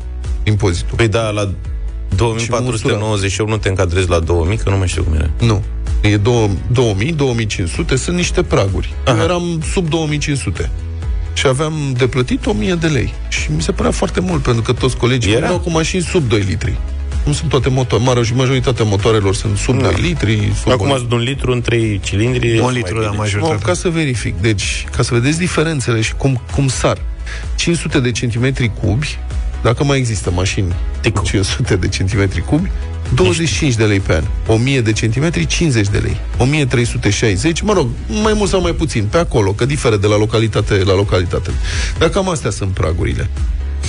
impozitul. 0.44 0.96
Păi 0.96 1.08
da, 1.08 1.30
la 1.30 1.50
2498 2.16 3.50
nu 3.50 3.56
te 3.56 3.68
încadrezi 3.68 4.08
la 4.08 4.18
2000, 4.18 4.56
că 4.56 4.70
nu 4.70 4.76
mai 4.76 4.88
știu 4.88 5.02
cum 5.02 5.14
era. 5.14 5.30
Nu. 5.40 5.62
E 6.00 6.16
două- 6.16 6.48
2000, 6.72 7.12
2500, 7.12 7.96
sunt 7.96 8.16
niște 8.16 8.42
praguri. 8.42 8.94
Eu 9.06 9.16
eram 9.16 9.62
sub 9.72 9.88
2500. 9.88 10.70
Și 11.34 11.46
aveam 11.46 11.72
de 11.96 12.06
plătit 12.06 12.46
1000 12.46 12.74
de 12.74 12.86
lei. 12.86 13.14
Și 13.28 13.50
mi 13.54 13.62
se 13.62 13.72
părea 13.72 13.90
foarte 13.90 14.20
mult, 14.20 14.42
pentru 14.42 14.62
că 14.62 14.72
toți 14.72 14.96
colegii 14.96 15.32
Era? 15.32 15.46
erau 15.46 15.58
cu 15.58 15.70
mașini 15.70 16.02
sub 16.02 16.28
2 16.28 16.40
litri. 16.40 16.76
Nu 17.24 17.32
sunt 17.32 17.50
toate 17.50 17.68
motoare, 17.68 18.04
mare 18.04 18.22
și 18.22 18.34
majoritatea 18.34 18.84
motoarelor 18.84 19.34
sunt 19.34 19.56
sub 19.56 19.74
Da. 19.82 19.90
2 19.90 19.94
litri. 20.00 20.52
Sub 20.62 20.70
Acum 20.72 20.88
un- 20.88 20.94
ați 20.94 21.04
un 21.10 21.18
litru 21.18 21.52
în 21.52 21.60
3 21.60 22.00
cilindri. 22.04 22.58
Un 22.58 22.64
mai 22.64 22.74
litru, 22.74 22.92
bine. 22.94 23.04
da, 23.04 23.10
Mă, 23.10 23.16
majoritatea. 23.16 23.58
ca 23.66 23.74
să 23.74 23.88
verific. 23.88 24.40
Deci, 24.40 24.86
ca 24.96 25.02
să 25.02 25.14
vedeți 25.14 25.38
diferențele 25.38 26.00
și 26.00 26.14
cum, 26.14 26.40
cum 26.54 26.68
sar. 26.68 26.98
500 27.56 28.00
de 28.00 28.10
centimetri 28.10 28.70
cubi, 28.80 29.18
dacă 29.62 29.84
mai 29.84 29.98
există 29.98 30.30
mașini 30.30 30.74
cu 31.14 31.22
500 31.24 31.76
de 31.76 31.88
centimetri 31.88 32.40
cubi, 32.40 32.70
25 33.14 33.74
de 33.74 33.84
lei 33.84 34.00
pe 34.00 34.14
an. 34.14 34.24
1000 34.46 34.80
de 34.80 34.92
centimetri, 34.92 35.46
50 35.46 35.88
de 35.88 35.98
lei. 35.98 36.16
1360, 36.38 37.60
mă 37.60 37.72
rog, 37.72 37.88
mai 38.22 38.32
mult 38.32 38.50
sau 38.50 38.60
mai 38.60 38.72
puțin, 38.72 39.04
pe 39.04 39.18
acolo, 39.18 39.52
că 39.52 39.66
diferă 39.66 39.96
de 39.96 40.06
la 40.06 40.16
localitate 40.16 40.82
la 40.84 40.94
localitate. 40.94 41.50
Dar 41.98 42.08
cam 42.08 42.28
astea 42.28 42.50
sunt 42.50 42.70
pragurile. 42.70 43.28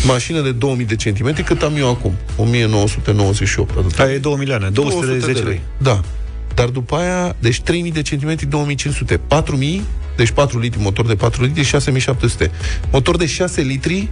Mașină 0.06 0.42
de 0.42 0.52
2000 0.52 0.86
de 0.86 0.96
centimetri, 0.96 1.44
cât 1.44 1.62
am 1.62 1.78
eu 1.78 1.90
acum? 1.90 2.14
1998. 2.38 3.78
Atât. 3.78 4.00
Aia 4.00 4.14
e 4.14 4.18
2 4.18 4.36
milioane, 4.38 4.70
210 4.70 5.42
lei. 5.42 5.62
Da. 5.78 6.02
Dar 6.56 6.68
după 6.68 6.96
aia, 6.96 7.36
deci 7.40 7.62
3000 7.62 7.92
de 7.92 8.02
centimetri, 8.02 8.46
2500. 8.46 9.18
4000, 9.18 9.82
deci 10.16 10.32
4 10.32 10.60
litri, 10.60 10.82
motor 10.82 11.06
de 11.06 11.16
4 11.16 11.44
litri, 11.44 11.64
6700. 11.64 12.52
Motor 12.92 13.18
de 13.18 13.26
6 13.26 13.62
litri, 13.62 14.10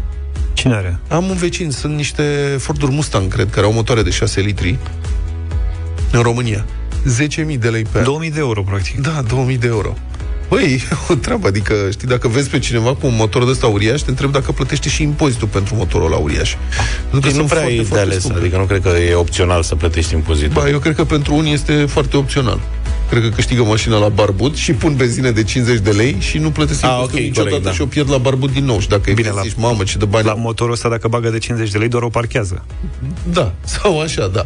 Cine 0.54 0.74
are? 0.74 1.00
am 1.08 1.30
un 1.30 1.36
vecin, 1.36 1.72
sunt 1.72 1.96
niște 1.96 2.24
Forduri 2.60 2.92
Mustang, 2.92 3.34
cred, 3.34 3.50
care 3.50 3.66
au 3.66 3.72
motoare 3.74 4.02
de 4.02 4.10
6 4.10 4.42
litri 4.42 4.78
în 6.12 6.22
România. 6.22 6.66
10.000 7.52 7.58
de 7.60 7.70
lei 7.70 7.84
pe 7.92 7.98
an. 7.98 8.04
2000 8.04 8.32
de 8.32 8.40
euro, 8.40 8.62
practic. 8.62 9.02
Da, 9.02 9.22
2000 9.28 9.58
de 9.58 9.68
euro. 9.68 9.98
Băi, 10.50 10.82
o 11.10 11.14
treabă, 11.14 11.48
adică, 11.48 11.74
știi, 11.92 12.08
dacă 12.08 12.28
vezi 12.28 12.50
pe 12.50 12.60
cineva 12.60 12.94
cu 12.96 13.08
un 13.08 13.16
motor 13.16 13.44
de 13.44 13.50
ăsta 13.52 13.68
uriaș, 13.68 14.02
te 14.02 14.10
întreb 14.10 14.32
dacă 14.32 14.52
plătește 14.52 14.90
și 14.90 15.04
impozitul 15.04 15.48
pentru 15.48 15.76
motorul 15.76 16.06
ăla 16.06 16.16
uriaș. 16.18 16.56
Pentru 17.10 17.20
Deci 17.20 17.30
nu 17.32 17.36
sunt 17.38 17.48
prea 17.48 17.62
foarte, 17.62 17.74
e 17.76 17.82
de 17.82 17.84
foarte 17.88 18.06
ales, 18.10 18.20
scumpe. 18.20 18.40
adică 18.40 18.58
nu 18.58 18.64
cred 18.64 18.82
că 18.82 18.90
e 18.90 19.14
opțional 19.14 19.64
să 19.64 19.76
plătești 19.76 20.14
impozitul. 20.14 20.62
Ba, 20.62 20.70
eu 20.70 20.80
cred 20.80 20.96
că 20.96 21.04
pentru 21.04 21.36
unii 21.36 21.54
este 21.54 21.86
foarte 21.86 22.18
opțional. 22.18 22.60
Cred 23.12 23.24
că 23.24 23.30
câștigă 23.30 23.64
mașina 23.64 23.98
la 23.98 24.08
barbut 24.08 24.56
și 24.56 24.74
pun 24.74 24.96
benzină 24.96 25.30
de 25.32 25.44
50 25.44 25.80
de 25.80 25.92
lei 25.92 26.16
și 26.20 26.38
nu 26.38 26.52
plătesc 26.52 26.84
Ah, 26.84 26.90
impozitul 26.90 27.18
ok, 27.20 27.26
niciodată 27.26 27.50
corect, 27.50 27.64
da. 27.66 27.72
și 27.72 27.82
o 27.82 27.86
pierd 27.86 28.10
la 28.12 28.18
barbut 28.18 28.52
din 28.52 28.66
nou. 28.66 28.80
Și 28.80 28.88
dacă 28.88 29.02
Bine, 29.02 29.14
Bine, 29.16 29.30
la- 29.30 29.42
zici, 29.42 29.54
mamă, 29.58 29.84
ce 29.84 29.98
de 29.98 30.06
bani 30.06 30.26
La 30.26 30.32
am. 30.32 30.40
motorul 30.40 30.74
ăsta, 30.74 30.90
dacă 30.90 31.08
bagă 31.08 31.30
de 31.30 31.38
50 31.38 31.72
de 31.72 31.78
lei, 31.78 31.88
doar 31.88 32.04
o 32.04 32.10
parchează. 32.10 32.66
Da, 33.32 33.54
sau 33.80 34.00
așa, 34.02 34.28
da. 34.28 34.46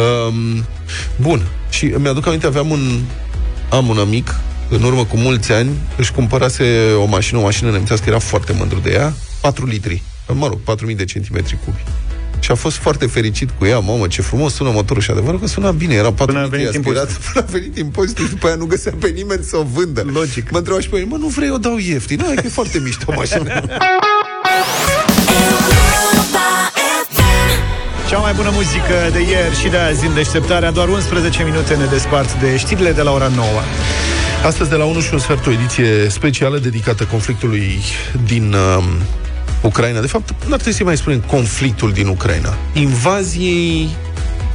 Um, 0.00 0.64
bun. 1.16 1.42
Și 1.70 1.84
mi-aduc 1.98 2.26
aminte, 2.26 2.46
aveam 2.46 2.70
un... 2.70 3.00
Am 3.70 3.88
un 3.88 3.98
amic, 3.98 4.34
în 4.68 4.82
urmă 4.82 5.04
cu 5.04 5.16
mulți 5.16 5.52
ani, 5.52 5.70
își 5.96 6.12
cumpărase 6.12 6.64
o 7.02 7.04
mașină, 7.04 7.38
o 7.38 7.42
mașină 7.42 7.70
nemțească, 7.70 8.08
era 8.08 8.18
foarte 8.18 8.52
mândru 8.52 8.78
de 8.82 8.90
ea, 8.92 9.14
4 9.40 9.66
litri. 9.66 10.02
Mă 10.34 10.46
rog, 10.46 10.58
4000 10.64 10.94
de 10.94 11.04
centimetri 11.04 11.58
cubi. 11.64 11.82
Și 12.42 12.50
a 12.50 12.54
fost 12.54 12.76
foarte 12.76 13.06
fericit 13.06 13.50
cu 13.58 13.64
ea, 13.64 13.78
mamă, 13.78 14.06
ce 14.06 14.22
frumos 14.22 14.54
sună 14.54 14.70
motorul 14.70 15.02
și 15.02 15.10
adevărul 15.10 15.40
că 15.40 15.46
suna 15.46 15.70
bine, 15.70 15.94
era 15.94 16.12
4 16.12 16.24
Până 16.24 16.38
a 16.38 16.42
litri 16.42 16.58
venit 16.58 16.76
aspirat, 16.76 17.12
până 17.32 17.44
a 17.48 17.50
venit 17.50 17.78
impozitul 17.78 18.24
și 18.24 18.30
după 18.30 18.46
aia 18.46 18.54
nu 18.54 18.64
găsea 18.64 18.92
pe 18.98 19.08
nimeni 19.08 19.42
să 19.42 19.56
o 19.56 19.62
vândă. 19.72 20.04
Logic. 20.12 20.50
Mă 20.50 20.58
întreba 20.58 20.80
și 20.80 20.88
pe 20.88 20.96
mine, 20.96 21.08
mă, 21.10 21.16
nu 21.16 21.26
vrei, 21.26 21.50
o 21.50 21.58
dau 21.58 21.76
ieftin. 21.76 22.20
Nu, 22.22 22.32
e 22.32 22.34
că 22.34 22.42
e 22.46 22.48
foarte 22.48 22.78
mișto 22.78 23.12
mașină. 23.16 23.50
Cea 28.08 28.18
mai 28.18 28.32
bună 28.32 28.50
muzică 28.52 28.94
de 29.12 29.20
ieri 29.20 29.58
și 29.60 29.68
de 29.68 29.76
azi 29.76 30.06
în 30.06 30.14
deșteptarea, 30.14 30.70
doar 30.70 30.88
11 30.88 31.42
minute 31.42 31.74
ne 31.74 31.84
despart 31.84 32.40
de 32.40 32.56
știrile 32.56 32.92
de 32.92 33.02
la 33.02 33.12
ora 33.12 33.30
9. 33.36 33.48
Astăzi 34.44 34.70
de 34.70 34.76
la 34.76 34.84
1 34.84 35.00
și 35.00 35.08
un 35.12 35.18
sfert 35.18 35.46
o 35.46 35.50
ediție 35.50 36.08
specială 36.08 36.58
dedicată 36.58 37.04
conflictului 37.04 37.82
din 38.26 38.52
uh, 38.52 38.84
Ucraina. 39.62 40.00
De 40.00 40.06
fapt, 40.06 40.30
n-ar 40.46 40.58
trebui 40.58 40.78
să 40.78 40.84
mai 40.84 40.96
spunem 40.96 41.20
conflictul 41.20 41.92
din 41.92 42.06
Ucraina. 42.06 42.54
Invaziei 42.72 43.88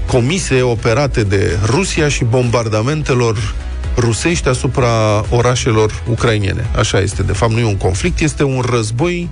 comise, 0.07 0.61
operate 0.61 1.23
de 1.23 1.57
Rusia 1.65 2.07
și 2.07 2.23
bombardamentelor 2.23 3.55
rusești 3.97 4.47
asupra 4.47 5.25
orașelor 5.29 6.03
ucrainene. 6.09 6.69
Așa 6.75 6.99
este. 6.99 7.23
De 7.23 7.33
fapt, 7.33 7.51
nu 7.51 7.59
e 7.59 7.65
un 7.65 7.77
conflict, 7.77 8.19
este 8.19 8.43
un 8.43 8.63
război 8.69 9.29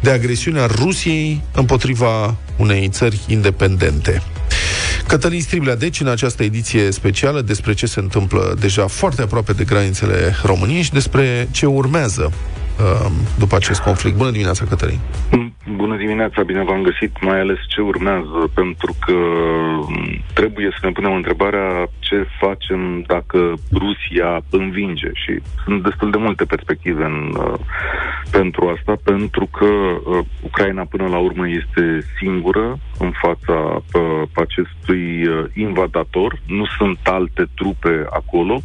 de 0.00 0.10
agresiune 0.10 0.60
a 0.60 0.66
Rusiei 0.66 1.42
împotriva 1.52 2.36
unei 2.56 2.88
țări 2.88 3.20
independente. 3.26 4.22
Cătălin 5.06 5.40
Striblea, 5.40 5.76
deci, 5.76 6.00
în 6.00 6.06
această 6.08 6.42
ediție 6.42 6.90
specială 6.90 7.40
despre 7.40 7.74
ce 7.74 7.86
se 7.86 8.00
întâmplă 8.00 8.56
deja 8.60 8.86
foarte 8.86 9.22
aproape 9.22 9.52
de 9.52 9.64
granițele 9.64 10.36
României 10.42 10.82
și 10.82 10.92
despre 10.92 11.48
ce 11.50 11.66
urmează 11.66 12.32
uh, 12.32 12.57
după 13.38 13.56
acest 13.56 13.80
conflict. 13.80 14.16
Bună 14.16 14.30
dimineața, 14.30 14.64
Cătălin! 14.68 14.98
Bună 15.76 15.96
dimineața, 15.96 16.42
bine 16.42 16.62
v-am 16.64 16.82
găsit, 16.82 17.22
mai 17.22 17.40
ales 17.40 17.58
ce 17.68 17.80
urmează, 17.80 18.50
pentru 18.54 18.94
că 19.06 19.12
m, 19.88 20.22
trebuie 20.32 20.68
să 20.70 20.86
ne 20.86 20.92
punem 20.92 21.12
întrebarea 21.12 21.88
ce 21.98 22.26
facem 22.40 23.04
dacă 23.06 23.54
Rusia 23.72 24.40
învinge 24.50 25.10
și 25.12 25.40
sunt 25.64 25.82
destul 25.82 26.10
de 26.10 26.16
multe 26.16 26.44
perspective 26.44 27.04
în 27.04 27.34
uh, 27.36 27.54
pentru 28.30 28.68
asta, 28.76 28.96
pentru 29.04 29.46
că 29.46 29.64
uh, 29.64 30.24
Ucraina 30.42 30.84
până 30.84 31.06
la 31.06 31.18
urmă 31.18 31.48
este 31.48 32.00
singură 32.18 32.78
în 32.98 33.10
fața 33.10 33.82
uh, 33.92 34.22
acestui 34.32 35.26
uh, 35.26 35.44
invadator, 35.54 36.40
nu 36.46 36.64
sunt 36.78 36.98
alte 37.02 37.46
trupe 37.54 38.06
acolo, 38.10 38.60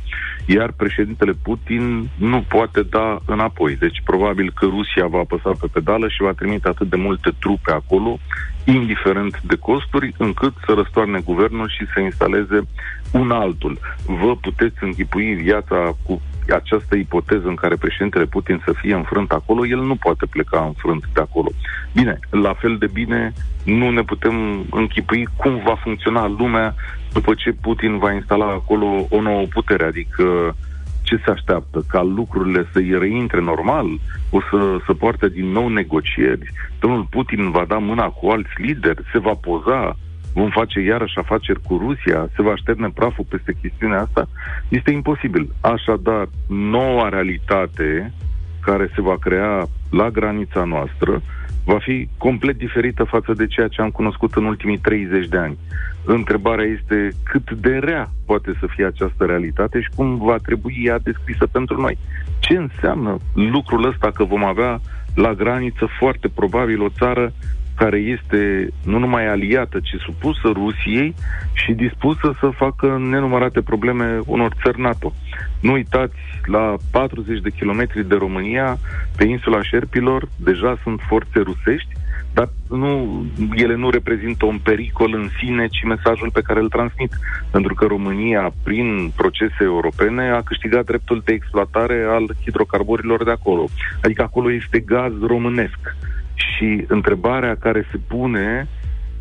iar 0.46 0.72
președintele 0.72 1.32
Putin 1.44 2.10
nu 2.16 2.46
poate 2.48 2.82
da 2.82 3.20
înapoi. 3.26 3.76
Deci 3.76 4.02
probabil 4.04 4.52
că 4.56 4.66
Rusia 4.66 5.08
va 5.08 5.20
apăsa 5.20 5.52
pe 5.60 5.68
pedală 5.74 6.08
și 6.08 6.22
va 6.22 6.32
trimite 6.32 6.68
atât 6.68 6.90
de 6.90 6.96
multe 6.96 7.32
trupe 7.40 7.72
acolo, 7.72 8.20
indiferent 8.64 9.42
de 9.42 9.56
costuri, 9.56 10.14
încât 10.18 10.54
să 10.66 10.74
răstoarne 10.74 11.20
guvernul 11.20 11.70
și 11.70 11.86
să 11.94 12.00
instaleze 12.00 12.68
un 13.12 13.32
altul. 13.32 13.80
Vă 14.06 14.36
puteți 14.36 14.78
închipui 14.82 15.34
viața 15.34 15.98
cu 16.06 16.22
această 16.52 16.96
ipoteză 16.96 17.48
în 17.48 17.56
care 17.56 17.76
președintele 17.76 18.26
Putin 18.26 18.62
să 18.66 18.74
fie 18.82 18.94
înfrânt 18.94 19.32
acolo, 19.32 19.66
el 19.66 19.80
nu 19.80 19.96
poate 19.96 20.26
pleca 20.26 20.64
înfrânt 20.66 21.04
de 21.14 21.22
acolo. 21.22 21.50
Bine, 21.94 22.20
la 22.30 22.54
fel 22.54 22.78
de 22.78 22.88
bine 22.94 23.34
nu 23.64 23.90
ne 23.90 24.02
putem 24.02 24.66
închipui 24.72 25.28
cum 25.36 25.62
va 25.66 25.76
funcționa 25.76 26.28
lumea 26.28 26.76
după 27.14 27.34
ce 27.34 27.52
Putin 27.62 27.98
va 27.98 28.12
instala 28.12 28.46
acolo 28.46 29.08
o 29.10 29.22
nouă 29.22 29.46
putere, 29.46 29.84
adică 29.84 30.56
ce 31.02 31.22
se 31.26 31.32
așteaptă? 31.32 31.84
Ca 31.88 32.02
lucrurile 32.02 32.68
să-i 32.72 32.98
reintre 33.00 33.42
normal? 33.42 33.88
O 34.30 34.40
să, 34.50 34.78
să 34.86 34.94
poarte 34.94 35.30
din 35.30 35.46
nou 35.46 35.68
negocieri? 35.68 36.52
Domnul 36.80 37.08
Putin 37.10 37.52
va 37.52 37.66
da 37.68 37.78
mâna 37.78 38.06
cu 38.06 38.28
alți 38.28 38.54
lideri? 38.58 39.04
Se 39.12 39.20
va 39.20 39.34
poza? 39.34 39.98
Vom 40.34 40.50
face 40.50 40.80
iarăși 40.80 41.18
afaceri 41.18 41.62
cu 41.62 41.78
Rusia, 41.78 42.30
se 42.36 42.42
va 42.42 42.56
șterne 42.56 42.90
praful 42.94 43.26
peste 43.30 43.56
chestiunea 43.62 44.02
asta, 44.02 44.28
este 44.68 44.92
imposibil. 44.92 45.50
Așadar, 45.62 46.28
noua 46.48 47.10
realitate 47.10 48.14
care 48.62 48.90
se 48.96 49.02
va 49.02 49.18
crea 49.18 49.68
la 49.90 50.10
granița 50.10 50.64
noastră 50.64 51.22
va 51.66 51.78
fi 51.80 52.08
complet 52.18 52.58
diferită 52.58 53.04
față 53.04 53.34
de 53.34 53.48
ceea 53.48 53.68
ce 53.68 53.82
am 53.82 53.90
cunoscut 53.90 54.36
în 54.36 54.46
ultimii 54.46 54.78
30 54.78 55.28
de 55.28 55.38
ani. 55.38 55.58
Întrebarea 56.06 56.66
este 56.66 57.10
cât 57.24 57.52
de 57.52 57.78
rea 57.78 58.10
poate 58.26 58.54
să 58.60 58.68
fie 58.76 58.86
această 58.86 59.26
realitate 59.26 59.82
și 59.82 59.90
cum 59.96 60.18
va 60.18 60.38
trebui 60.38 60.82
ea 60.86 61.00
descrisă 61.00 61.48
pentru 61.52 61.82
noi. 61.82 61.98
Ce 62.40 62.58
înseamnă 62.58 63.18
lucrul 63.34 63.88
ăsta 63.88 64.12
că 64.12 64.24
vom 64.24 64.44
avea 64.44 64.80
la 65.16 65.34
graniță 65.34 65.88
foarte 66.00 66.28
probabil 66.28 66.82
o 66.82 66.90
țară 66.90 67.34
care 67.76 67.98
este 67.98 68.68
nu 68.84 69.00
numai 69.00 69.28
aliată, 69.28 69.80
ci 69.80 70.02
supusă 70.06 70.48
Rusiei 70.54 71.16
și 71.54 71.72
dispusă 71.74 72.36
să 72.40 72.50
facă 72.56 72.98
nenumărate 73.10 73.62
probleme 73.62 74.20
unor 74.26 74.54
țări 74.64 74.82
NATO. 74.82 75.14
Nu 75.62 75.72
uitați, 75.72 76.16
la 76.46 76.76
40 76.92 77.42
de 77.42 77.50
kilometri 77.50 78.08
de 78.08 78.16
România, 78.16 78.78
pe 79.18 79.26
insula 79.26 79.62
Șerpilor, 79.62 80.28
deja 80.38 80.78
sunt 80.84 81.00
forțe 81.08 81.40
rusești, 81.40 81.94
dar 82.34 82.50
nu, 82.70 83.24
ele 83.56 83.76
nu 83.76 83.90
reprezintă 83.90 84.46
un 84.46 84.60
pericol 84.64 85.14
în 85.14 85.30
sine, 85.40 85.68
ci 85.68 85.84
mesajul 85.84 86.30
pe 86.32 86.42
care 86.42 86.60
îl 86.60 86.70
transmit. 86.70 87.14
Pentru 87.52 87.74
că 87.74 87.86
România, 87.86 88.54
prin 88.64 89.12
procese 89.16 89.64
europene, 89.64 90.30
a 90.30 90.42
câștigat 90.42 90.86
dreptul 90.86 91.22
de 91.26 91.34
exploatare 91.34 92.06
al 92.10 92.36
hidrocarburilor 92.44 93.24
de 93.24 93.32
acolo. 93.32 93.66
Adică 94.04 94.22
acolo 94.22 94.52
este 94.52 94.80
gaz 94.80 95.12
românesc. 95.22 95.96
Și 96.36 96.86
întrebarea 96.88 97.56
care 97.56 97.88
se 97.92 97.98
pune 98.08 98.68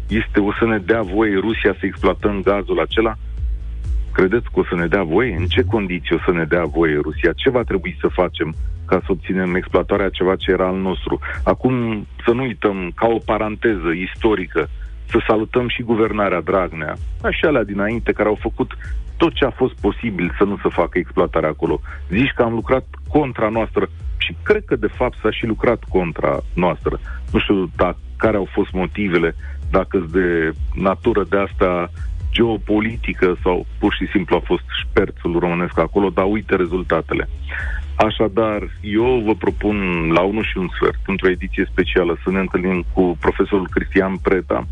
este 0.08 0.40
o 0.40 0.52
să 0.58 0.64
ne 0.66 0.78
dea 0.78 1.02
voie 1.02 1.38
Rusia 1.38 1.76
să 1.78 1.86
exploatăm 1.86 2.42
gazul 2.42 2.80
acela? 2.80 3.14
Credeți 4.12 4.44
că 4.44 4.60
o 4.60 4.64
să 4.64 4.74
ne 4.74 4.86
dea 4.86 5.02
voie? 5.02 5.34
În 5.34 5.46
ce 5.46 5.64
condiții 5.64 6.16
o 6.16 6.22
să 6.24 6.32
ne 6.32 6.44
dea 6.44 6.64
voie 6.64 6.98
Rusia? 7.02 7.32
Ce 7.32 7.50
va 7.50 7.62
trebui 7.62 7.96
să 8.00 8.08
facem 8.08 8.54
ca 8.86 9.00
să 9.04 9.06
obținem 9.08 9.54
exploatarea 9.54 10.08
ceva 10.08 10.36
ce 10.36 10.50
era 10.50 10.66
al 10.66 10.76
nostru? 10.76 11.18
Acum 11.44 12.06
să 12.24 12.32
nu 12.32 12.42
uităm, 12.42 12.92
ca 12.94 13.06
o 13.06 13.18
paranteză 13.24 13.90
istorică, 13.96 14.68
să 15.06 15.18
salutăm 15.26 15.68
și 15.68 15.82
guvernarea 15.82 16.40
Dragnea, 16.40 16.94
așa 17.22 17.48
alea 17.48 17.64
dinainte, 17.64 18.12
care 18.12 18.28
au 18.28 18.38
făcut 18.40 18.72
tot 19.16 19.32
ce 19.32 19.44
a 19.44 19.50
fost 19.50 19.74
posibil 19.80 20.34
să 20.38 20.44
nu 20.44 20.56
se 20.62 20.68
facă 20.68 20.98
exploatarea 20.98 21.48
acolo. 21.48 21.80
Zici 22.08 22.32
că 22.36 22.42
am 22.42 22.54
lucrat 22.54 22.86
contra 23.08 23.48
noastră 23.48 23.88
și 24.24 24.36
cred 24.42 24.64
că 24.64 24.76
de 24.76 24.86
fapt 24.86 25.18
s-a 25.22 25.30
și 25.30 25.46
lucrat 25.46 25.84
contra 25.88 26.42
noastră. 26.54 27.00
Nu 27.32 27.38
știu 27.38 27.70
dacă, 27.76 27.98
care 28.16 28.36
au 28.36 28.48
fost 28.52 28.72
motivele, 28.72 29.34
dacă 29.70 30.06
de 30.10 30.52
natură 30.74 31.24
de 31.28 31.38
asta 31.38 31.90
geopolitică 32.32 33.36
sau 33.42 33.66
pur 33.78 33.92
și 33.94 34.06
simplu 34.12 34.36
a 34.36 34.42
fost 34.44 34.64
șperțul 34.84 35.38
românesc 35.38 35.78
acolo, 35.78 36.08
dar 36.08 36.24
uite 36.28 36.56
rezultatele. 36.56 37.28
Așadar, 37.96 38.60
eu 38.80 39.22
vă 39.26 39.34
propun 39.34 39.76
la 40.12 40.20
1 40.20 40.42
și 40.42 40.58
un 40.58 40.68
sfert, 40.76 41.00
într-o 41.06 41.30
ediție 41.30 41.68
specială, 41.70 42.18
să 42.24 42.30
ne 42.30 42.38
întâlnim 42.38 42.84
cu 42.92 43.16
profesorul 43.20 43.68
Cristian 43.70 44.16
Preta, 44.16 44.66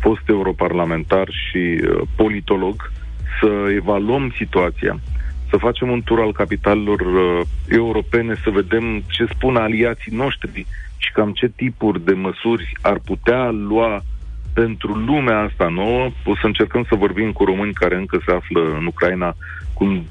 fost 0.00 0.28
europarlamentar 0.28 1.28
și 1.30 1.80
uh, 1.82 2.00
politolog, 2.16 2.92
să 3.40 3.70
evaluăm 3.74 4.32
situația, 4.36 5.00
să 5.54 5.60
facem 5.60 5.90
un 5.90 6.02
tur 6.02 6.20
al 6.20 6.32
capitalelor 6.32 7.00
uh, 7.00 7.40
europene, 7.68 8.34
să 8.44 8.50
vedem 8.50 9.02
ce 9.08 9.26
spun 9.34 9.56
aliații 9.56 10.16
noștri 10.16 10.66
și 10.96 11.12
cam 11.12 11.32
ce 11.32 11.48
tipuri 11.56 12.04
de 12.04 12.12
măsuri 12.12 12.72
ar 12.80 12.98
putea 13.04 13.50
lua 13.50 14.02
pentru 14.54 14.92
lumea 14.92 15.38
asta 15.38 15.68
nouă. 15.68 16.10
O 16.24 16.34
să 16.34 16.46
încercăm 16.46 16.84
să 16.88 16.94
vorbim 16.94 17.32
cu 17.32 17.44
români 17.44 17.72
care 17.72 17.96
încă 17.96 18.18
se 18.26 18.32
află 18.32 18.60
în 18.78 18.86
Ucraina, 18.86 19.36
cum 19.72 20.04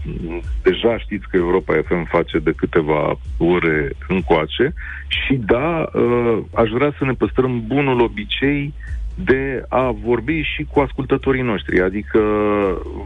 deja 0.64 0.98
știți 0.98 1.28
că 1.30 1.38
Europa 1.38 1.74
FM 1.88 2.06
face 2.10 2.38
de 2.38 2.54
câteva 2.56 3.20
ore 3.38 3.92
încoace. 4.08 4.74
Și 5.08 5.34
da, 5.34 5.90
uh, 5.94 6.38
aș 6.54 6.70
vrea 6.70 6.94
să 6.98 7.06
ne 7.06 7.14
păstrăm 7.14 7.64
bunul 7.68 8.02
obicei 8.02 8.74
de 9.16 9.66
a 9.70 9.92
vorbi 9.92 10.42
și 10.42 10.68
cu 10.72 10.80
ascultătorii 10.80 11.42
noștri. 11.42 11.82
Adică 11.82 12.20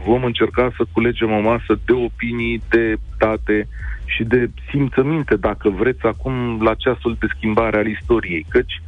vom 0.04 0.24
încerca 0.24 0.70
să 0.76 0.84
culegem 0.92 1.30
o 1.30 1.40
masă 1.40 1.78
de 1.84 1.92
opinii, 1.92 2.62
de 2.68 2.96
date 3.18 3.68
și 4.04 4.24
de 4.24 4.50
simțăminte, 4.70 5.36
dacă 5.36 5.68
vreți, 5.68 6.06
acum 6.06 6.62
la 6.62 6.74
ceasul 6.74 7.16
de 7.18 7.26
schimbare 7.36 7.76
al 7.76 7.86
istoriei. 7.86 8.46
Căci 8.48 8.82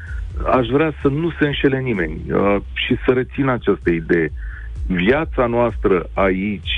aș 0.53 0.67
vrea 0.67 0.93
să 1.03 1.09
nu 1.09 1.31
se 1.39 1.47
înșele 1.47 1.81
nimeni 1.81 2.21
uh, 2.33 2.57
și 2.73 2.97
să 3.07 3.13
rețină 3.13 3.53
această 3.53 3.91
idee. 3.91 4.33
Viața 4.87 5.47
noastră 5.47 6.09
aici, 6.15 6.71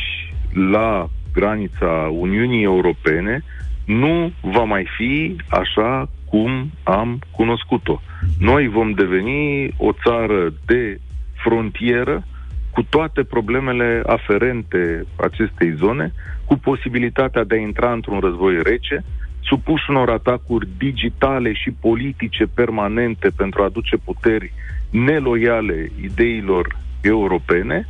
la 0.71 1.09
granița 1.33 2.09
Uniunii 2.11 2.63
Europene, 2.63 3.45
nu 3.85 4.33
va 4.41 4.63
mai 4.63 4.87
fi 4.97 5.37
așa 5.49 6.09
cum 6.33 6.71
am 6.83 7.19
cunoscut-o. 7.31 8.01
Noi 8.39 8.69
vom 8.69 8.91
deveni 8.91 9.75
o 9.77 9.93
țară 10.05 10.53
de 10.67 11.01
frontieră 11.43 12.25
cu 12.71 12.83
toate 12.83 13.23
problemele 13.23 14.03
aferente 14.07 15.05
acestei 15.17 15.75
zone, 15.75 16.13
cu 16.45 16.59
posibilitatea 16.59 17.45
de 17.45 17.55
a 17.55 17.59
intra 17.59 17.93
într-un 17.93 18.21
război 18.21 18.63
rece, 18.63 19.05
supuși 19.41 19.91
unor 19.91 20.11
atacuri 20.11 20.69
digitale 20.79 21.53
și 21.53 21.71
politice 21.71 22.45
permanente 22.55 23.29
pentru 23.37 23.63
a 23.63 23.65
aduce 23.65 23.97
puteri 23.97 24.53
neloiale 24.91 25.91
ideilor 26.01 26.77
europene, 27.01 27.89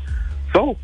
sau, 0.53 0.78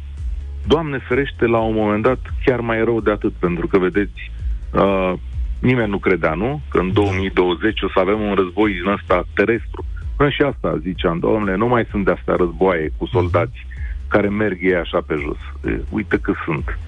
Doamne 0.66 0.98
ferește, 1.08 1.46
la 1.46 1.58
un 1.58 1.74
moment 1.74 2.02
dat, 2.02 2.18
chiar 2.44 2.60
mai 2.60 2.84
rău 2.84 3.00
de 3.00 3.10
atât, 3.10 3.32
pentru 3.32 3.66
că, 3.66 3.78
vedeți, 3.78 4.30
uh, 4.72 5.12
Nimeni 5.58 5.90
nu 5.90 5.98
credea, 5.98 6.34
nu? 6.34 6.60
Că 6.70 6.78
în 6.78 6.92
2020 6.92 7.82
o 7.82 7.88
să 7.88 7.98
avem 7.98 8.20
un 8.20 8.34
război 8.34 8.72
din 8.72 8.86
ăsta 8.86 9.26
terestru. 9.34 9.84
Până 10.16 10.30
și 10.30 10.42
asta 10.42 10.78
ziceam, 10.82 11.18
domnule, 11.18 11.56
nu 11.56 11.66
mai 11.66 11.86
sunt 11.90 12.04
de 12.04 12.10
astea 12.10 12.34
războaie 12.34 12.92
cu 12.96 13.06
soldați 13.06 13.66
care 14.08 14.28
merg 14.28 14.58
ei 14.62 14.74
așa 14.74 15.00
pe 15.06 15.14
jos. 15.24 15.72
E, 15.72 15.80
uite 15.90 16.18
că 16.22 16.32
sunt. 16.44 16.78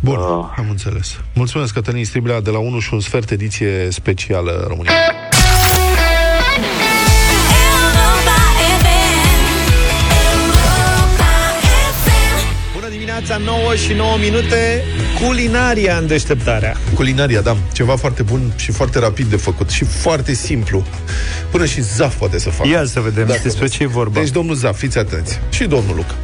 Bun, 0.00 0.16
uh. 0.16 0.52
am 0.56 0.66
înțeles. 0.70 1.20
Mulțumesc, 1.34 1.74
Cătălin 1.74 2.04
Striblea, 2.04 2.40
de 2.40 2.50
la 2.50 2.58
1 2.58 2.78
și 2.78 2.94
un 2.94 3.00
sfert, 3.00 3.30
ediție 3.30 3.90
specială 3.90 4.64
România. 4.68 4.92
Dimineața, 13.22 13.60
9 13.62 13.74
și 13.74 13.92
9 13.92 14.16
minute, 14.16 14.84
culinaria 15.24 15.96
în 15.96 16.06
deșteptarea. 16.06 16.76
Culinaria, 16.94 17.40
da, 17.40 17.56
ceva 17.72 17.96
foarte 17.96 18.22
bun 18.22 18.52
și 18.56 18.72
foarte 18.72 18.98
rapid 18.98 19.26
de 19.26 19.36
făcut 19.36 19.70
și 19.70 19.84
foarte 19.84 20.34
simplu. 20.34 20.84
Până 21.50 21.64
și 21.64 21.80
Zaf 21.80 22.14
poate 22.14 22.38
să 22.38 22.50
facă. 22.50 22.68
Ia 22.68 22.84
să 22.84 23.00
vedem 23.00 23.26
Dacă 23.26 23.40
despre 23.42 23.66
ce 23.66 23.82
e 23.82 23.86
vorba. 23.86 24.20
Deci, 24.20 24.30
domnul 24.30 24.54
Zaf, 24.54 24.78
fiți 24.78 24.98
atenți. 24.98 25.40
Și 25.50 25.64
domnul 25.64 25.94
Luc. 25.96 26.14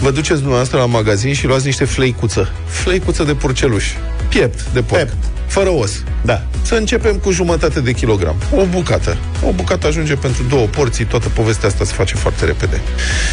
Vă 0.00 0.10
duceți 0.10 0.38
dumneavoastră 0.38 0.78
la 0.78 0.86
magazin 0.86 1.34
și 1.34 1.46
luați 1.46 1.66
niște 1.66 1.84
fleicuță. 1.84 2.52
Fleicuță 2.66 3.24
de 3.24 3.34
purceluș. 3.34 3.84
Piept 4.28 4.64
de 4.72 4.82
porc. 4.82 5.02
Piept. 5.02 5.16
Fără 5.46 5.68
os. 5.68 6.02
Da. 6.22 6.42
Să 6.62 6.74
începem 6.74 7.16
cu 7.16 7.30
jumătate 7.30 7.80
de 7.80 7.92
kilogram. 7.92 8.36
O 8.56 8.64
bucată. 8.64 9.16
O 9.46 9.52
bucată 9.52 9.86
ajunge 9.86 10.14
pentru 10.14 10.42
două 10.42 10.66
porții. 10.66 11.04
Toată 11.04 11.28
povestea 11.28 11.68
asta 11.68 11.84
se 11.84 11.92
face 11.92 12.14
foarte 12.14 12.44
repede. 12.44 12.80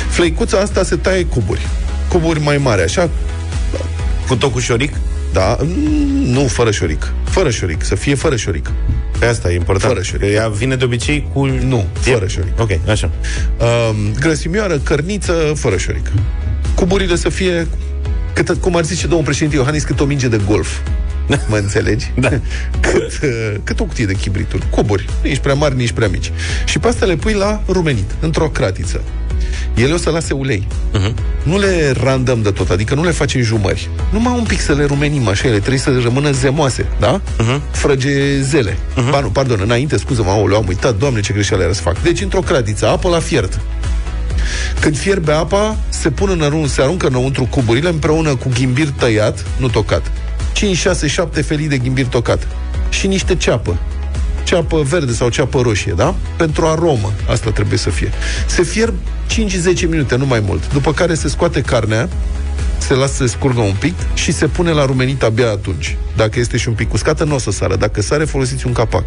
Fleicuța 0.10 0.58
asta 0.58 0.84
se 0.84 0.96
taie 0.96 1.26
cuburi 1.26 1.68
cuburi 2.10 2.42
mai 2.42 2.58
mari, 2.58 2.82
așa. 2.82 3.10
Cu 4.28 4.36
tot 4.36 4.52
cu 4.52 4.60
șoric? 4.60 4.94
Da, 5.34 5.58
nu 6.24 6.48
fără 6.48 6.72
șoric. 6.72 7.14
Fără 7.24 7.50
șoric, 7.50 7.84
să 7.84 7.96
fie 7.96 8.16
fără 8.16 8.36
șoric. 8.36 8.72
Pe 9.20 9.26
asta 9.26 9.52
e 9.52 9.56
important. 9.56 9.92
Fără 9.94 10.04
șorică. 10.04 10.26
Că 10.26 10.32
ea 10.32 10.48
vine 10.48 10.76
de 10.76 10.84
obicei 10.84 11.28
cu... 11.34 11.46
Nu, 11.46 11.86
fără 12.00 12.28
șorică. 12.28 12.62
Ok, 12.62 12.70
așa. 12.90 13.12
Um, 13.58 14.14
grăsimioară, 14.20 14.78
cărniță, 14.78 15.34
fără 15.56 15.78
șorică. 15.78 16.12
Cuburile 16.76 17.16
să 17.16 17.30
fie, 17.30 17.68
cât, 18.34 18.50
cum 18.50 18.76
ar 18.76 18.84
zice 18.84 19.08
domnul 19.08 19.26
președinte 19.26 19.56
Iohannis, 19.56 19.84
cât 19.84 20.00
o 20.00 20.06
minge 20.06 20.28
de 20.28 20.42
golf. 20.48 20.78
Mă 21.50 21.58
înțelegi? 21.58 22.12
Da. 22.20 22.30
Cât, 22.82 23.20
uh, 23.24 23.56
cât 23.64 23.80
o 23.80 23.84
cutie 23.84 24.06
de 24.06 24.14
chibrituri. 24.14 24.70
Cuburi. 24.70 25.10
Nici 25.24 25.38
prea 25.38 25.54
mari, 25.54 25.76
nici 25.76 25.92
prea 25.92 26.08
mici. 26.08 26.32
Și 26.66 26.80
pe 26.80 26.88
asta 26.88 27.06
le 27.06 27.16
pui 27.16 27.34
la 27.34 27.62
rumenit, 27.68 28.16
într-o 28.20 28.50
cratiță. 28.50 29.02
Ele 29.74 29.94
o 29.94 29.98
să 29.98 30.10
lase 30.10 30.34
ulei. 30.34 30.68
Uh-huh. 30.94 31.14
Nu 31.44 31.58
le 31.60 31.94
randăm 32.04 32.42
de 32.42 32.52
tot, 32.52 32.70
adică 32.70 32.96
nu 32.96 33.04
le 33.04 33.12
facem 33.12 33.42
jumări. 33.42 33.90
Numai 34.12 34.34
un 34.38 34.44
pic 34.44 34.60
să 34.60 34.74
le 34.74 34.86
rumenim 34.86 35.28
așa, 35.28 35.48
ele 35.48 35.58
trebuie 35.58 35.80
să 35.80 36.00
rămână 36.04 36.32
zemoase, 36.32 36.86
da? 37.00 37.22
Uh-huh. 37.22 37.60
Frăgezele. 37.72 38.72
Uh-huh. 38.72 39.10
Ba, 39.10 39.20
nu, 39.20 39.28
pardon, 39.28 39.60
înainte, 39.64 39.98
scuză-mă, 39.98 40.30
aoleu, 40.30 40.58
am 40.58 40.68
uitat, 40.68 40.98
doamne, 40.98 41.20
ce 41.20 41.34
greșeală 41.34 41.64
era 41.64 41.74
să 41.74 41.82
fac. 41.82 42.02
Deci, 42.02 42.22
într-o 42.22 42.40
cratiță, 42.40 42.88
apă 42.88 43.10
la 43.10 43.20
fiert. 43.20 43.60
Când 44.80 44.98
fierbe 44.98 45.32
apa, 45.32 45.78
se 45.90 46.10
pun 46.10 46.30
înăuntru, 46.30 46.68
se 46.68 46.82
aruncă 46.82 47.08
înăuntru 47.08 47.46
cuburile 47.46 47.90
împreună 47.90 48.36
cu 48.36 48.50
ghimbir 48.54 48.90
tăiat, 48.90 49.46
nu 49.58 49.68
tocat. 49.68 50.12
5, 50.54 50.78
6, 50.78 51.08
7 51.08 51.42
felii 51.42 51.68
de 51.68 51.78
ghimbir 51.78 52.06
tocat. 52.06 52.48
Și 52.90 53.08
niște 53.08 53.36
ceapă. 53.36 53.78
Ceapă 54.46 54.82
verde 54.82 55.12
sau 55.14 55.30
ceapă 55.30 55.62
roșie, 55.62 55.94
da? 55.96 56.16
Pentru 56.38 56.66
aromă, 56.66 57.12
asta 57.30 57.52
trebuie 57.52 57.78
să 57.78 57.90
fie. 57.90 58.12
Se 58.48 58.64
fierb 58.64 58.94
5-10 59.86 59.90
minute, 59.90 60.16
nu 60.16 60.26
mai 60.26 60.40
mult. 60.40 60.74
După 60.74 60.94
care 60.94 61.14
se 61.14 61.28
scoate 61.28 61.62
carnea, 61.62 62.10
se 62.78 62.94
lasă 62.94 63.14
să 63.14 63.26
scurgă 63.26 63.60
un 63.60 63.76
pic 63.80 63.94
și 64.14 64.32
se 64.32 64.48
pune 64.48 64.72
la 64.72 64.86
rumenit 64.86 65.24
abia 65.24 65.50
atunci. 65.50 65.98
Dacă 66.16 66.40
este 66.40 66.58
și 66.58 66.68
un 66.68 66.74
pic 66.74 66.94
uscată, 66.94 67.24
nu 67.24 67.36
o 67.36 67.38
să 67.38 67.52
sară. 67.52 67.76
Dacă 67.76 68.02
sare, 68.02 68.26
folosiți 68.26 68.68
un 68.68 68.74
capac. 68.74 69.04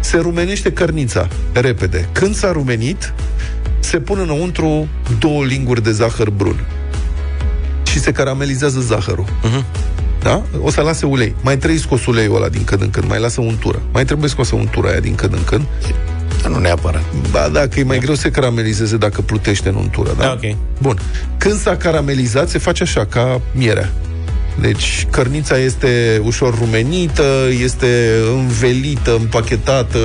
Se 0.00 0.16
rumenește 0.16 0.72
cărnița 0.72 1.28
repede. 1.52 2.08
Când 2.12 2.34
s-a 2.34 2.52
rumenit, 2.52 3.12
se 3.80 3.98
pun 3.98 4.18
înăuntru 4.18 4.88
două 5.18 5.44
linguri 5.44 5.82
de 5.82 5.92
zahăr 5.92 6.30
brun. 6.30 6.66
Și 7.82 8.00
se 8.00 8.12
caramelizează 8.12 8.80
zahărul. 8.80 9.24
Uh-huh. 9.24 9.64
Da? 10.24 10.42
O 10.62 10.70
să 10.70 10.80
lase 10.80 11.06
ulei. 11.06 11.34
Mai 11.40 11.56
trebuie 11.56 11.80
scos 11.80 12.06
uleiul 12.06 12.36
ăla 12.36 12.48
din 12.48 12.64
când 12.64 12.82
în 12.82 12.90
când. 12.90 13.08
Mai 13.08 13.20
lasă 13.20 13.40
untură. 13.40 13.82
Mai 13.92 14.04
trebuie 14.04 14.28
scosă 14.28 14.54
untura 14.54 14.88
aia 14.88 15.00
din 15.00 15.14
când 15.14 15.32
în 15.32 15.44
când. 15.44 15.64
Dar 16.42 16.50
nu 16.50 16.58
neapărat. 16.58 17.02
Ba 17.30 17.48
da, 17.52 17.60
că 17.68 17.80
e 17.80 17.82
mai 17.82 17.98
greu 17.98 18.14
să 18.14 18.28
caramelizeze 18.28 18.96
dacă 18.96 19.20
plutește 19.20 19.68
în 19.68 19.74
untură, 19.74 20.14
da? 20.16 20.24
Da, 20.24 20.32
ok. 20.32 20.56
Bun. 20.80 20.98
Când 21.38 21.58
s-a 21.58 21.76
caramelizat, 21.76 22.48
se 22.48 22.58
face 22.58 22.82
așa, 22.82 23.04
ca 23.04 23.40
mierea. 23.52 23.92
Deci, 24.60 25.06
cărnița 25.10 25.58
este 25.58 26.20
ușor 26.24 26.58
rumenită, 26.58 27.48
este 27.62 28.10
învelită, 28.36 29.16
împachetată, 29.20 29.98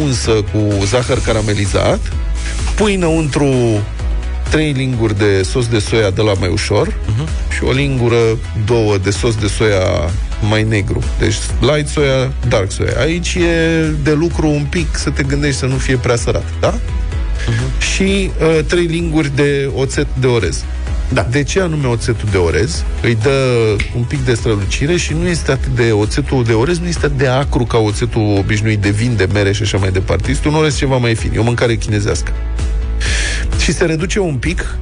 unsă 0.00 0.30
cu 0.30 0.84
zahăr 0.84 1.18
caramelizat. 1.26 2.00
Pui 2.74 2.94
înăuntru 2.94 3.54
trei 4.50 4.72
linguri 4.72 5.18
de 5.18 5.42
sos 5.42 5.66
de 5.66 5.78
soia 5.78 6.10
de 6.10 6.22
la 6.22 6.32
mai 6.32 6.48
ușor 6.48 6.88
uh-huh. 6.88 7.52
și 7.54 7.64
o 7.64 7.70
lingură, 7.70 8.16
două 8.66 8.98
de 8.98 9.10
sos 9.10 9.34
de 9.34 9.46
soia 9.46 10.10
mai 10.48 10.62
negru. 10.62 11.02
Deci 11.18 11.36
light 11.60 11.88
soia, 11.88 12.32
dark 12.48 12.70
soia. 12.70 12.92
Aici 13.00 13.34
e 13.34 13.84
de 14.02 14.12
lucru 14.12 14.48
un 14.48 14.66
pic 14.70 14.96
să 14.96 15.10
te 15.10 15.22
gândești 15.22 15.58
să 15.58 15.66
nu 15.66 15.76
fie 15.76 15.96
prea 15.96 16.16
sărat, 16.16 16.44
da? 16.60 16.74
Uh-huh. 16.74 17.82
Și 17.94 18.30
uh, 18.40 18.64
trei 18.66 18.84
linguri 18.84 19.36
de 19.36 19.70
oțet 19.74 20.06
de 20.20 20.26
orez. 20.26 20.64
Da. 21.08 21.26
De 21.30 21.42
ce 21.42 21.60
anume 21.60 21.86
oțetul 21.86 22.28
de 22.30 22.36
orez? 22.36 22.84
Îi 23.02 23.18
dă 23.22 23.30
un 23.96 24.02
pic 24.02 24.24
de 24.24 24.34
strălucire 24.34 24.96
și 24.96 25.12
nu 25.12 25.28
este 25.28 25.50
atât 25.50 25.74
de... 25.74 25.90
Oțetul 25.92 26.44
de 26.44 26.52
orez 26.52 26.78
nu 26.78 26.86
este 26.86 27.06
atât 27.06 27.18
de 27.18 27.26
acru 27.26 27.64
ca 27.64 27.78
oțetul 27.78 28.36
obișnuit 28.38 28.78
de 28.80 28.90
vin, 28.90 29.16
de 29.16 29.28
mere 29.32 29.52
și 29.52 29.62
așa 29.62 29.78
mai 29.78 29.90
departe. 29.90 30.30
Este 30.30 30.48
un 30.48 30.54
orez 30.54 30.76
ceva 30.76 30.96
mai 30.96 31.14
fin. 31.14 31.32
E 31.34 31.38
o 31.38 31.42
mâncare 31.42 31.76
chinezească. 31.76 32.32
Și 33.58 33.72
se 33.72 33.84
reduce 33.84 34.18
un 34.18 34.34
pic 34.34 34.76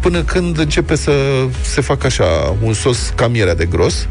până 0.00 0.22
când 0.22 0.58
începe 0.58 0.96
să 0.96 1.12
se 1.62 1.80
facă 1.80 2.06
așa 2.06 2.56
un 2.62 2.72
sos 2.72 3.12
cam 3.14 3.30
mierea 3.30 3.54
de 3.54 3.64
gros. 3.64 4.06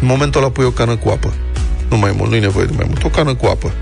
În 0.00 0.06
momentul 0.06 0.40
ăla 0.40 0.50
pui 0.50 0.64
o 0.64 0.70
cană 0.70 0.96
cu 0.96 1.08
apă. 1.08 1.32
Nu 1.88 1.96
mai 1.96 2.14
mult, 2.16 2.30
nu-i 2.30 2.40
nevoie 2.40 2.66
de 2.66 2.72
mai 2.76 2.84
mult. 2.88 3.04
O 3.04 3.08
cană 3.08 3.34
cu 3.34 3.46
apă. 3.46 3.72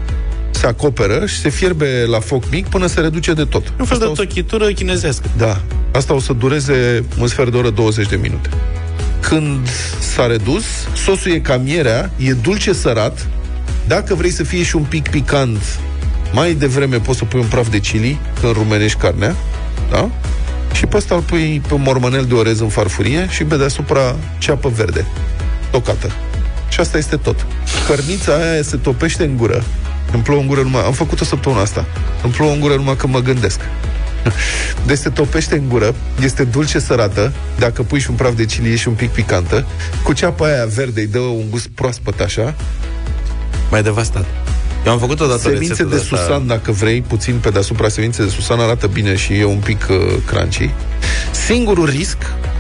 Se 0.51 0.67
acoperă 0.67 1.27
și 1.27 1.39
se 1.41 1.49
fierbe 1.49 2.05
la 2.07 2.21
foc 2.21 2.51
mic 2.51 2.67
până 2.67 2.87
se 2.87 3.01
reduce 3.01 3.33
de 3.33 3.45
tot. 3.45 3.69
Un 3.79 3.85
fel 3.85 3.97
Asta 3.97 3.99
de 3.99 4.05
o 4.11 4.15
să- 4.15 4.23
tochitură 4.23 4.73
chinezească. 4.73 5.31
Da. 5.37 5.61
Asta 5.93 6.15
o 6.15 6.21
să 6.21 6.33
dureze 6.33 7.05
un 7.21 7.27
sfert 7.27 7.51
de 7.51 7.57
oră, 7.57 7.71
20 7.71 8.09
de 8.09 8.17
minute. 8.17 8.49
Când 9.21 9.69
s-a 10.15 10.27
redus, 10.27 10.65
sosul 11.05 11.33
e 11.33 11.39
ca 11.39 11.57
mierea, 11.57 12.11
e 12.17 12.33
dulce 12.33 12.73
sărat. 12.73 13.27
Dacă 13.87 14.15
vrei 14.15 14.31
să 14.31 14.43
fie 14.45 14.63
și 14.63 14.77
un 14.77 14.83
pic 14.83 15.09
picant, 15.09 15.59
mai 16.33 16.55
devreme 16.55 16.97
poți 16.97 17.19
să 17.19 17.25
pui 17.25 17.41
un 17.41 17.47
praf 17.47 17.69
de 17.69 17.79
chili 17.79 18.19
când 18.41 18.53
rumenești 18.53 18.99
carnea, 18.99 19.37
da? 19.91 20.11
Și 20.73 20.87
pe 20.87 20.97
ăsta 20.97 21.15
îl 21.15 21.21
pui 21.21 21.63
pe 21.69 21.75
un 21.75 21.83
mormănel 21.83 22.25
de 22.25 22.35
orez 22.35 22.61
în 22.61 22.69
farfurie 22.69 23.27
și 23.31 23.45
pe 23.45 23.57
deasupra 23.57 24.17
ceapă 24.39 24.69
verde, 24.69 25.07
tocată. 25.71 26.11
Și 26.69 26.81
asta 26.81 26.99
este 26.99 27.17
tot. 27.17 27.47
Cărnița 27.87 28.33
aia 28.33 28.63
se 28.63 28.77
topește 28.77 29.25
în 29.25 29.37
gură. 29.37 29.65
Îmi 30.13 30.23
plouă 30.23 30.41
în 30.41 30.47
gură 30.47 30.61
numai... 30.61 30.85
Am 30.85 30.93
făcut 30.93 31.21
o 31.21 31.25
săptămână 31.25 31.61
asta. 31.61 31.85
Îmi 32.23 32.33
plouă 32.33 32.53
în 32.53 32.61
gură 32.61 32.75
numai 32.75 32.97
când 32.97 33.13
mă 33.13 33.21
gândesc. 33.21 33.61
Deci 34.87 34.99
se 34.99 35.09
topește 35.09 35.55
în 35.55 35.69
gură, 35.69 35.95
este 36.23 36.45
dulce 36.45 36.79
sărată, 36.79 37.33
dacă 37.59 37.83
pui 37.83 37.99
și 37.99 38.11
un 38.11 38.17
praf 38.17 38.35
de 38.35 38.45
chili 38.45 38.73
e 38.73 38.77
și 38.77 38.89
un 38.89 38.95
pic 38.95 39.11
picantă, 39.11 39.67
cu 40.03 40.13
ceapa 40.13 40.47
aia 40.47 40.67
verde 40.67 41.01
îi 41.01 41.07
dă 41.07 41.19
un 41.19 41.51
gust 41.51 41.69
proaspăt 41.69 42.21
așa, 42.21 42.55
Mai 43.71 43.83
devastat. 43.83 44.25
Eu 44.87 44.93
am 44.93 44.99
făcut 44.99 45.21
odată 45.21 45.41
semințe 45.41 45.67
rețetă 45.69 45.89
de 45.89 45.95
asta. 45.97 46.17
susan, 46.17 46.47
dacă 46.47 46.73
vrei, 46.73 47.01
puțin 47.01 47.35
pe 47.41 47.51
deasupra 47.51 47.89
semințe 47.89 48.23
de 48.23 48.29
susan 48.29 48.61
arată 48.61 48.87
bine 48.87 49.17
și 49.17 49.33
e 49.33 49.45
un 49.45 49.59
pic 49.65 49.87
uh, 49.91 49.97
crunchy. 50.27 50.71
Singurul 51.47 51.87
risc, 51.89 52.17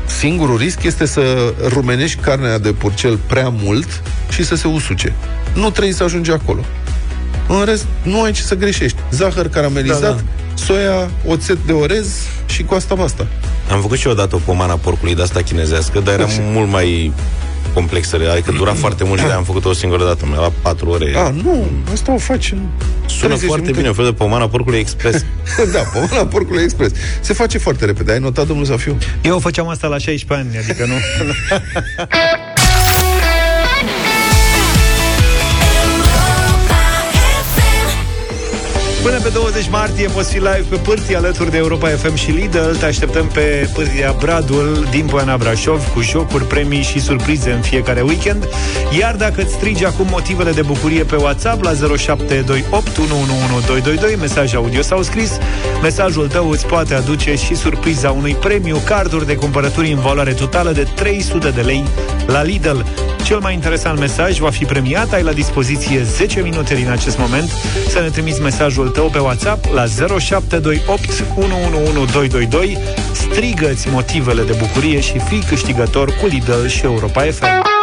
singurul 0.06 0.56
risc 0.56 0.82
este 0.82 1.06
să 1.06 1.52
rumenești 1.68 2.18
carnea 2.20 2.58
de 2.58 2.72
purcel 2.72 3.18
prea 3.26 3.52
mult 3.62 4.02
și 4.30 4.44
să 4.44 4.54
se 4.54 4.68
usuce. 4.68 5.12
Nu 5.54 5.70
trebuie 5.70 5.94
să 5.94 6.04
ajungi 6.04 6.30
acolo. 6.30 6.64
În 7.48 7.64
rest, 7.64 7.86
nu 8.02 8.22
ai 8.22 8.32
ce 8.32 8.42
să 8.42 8.54
greșești. 8.54 8.98
Zahăr 9.10 9.48
caramelizat, 9.48 10.00
Da, 10.00 10.06
da, 10.06 10.12
da. 10.14 10.20
da. 10.54 10.62
soia, 10.64 11.10
oțet 11.26 11.58
de 11.66 11.72
orez 11.72 12.08
și 12.46 12.62
cu 12.62 12.74
asta 12.74 12.94
basta. 12.94 13.26
Am 13.70 13.80
făcut 13.80 13.98
și 13.98 14.06
eu 14.06 14.12
odată 14.12 14.34
o 14.34 14.40
pomana 14.44 14.74
porcului 14.74 15.14
de 15.14 15.22
asta 15.22 15.40
chinezească, 15.40 16.00
dar 16.00 16.14
era 16.14 16.26
mult 16.52 16.70
mai 16.70 17.12
complexă, 17.74 18.18
adică 18.32 18.52
dura 18.52 18.72
foarte 18.84 19.04
mult 19.04 19.20
și 19.20 19.26
de 19.26 19.32
am 19.32 19.44
făcut 19.44 19.64
o 19.64 19.72
singură 19.72 20.04
dată, 20.04 20.26
la 20.36 20.52
4 20.62 20.88
ore. 20.90 21.12
A, 21.16 21.30
nu, 21.30 21.66
asta 21.92 22.12
o 22.12 22.18
faci 22.18 22.52
în 22.52 22.58
Sună 23.06 23.26
30 23.26 23.46
foarte 23.46 23.60
minute. 23.60 23.76
bine, 23.76 23.88
un 23.88 23.94
fel 23.94 24.04
de 24.04 24.12
pomana 24.12 24.48
porcului 24.48 24.78
expres. 24.78 25.24
da, 25.74 25.80
pomana 25.80 26.26
porcului 26.26 26.62
expres. 26.62 26.90
Se 27.20 27.32
face 27.32 27.58
foarte 27.58 27.84
repede. 27.84 28.12
Ai 28.12 28.18
notat, 28.18 28.46
domnul 28.46 28.64
Zafiu? 28.64 28.98
Eu 29.22 29.38
făceam 29.38 29.68
asta 29.68 29.86
la 29.86 29.98
16 29.98 30.48
ani, 30.48 30.64
adică 30.64 30.86
nu... 30.86 30.94
Până 39.02 39.20
pe 39.20 39.28
20 39.28 39.68
martie 39.68 40.08
poți 40.08 40.32
fi 40.32 40.38
live 40.38 40.64
pe 40.68 40.76
pârtii 40.76 41.16
alături 41.16 41.50
de 41.50 41.56
Europa 41.56 41.88
FM 41.88 42.14
și 42.14 42.30
Lidl. 42.30 42.70
Te 42.78 42.84
așteptăm 42.84 43.26
pe 43.26 43.68
pârtia 43.72 44.14
Bradul 44.18 44.86
din 44.90 45.06
Poiana 45.06 45.36
Brașov 45.36 45.92
cu 45.92 46.00
jocuri, 46.00 46.46
premii 46.46 46.82
și 46.82 47.00
surprize 47.00 47.50
în 47.50 47.60
fiecare 47.60 48.00
weekend. 48.00 48.48
Iar 48.98 49.14
dacă 49.14 49.42
îți 49.42 49.52
strigi 49.52 49.84
acum 49.84 50.06
motivele 50.10 50.52
de 50.52 50.62
bucurie 50.62 51.02
pe 51.02 51.16
WhatsApp 51.16 51.62
la 51.62 51.72
0728 51.96 52.98
111222, 52.98 54.16
mesaj 54.16 54.54
audio 54.54 54.82
sau 54.82 55.02
scris, 55.02 55.38
mesajul 55.82 56.28
tău 56.28 56.50
îți 56.50 56.66
poate 56.66 56.94
aduce 56.94 57.34
și 57.34 57.54
surpriza 57.54 58.10
unui 58.10 58.34
premiu, 58.34 58.76
carduri 58.84 59.26
de 59.26 59.34
cumpărături 59.34 59.92
în 59.92 60.00
valoare 60.00 60.32
totală 60.32 60.72
de 60.72 60.86
300 60.94 61.50
de 61.50 61.60
lei 61.60 61.84
la 62.26 62.42
Lidl. 62.42 62.78
Cel 63.24 63.38
mai 63.38 63.54
interesant 63.54 63.98
mesaj 63.98 64.38
va 64.38 64.50
fi 64.50 64.64
premiat. 64.64 65.12
Ai 65.12 65.22
la 65.22 65.32
dispoziție 65.32 66.02
10 66.02 66.40
minute 66.40 66.74
din 66.74 66.90
acest 66.90 67.18
moment 67.18 67.50
să 67.88 68.00
ne 68.00 68.08
trimiți 68.08 68.40
mesajul 68.40 68.91
tău 68.92 69.08
pe 69.08 69.18
WhatsApp 69.18 69.64
la 69.74 69.84
0728 70.18 71.24
111222. 71.36 72.78
Strigă-ți 73.12 73.88
motivele 73.88 74.42
de 74.42 74.56
bucurie 74.58 75.00
și 75.00 75.18
fii 75.18 75.42
câștigător 75.48 76.16
cu 76.20 76.26
Lidl 76.26 76.66
și 76.66 76.84
Europa 76.84 77.20
FM. 77.20 77.81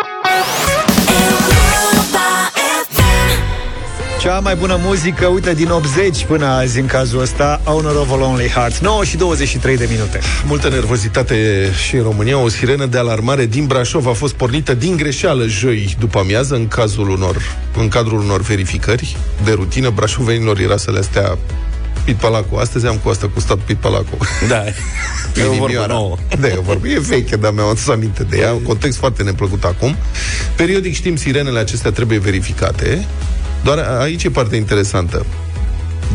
Cea 4.20 4.40
mai 4.40 4.56
bună 4.56 4.80
muzică, 4.82 5.26
uite, 5.26 5.54
din 5.54 5.70
80 5.70 6.26
până 6.26 6.46
azi 6.46 6.80
în 6.80 6.86
cazul 6.86 7.22
ăsta, 7.22 7.62
Honor 7.64 7.96
of 7.96 8.12
a 8.12 8.16
Lonely 8.16 8.50
Heart. 8.50 8.78
9 8.78 9.04
și 9.04 9.18
23 9.18 9.78
de 9.78 9.88
minute. 9.92 10.20
Multă 10.46 10.70
nervozitate 10.70 11.70
și 11.88 11.96
în 11.96 12.04
România. 12.04 12.38
O 12.38 12.50
sirenă 12.50 12.86
de 12.86 12.98
alarmare 12.98 13.46
din 13.46 13.66
Brașov 13.66 14.08
a 14.08 14.12
fost 14.12 14.34
pornită 14.34 14.74
din 14.74 14.96
greșeală 14.98 15.46
joi 15.48 15.96
după 16.00 16.20
amiază 16.20 16.56
în, 16.56 16.68
cazul 16.68 17.10
unor, 17.10 17.42
în 17.78 17.88
cadrul 17.88 18.20
unor 18.20 18.42
verificări 18.42 19.18
de 19.44 19.52
rutină. 19.52 19.90
Brașovenilor 19.90 20.60
era 20.60 20.78
să 20.78 20.92
le 20.92 21.02
stea 21.02 21.38
Pit 22.04 22.16
Palacu. 22.16 22.56
Astăzi 22.56 22.88
am 22.88 22.98
cu 23.04 23.10
asta 23.10 23.30
cu 23.34 23.40
stat 23.40 23.58
Pit 23.58 23.78
Palacu. 23.78 24.18
Da. 24.48 24.64
E 25.36 25.42
o 25.42 25.48
vorbă 25.48 25.64
Inimioara. 25.64 25.94
nouă. 25.94 26.18
Da, 26.40 26.48
e 26.48 26.56
o 26.58 26.62
vorbă. 26.62 26.88
E 26.88 27.00
veche, 27.00 27.36
dar 27.36 27.52
mi-am 27.52 27.68
adus 27.68 27.88
aminte 27.88 28.24
de 28.24 28.38
ea. 28.38 28.54
Un 28.54 28.64
context 28.64 28.98
foarte 28.98 29.24
neplăcut 29.24 29.64
acum. 29.64 29.96
Periodic 30.56 30.94
știm, 30.94 31.16
sirenele 31.16 31.60
acestea 31.60 31.92
trebuie 31.92 32.20
verificate 32.20 33.08
Doar 33.64 33.78
a- 33.78 34.00
aici 34.02 34.24
e 34.24 34.30
partea 34.30 34.58
interesantă. 34.58 35.26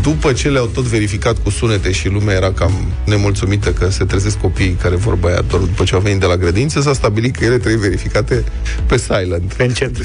După 0.02 0.32
ce 0.32 0.48
le-au 0.48 0.66
tot 0.66 0.84
verificat 0.84 1.38
cu 1.42 1.50
sunete 1.50 1.92
și 1.92 2.08
lumea 2.08 2.34
era 2.34 2.52
cam 2.52 2.92
nemulțumită 3.04 3.72
că 3.72 3.90
se 3.90 4.04
trezesc 4.04 4.38
copiii 4.38 4.76
care 4.82 4.96
vor 4.96 5.14
băiat 5.14 5.44
doar 5.46 5.62
după 5.62 5.84
ce 5.84 5.94
au 5.94 6.00
venit 6.00 6.20
de 6.20 6.26
la 6.26 6.36
grădință, 6.36 6.80
s-a 6.80 6.92
stabilit 6.92 7.36
că 7.36 7.44
ele 7.44 7.58
trebuie 7.58 7.88
verificate 7.88 8.44
pe 8.86 8.96
silent. 8.96 9.52
Pe 9.52 9.62
încet. 9.62 9.96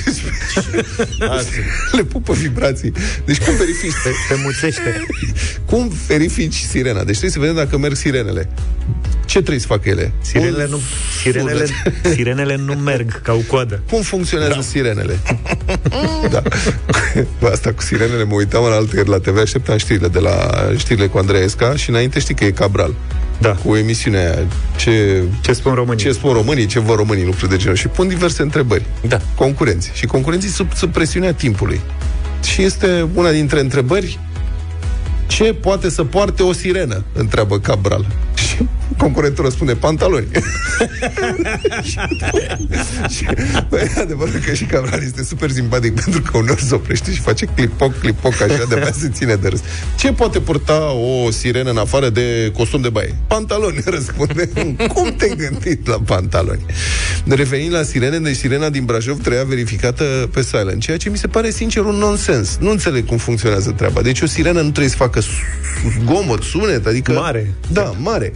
le 1.97 2.03
pupă 2.03 2.33
vibrații. 2.33 2.91
Deci 3.25 3.37
cum 3.37 3.55
verifici? 3.55 3.93
Pe, 4.03 4.09
pe 4.29 4.41
muțește. 4.43 5.05
Cum 5.65 5.91
verifici 6.07 6.55
sirena? 6.55 7.03
Deci 7.03 7.17
trebuie 7.17 7.31
să 7.31 7.39
vedem 7.39 7.55
dacă 7.55 7.77
merg 7.77 7.95
sirenele. 7.95 8.49
Ce 9.25 9.37
trebuie 9.37 9.59
să 9.59 9.67
facă 9.67 9.89
ele? 9.89 10.11
Sirenele 10.21 10.67
nu, 10.69 10.79
sirenele, 11.21 11.65
Sunet. 11.65 12.15
sirenele 12.15 12.55
nu 12.55 12.73
merg 12.73 13.21
ca 13.21 13.33
o 13.33 13.39
coadă. 13.47 13.81
Cum 13.89 14.01
funcționează 14.01 14.53
da. 14.53 14.61
sirenele? 14.61 15.19
da. 16.29 16.41
Bă, 17.39 17.47
Asta 17.53 17.73
cu 17.73 17.81
sirenele 17.81 18.23
mă 18.23 18.33
uitam 18.33 18.63
în 18.63 18.71
alte 18.71 19.03
la 19.03 19.17
TV, 19.17 19.37
așteptam 19.37 19.77
știrile 19.79 20.07
de 20.07 20.19
la 20.19 20.51
știrile 20.77 21.07
cu 21.07 21.17
Andreesca 21.17 21.75
și 21.75 21.89
înainte 21.89 22.19
știi 22.19 22.35
că 22.35 22.43
e 22.43 22.51
Cabral. 22.51 22.93
Da. 23.37 23.49
Cu 23.49 23.75
emisiunea 23.75 24.21
aia. 24.21 24.47
Ce, 24.77 25.23
ce 25.41 25.53
spun 25.53 25.73
românii? 25.73 26.03
Ce 26.03 26.11
spun 26.11 26.33
românii, 26.33 26.65
ce 26.65 26.79
vor 26.79 26.97
românii, 26.97 27.25
lucruri 27.25 27.49
de 27.49 27.57
genul. 27.57 27.75
Și 27.75 27.87
pun 27.87 28.07
diverse 28.07 28.41
întrebări. 28.41 28.85
Da. 29.07 29.19
Concurenții. 29.35 29.91
Și 29.93 30.05
concurenții 30.05 30.49
sub, 30.49 30.73
sub 30.73 30.91
presiunea 30.91 31.33
timpului. 31.33 31.81
Și 32.43 32.61
este 32.61 33.07
una 33.13 33.31
dintre 33.31 33.59
întrebări 33.59 34.19
ce 35.27 35.53
poate 35.53 35.89
să 35.89 36.03
poarte 36.03 36.43
o 36.43 36.53
sirenă? 36.53 37.03
Întreabă 37.13 37.59
Cabral. 37.59 38.05
Și 38.59 38.67
concurentul 38.97 39.43
răspunde 39.43 39.73
pantaloni. 39.73 40.27
și, 43.15 43.25
băi, 43.69 43.91
e 43.97 43.99
adevărat 43.99 44.43
că 44.45 44.53
și 44.53 44.63
Cabral 44.63 45.01
este 45.01 45.23
super 45.23 45.49
simpatic 45.49 46.01
pentru 46.01 46.21
că 46.21 46.37
uneori 46.37 46.61
se 46.61 46.75
oprește 46.75 47.13
și 47.13 47.19
face 47.19 47.45
clipoc, 47.45 47.99
clipoc, 47.99 48.41
așa, 48.41 48.65
de 48.69 48.93
se 48.99 49.09
ține 49.09 49.35
de 49.35 49.47
râs. 49.47 49.59
Ce 49.97 50.11
poate 50.11 50.39
purta 50.39 50.91
o 50.91 51.31
sirenă 51.31 51.69
în 51.69 51.77
afară 51.77 52.09
de 52.09 52.51
costum 52.53 52.81
de 52.81 52.89
baie? 52.89 53.15
Pantaloni, 53.27 53.83
răspunde. 53.95 54.49
Cum 54.93 55.15
te-ai 55.17 55.35
gândit 55.37 55.87
la 55.87 55.97
pantaloni? 56.05 56.65
Revenind 57.27 57.73
la 57.73 57.83
sirene, 57.83 58.17
deci 58.19 58.35
sirena 58.35 58.69
din 58.69 58.85
Brașov 58.85 59.21
treia 59.21 59.43
verificată 59.43 60.29
pe 60.33 60.41
silent, 60.41 60.81
ceea 60.81 60.97
ce 60.97 61.09
mi 61.09 61.17
se 61.17 61.27
pare 61.27 61.49
sincer 61.49 61.83
un 61.83 61.95
nonsens. 61.95 62.57
Nu 62.59 62.69
înțeleg 62.69 63.05
cum 63.05 63.17
funcționează 63.17 63.71
treaba. 63.71 64.01
Deci 64.01 64.21
o 64.21 64.25
sirenă 64.25 64.61
nu 64.61 64.69
trebuie 64.69 64.89
să 64.89 64.95
facă 64.95 65.21
zgomot, 66.01 66.43
sunet, 66.43 66.85
adică... 66.85 67.11
Mare. 67.11 67.53
Da, 67.71 67.93
mare. 67.97 68.33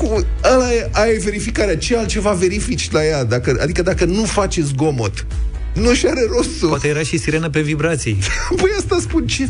Cu, 0.00 0.26
ăla 0.54 0.72
e, 0.72 0.88
aia 0.92 1.12
e 1.12 1.20
verificarea. 1.24 1.76
Ce 1.76 1.96
altceva 1.96 2.30
verifici 2.30 2.90
la 2.90 3.04
ea? 3.04 3.24
Dacă, 3.24 3.56
adică 3.62 3.82
dacă 3.82 4.04
nu 4.04 4.24
faci 4.24 4.58
zgomot, 4.58 5.26
nu 5.72 5.94
și 5.94 6.06
are 6.06 6.20
rostul. 6.36 6.68
Poate 6.68 6.88
era 6.88 7.02
și 7.02 7.18
sirenă 7.18 7.48
pe 7.50 7.60
vibrații. 7.60 8.18
Păi 8.56 8.70
asta 8.78 8.96
spun, 9.00 9.26
ce, 9.26 9.48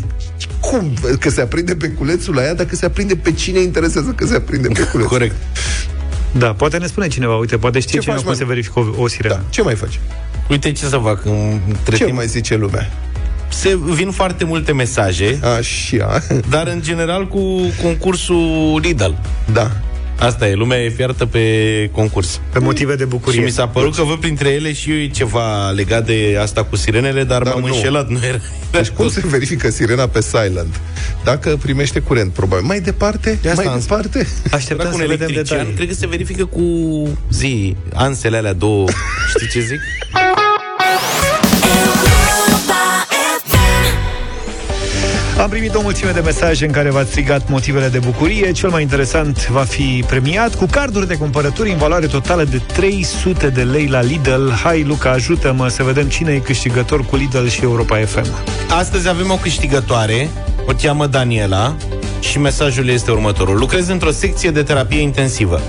cum? 0.61 0.93
Că 1.21 1.31
se 1.31 1.41
aprinde 1.41 1.75
pe 1.75 1.89
culețul 1.89 2.35
la 2.35 2.43
ea, 2.43 2.55
dacă 2.55 2.77
se 2.77 2.85
aprinde 2.85 3.17
pe 3.17 3.33
cine 3.33 3.61
interesează 3.61 4.11
că 4.17 4.27
se 4.27 4.35
aprinde 4.35 4.69
pe 4.69 4.81
culețul. 4.81 5.11
Corect. 5.11 5.35
Da, 6.33 6.53
poate 6.53 6.79
ne 6.79 6.87
spune 6.87 7.09
cineva, 7.09 7.37
uite, 7.37 7.57
poate 7.57 7.79
știe 7.81 7.93
Ce 7.93 7.99
cineva 7.99 8.17
faci, 8.21 8.27
cum 8.27 8.37
mai? 8.37 8.47
se 8.47 8.53
verifică 8.55 8.95
o, 8.99 9.03
o 9.03 9.09
sirenă. 9.09 9.35
Da. 9.35 9.43
Ce 9.51 9.63
mai 9.63 9.75
faci? 9.75 10.01
Uite 10.49 10.73
ce 10.73 10.85
să 10.85 10.97
fac. 11.03 11.25
Între 11.69 11.97
Ce 11.97 12.05
timp, 12.05 12.17
mai 12.17 12.27
zice 12.27 12.57
lumea? 12.57 12.91
se 13.53 13.79
vin 13.85 14.11
foarte 14.11 14.45
multe 14.45 14.73
mesaje, 14.73 15.39
Așa. 15.59 16.23
dar 16.49 16.67
în 16.67 16.83
general 16.83 17.29
cu 17.29 17.61
concursul 17.83 18.79
Lidl. 18.83 19.11
Da. 19.53 19.71
Asta 20.21 20.49
e, 20.49 20.55
lumea 20.55 20.79
e 20.79 20.89
fiartă 20.89 21.27
pe 21.27 21.41
concurs. 21.93 22.41
Pe 22.53 22.59
motive 22.59 22.95
de 22.95 23.05
bucurie. 23.05 23.39
Și 23.39 23.45
mi 23.45 23.51
s-a 23.51 23.69
părut 23.69 23.95
că 23.95 24.03
văd 24.03 24.17
printre 24.19 24.49
ele 24.49 24.73
și 24.73 25.11
ceva 25.11 25.71
legat 25.71 26.07
de 26.07 26.39
asta 26.41 26.65
cu 26.65 26.77
sirenele, 26.77 27.25
dar, 27.25 27.43
Dar 27.43 27.53
m-am 27.53 27.63
nu. 27.63 27.75
înșelat. 27.75 28.09
Nu 28.09 28.19
era, 28.29 28.37
Deci 28.71 28.89
cum 28.89 29.09
se 29.09 29.23
verifică 29.25 29.71
sirena 29.71 30.07
pe 30.07 30.21
silent? 30.21 30.81
Dacă 31.25 31.59
primește 31.63 32.01
curent, 32.01 32.33
probabil. 32.33 32.65
Mai 32.67 32.81
departe? 32.81 33.39
De 33.43 33.49
asta 33.51 33.63
mai 33.63 33.73
am 33.73 33.79
departe? 33.81 34.27
Așteptăm 34.53 34.87
Era 34.87 34.89
cu 34.91 34.97
să 34.97 35.03
un 35.03 35.09
vedem 35.09 35.29
electrician, 35.29 35.59
detalii. 35.59 35.75
cred 35.77 35.89
că 35.89 35.95
se 35.95 36.07
verifică 36.07 36.45
cu 36.45 36.63
zi, 37.31 37.77
ansele 37.95 38.37
alea 38.37 38.53
două, 38.53 38.89
știi 39.37 39.49
ce 39.49 39.61
zic? 39.61 39.81
Am 45.41 45.49
primit 45.49 45.75
o 45.75 45.81
mulțime 45.83 46.11
de 46.11 46.21
mesaje 46.21 46.67
în 46.67 46.73
care 46.73 46.91
v-ați 46.91 47.11
strigat 47.11 47.49
motivele 47.49 47.89
de 47.89 47.99
bucurie. 47.99 48.53
Cel 48.53 48.71
mai 48.71 48.83
interesant 48.83 49.49
va 49.49 49.63
fi 49.63 50.05
premiat 50.07 50.55
cu 50.55 50.67
carduri 50.67 51.07
de 51.07 51.17
cumpărături 51.17 51.71
în 51.71 51.77
valoare 51.77 52.07
totală 52.07 52.45
de 52.45 52.59
300 52.59 53.49
de 53.49 53.63
lei 53.63 53.87
la 53.87 54.01
Lidl. 54.01 54.49
Hai, 54.51 54.83
Luca, 54.83 55.11
ajută-mă 55.11 55.69
să 55.69 55.83
vedem 55.83 56.09
cine 56.09 56.33
e 56.33 56.39
câștigător 56.39 57.05
cu 57.05 57.17
Lidl 57.17 57.47
și 57.47 57.63
Europa 57.63 57.97
FM. 57.97 58.27
Astăzi 58.71 59.09
avem 59.09 59.31
o 59.31 59.37
câștigătoare, 59.37 60.29
o 60.67 60.73
cheamă 60.83 61.07
Daniela 61.07 61.77
și 62.21 62.39
mesajul 62.39 62.89
este 62.89 63.11
următorul. 63.11 63.59
Lucrez 63.59 63.89
într-o 63.89 64.11
secție 64.11 64.51
de 64.51 64.63
terapie 64.63 65.01
intensivă. 65.01 65.61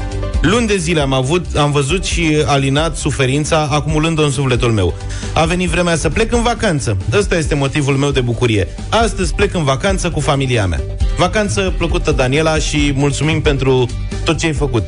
Luni 0.41 0.67
de 0.67 0.77
zile 0.77 1.01
am 1.01 1.13
avut, 1.13 1.45
am 1.55 1.71
văzut 1.71 2.03
și 2.03 2.43
alinat 2.45 2.95
suferința 2.95 3.67
acumulând-o 3.71 4.23
în 4.23 4.31
sufletul 4.31 4.71
meu. 4.71 4.97
A 5.33 5.45
venit 5.45 5.69
vremea 5.69 5.95
să 5.95 6.09
plec 6.09 6.31
în 6.31 6.41
vacanță. 6.41 6.97
Ăsta 7.13 7.37
este 7.37 7.55
motivul 7.55 7.95
meu 7.95 8.11
de 8.11 8.21
bucurie. 8.21 8.67
Astăzi 8.89 9.33
plec 9.33 9.53
în 9.53 9.63
vacanță 9.63 10.09
cu 10.09 10.19
familia 10.19 10.65
mea. 10.65 10.81
Vacanță 11.17 11.73
plăcută, 11.77 12.11
Daniela, 12.11 12.57
și 12.57 12.93
mulțumim 12.95 13.41
pentru 13.41 13.89
tot 14.23 14.37
ce 14.37 14.45
ai 14.45 14.53
făcut. 14.53 14.87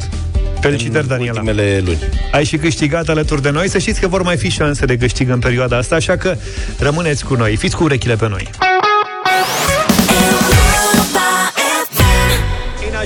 Felicitări, 0.60 1.04
în 1.04 1.10
Daniela. 1.10 1.40
ultimele 1.40 1.82
luni. 1.86 2.00
Ai 2.32 2.46
și 2.46 2.58
câștigat 2.58 3.10
alături 3.10 3.42
de 3.42 3.50
noi. 3.50 3.70
Să 3.70 3.78
știți 3.78 4.00
că 4.00 4.08
vor 4.08 4.22
mai 4.22 4.38
fi 4.38 4.50
șanse 4.50 4.86
de 4.86 4.98
câștig 4.98 5.30
în 5.30 5.40
perioada 5.40 5.78
asta, 5.78 5.96
așa 5.96 6.18
că 6.18 6.38
rămâneți 6.80 7.26
cu 7.26 7.34
noi. 7.34 7.56
Fiți 7.56 7.76
cu 7.76 7.84
urechile 7.84 8.16
pe 8.16 8.28
noi. 8.28 8.50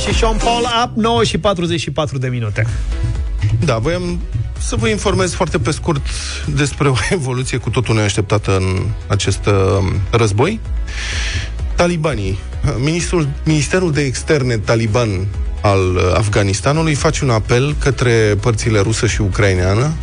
Și 0.07 0.19
Sean 0.19 0.37
Paul 0.37 0.65
up 0.83 0.95
9 0.95 1.23
și 1.23 1.37
44 1.37 2.17
de 2.17 2.27
minute. 2.27 2.67
Da, 3.65 3.77
voiam 3.77 4.19
să 4.57 4.75
vă 4.75 4.87
informez 4.87 5.33
foarte 5.33 5.57
pe 5.57 5.71
scurt 5.71 6.01
despre 6.45 6.89
o 6.89 6.95
evoluție 7.09 7.57
cu 7.57 7.69
totul 7.69 7.95
neașteptată 7.95 8.55
în 8.55 8.85
acest 9.07 9.45
uh, 9.45 9.53
război. 10.11 10.59
Talibanii, 11.75 12.37
ministrul, 12.77 13.27
Ministerul 13.43 13.91
de 13.91 14.01
Externe 14.01 14.57
taliban 14.57 15.27
al 15.61 15.95
uh, 15.95 16.13
Afganistanului 16.13 16.93
face 16.93 17.23
un 17.23 17.29
apel 17.29 17.75
către 17.79 18.37
părțile 18.41 18.79
rusă 18.79 19.07
și 19.07 19.21
ucraineană 19.21 19.93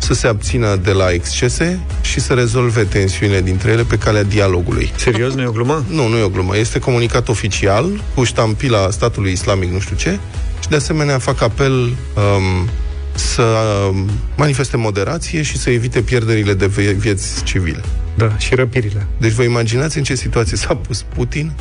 să 0.00 0.14
se 0.14 0.26
abțină 0.26 0.76
de 0.76 0.90
la 0.90 1.12
excese 1.12 1.80
și 2.00 2.20
să 2.20 2.32
rezolve 2.32 2.82
tensiunile 2.82 3.40
dintre 3.40 3.70
ele 3.70 3.82
pe 3.82 3.98
calea 3.98 4.22
dialogului. 4.22 4.92
Serios, 4.96 5.34
nu 5.34 5.42
e 5.42 5.46
o 5.46 5.52
glumă? 5.52 5.84
Nu, 5.88 6.08
nu 6.08 6.16
e 6.16 6.22
o 6.22 6.28
glumă. 6.28 6.56
Este 6.56 6.78
comunicat 6.78 7.28
oficial 7.28 8.02
cu 8.14 8.24
ștampila 8.24 8.90
statului 8.90 9.32
islamic 9.32 9.70
nu 9.70 9.78
știu 9.78 9.96
ce 9.96 10.18
și 10.60 10.68
de 10.68 10.76
asemenea 10.76 11.18
fac 11.18 11.42
apel 11.42 11.82
um, 11.82 12.68
să 13.14 13.42
um, 13.90 14.10
manifeste 14.36 14.76
moderație 14.76 15.42
și 15.42 15.56
să 15.58 15.70
evite 15.70 16.00
pierderile 16.00 16.54
de 16.54 16.66
vie- 16.66 16.92
vieți 16.92 17.44
civile. 17.44 17.80
Da, 18.14 18.36
și 18.38 18.54
răpirile. 18.54 19.06
Deci 19.18 19.32
vă 19.32 19.42
imaginați 19.42 19.98
în 19.98 20.04
ce 20.04 20.14
situație 20.14 20.56
s-a 20.56 20.76
pus 20.76 21.02
Putin 21.14 21.52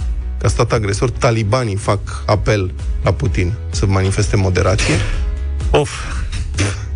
ca 0.42 0.48
stat 0.48 0.72
agresor, 0.72 1.10
talibanii 1.10 1.76
fac 1.76 2.00
apel 2.26 2.72
la 3.04 3.14
Putin 3.14 3.54
să 3.70 3.86
manifeste 3.86 4.36
moderație. 4.36 4.94
Of, 5.72 5.90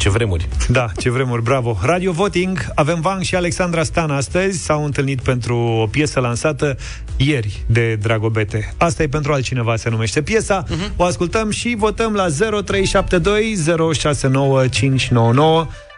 Ce 0.04 0.10
vremuri. 0.10 0.48
Da, 0.68 0.92
ce 0.98 1.10
vremuri, 1.10 1.42
bravo. 1.42 1.78
Radio 1.82 2.12
Voting, 2.12 2.66
avem 2.76 3.02
Vang 3.02 3.22
și 3.22 3.36
Alexandra 3.36 3.84
Stan 3.84 4.12
astăzi, 4.12 4.64
s-au 4.64 4.86
întâlnit 4.86 5.22
pentru 5.22 5.58
o 5.58 5.86
piesă 5.86 6.20
lansată 6.20 6.78
ieri 7.18 7.64
de 7.66 7.96
Dragobete. 7.96 8.74
Asta 8.78 9.04
e 9.04 9.08
pentru 9.08 9.34
altcineva, 9.34 9.76
se 9.76 9.90
numește 9.90 10.22
piesa. 10.22 10.64
Uh-huh. 10.64 10.96
O 10.96 11.04
ascultăm 11.04 11.50
și 11.50 11.76
votăm 11.78 12.14
la 12.14 12.28
0372069599. 12.28 12.34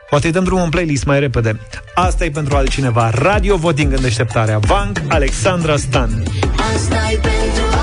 Poate 0.09 0.25
îi 0.25 0.31
dăm 0.31 0.43
drumul 0.43 0.63
în 0.63 0.69
playlist 0.69 1.05
mai 1.05 1.19
repede. 1.19 1.59
Asta 1.95 2.25
e 2.25 2.29
pentru 2.29 2.55
altcineva. 2.55 3.09
Radio 3.09 3.55
Voting 3.55 3.93
în 3.93 4.01
deșteptarea. 4.01 4.57
Vang, 4.57 5.01
Alexandra 5.07 5.77
Stan. 5.77 6.23
Asta 6.75 7.09
e 7.11 7.15
pentru 7.15 7.74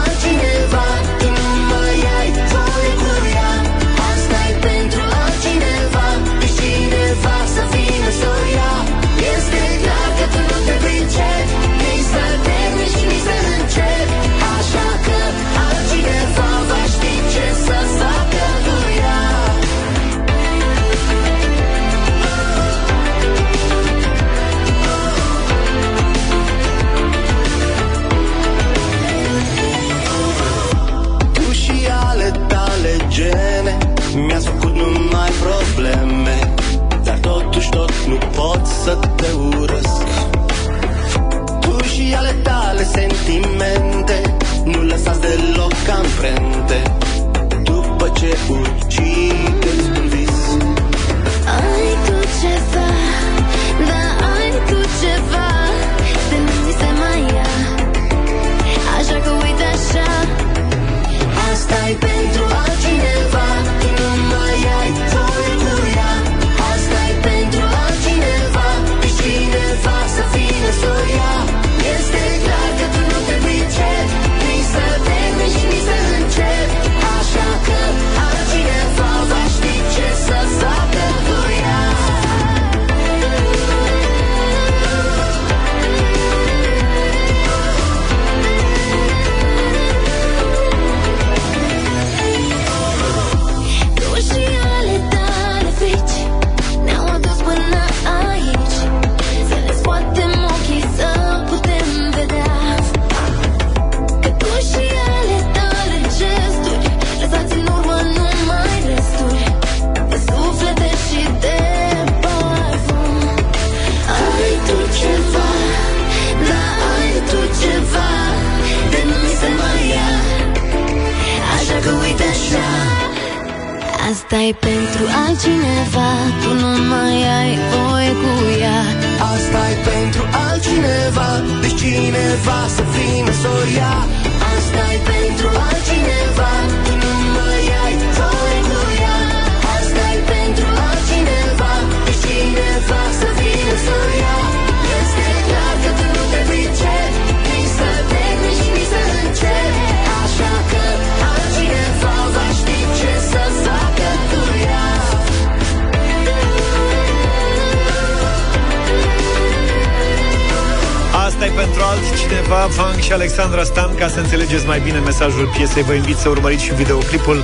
altcineva, 162.52 162.82
Fang 162.82 163.00
și 163.00 163.12
Alexandra 163.12 163.62
Stan 163.62 163.94
Ca 163.94 164.08
să 164.08 164.20
înțelegeți 164.20 164.66
mai 164.66 164.80
bine 164.80 164.98
mesajul 164.98 165.48
piesei 165.56 165.82
Vă 165.82 165.92
invit 165.92 166.16
să 166.16 166.28
urmăriți 166.28 166.64
și 166.64 166.74
videoclipul 166.74 167.36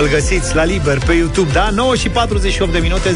Îl 0.00 0.08
găsiți 0.08 0.54
la 0.54 0.64
liber 0.64 0.98
pe 1.06 1.12
YouTube 1.12 1.52
Da, 1.52 1.70
9 1.70 1.94
și 1.94 2.08
48 2.08 2.72
de 2.72 2.78
minute 2.78 3.10
0372069599 3.10 3.14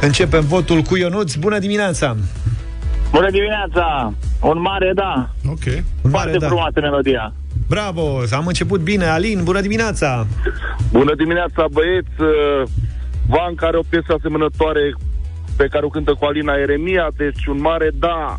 Începem 0.00 0.44
votul 0.44 0.80
cu 0.80 0.96
Ionuț 0.96 1.34
Bună 1.34 1.58
dimineața! 1.58 2.16
Bună 3.10 3.30
dimineața! 3.30 4.12
Un 4.40 4.60
mare 4.60 4.92
da. 4.94 5.28
Ok. 5.46 5.64
Un 6.02 6.10
Foarte 6.10 6.28
mare 6.28 6.38
da. 6.38 6.46
frumoasă 6.46 6.80
melodia. 6.80 7.32
Bravo, 7.68 8.20
am 8.32 8.46
început 8.46 8.80
bine 8.80 9.06
Alin, 9.06 9.40
bună 9.44 9.60
dimineața! 9.60 10.26
Bună 10.90 11.14
dimineața, 11.14 11.64
băieți! 11.72 12.08
Uh, 12.18 12.62
Van 13.26 13.54
are 13.56 13.76
o 13.76 13.80
piesă 13.88 14.14
asemănătoare 14.18 14.94
pe 15.60 15.68
care 15.70 15.84
o 15.84 15.88
cântă 15.88 16.14
cu 16.18 16.24
Alina 16.24 16.54
Eremia, 16.54 17.08
deci 17.16 17.46
un 17.46 17.60
mare 17.60 17.90
da. 17.94 18.36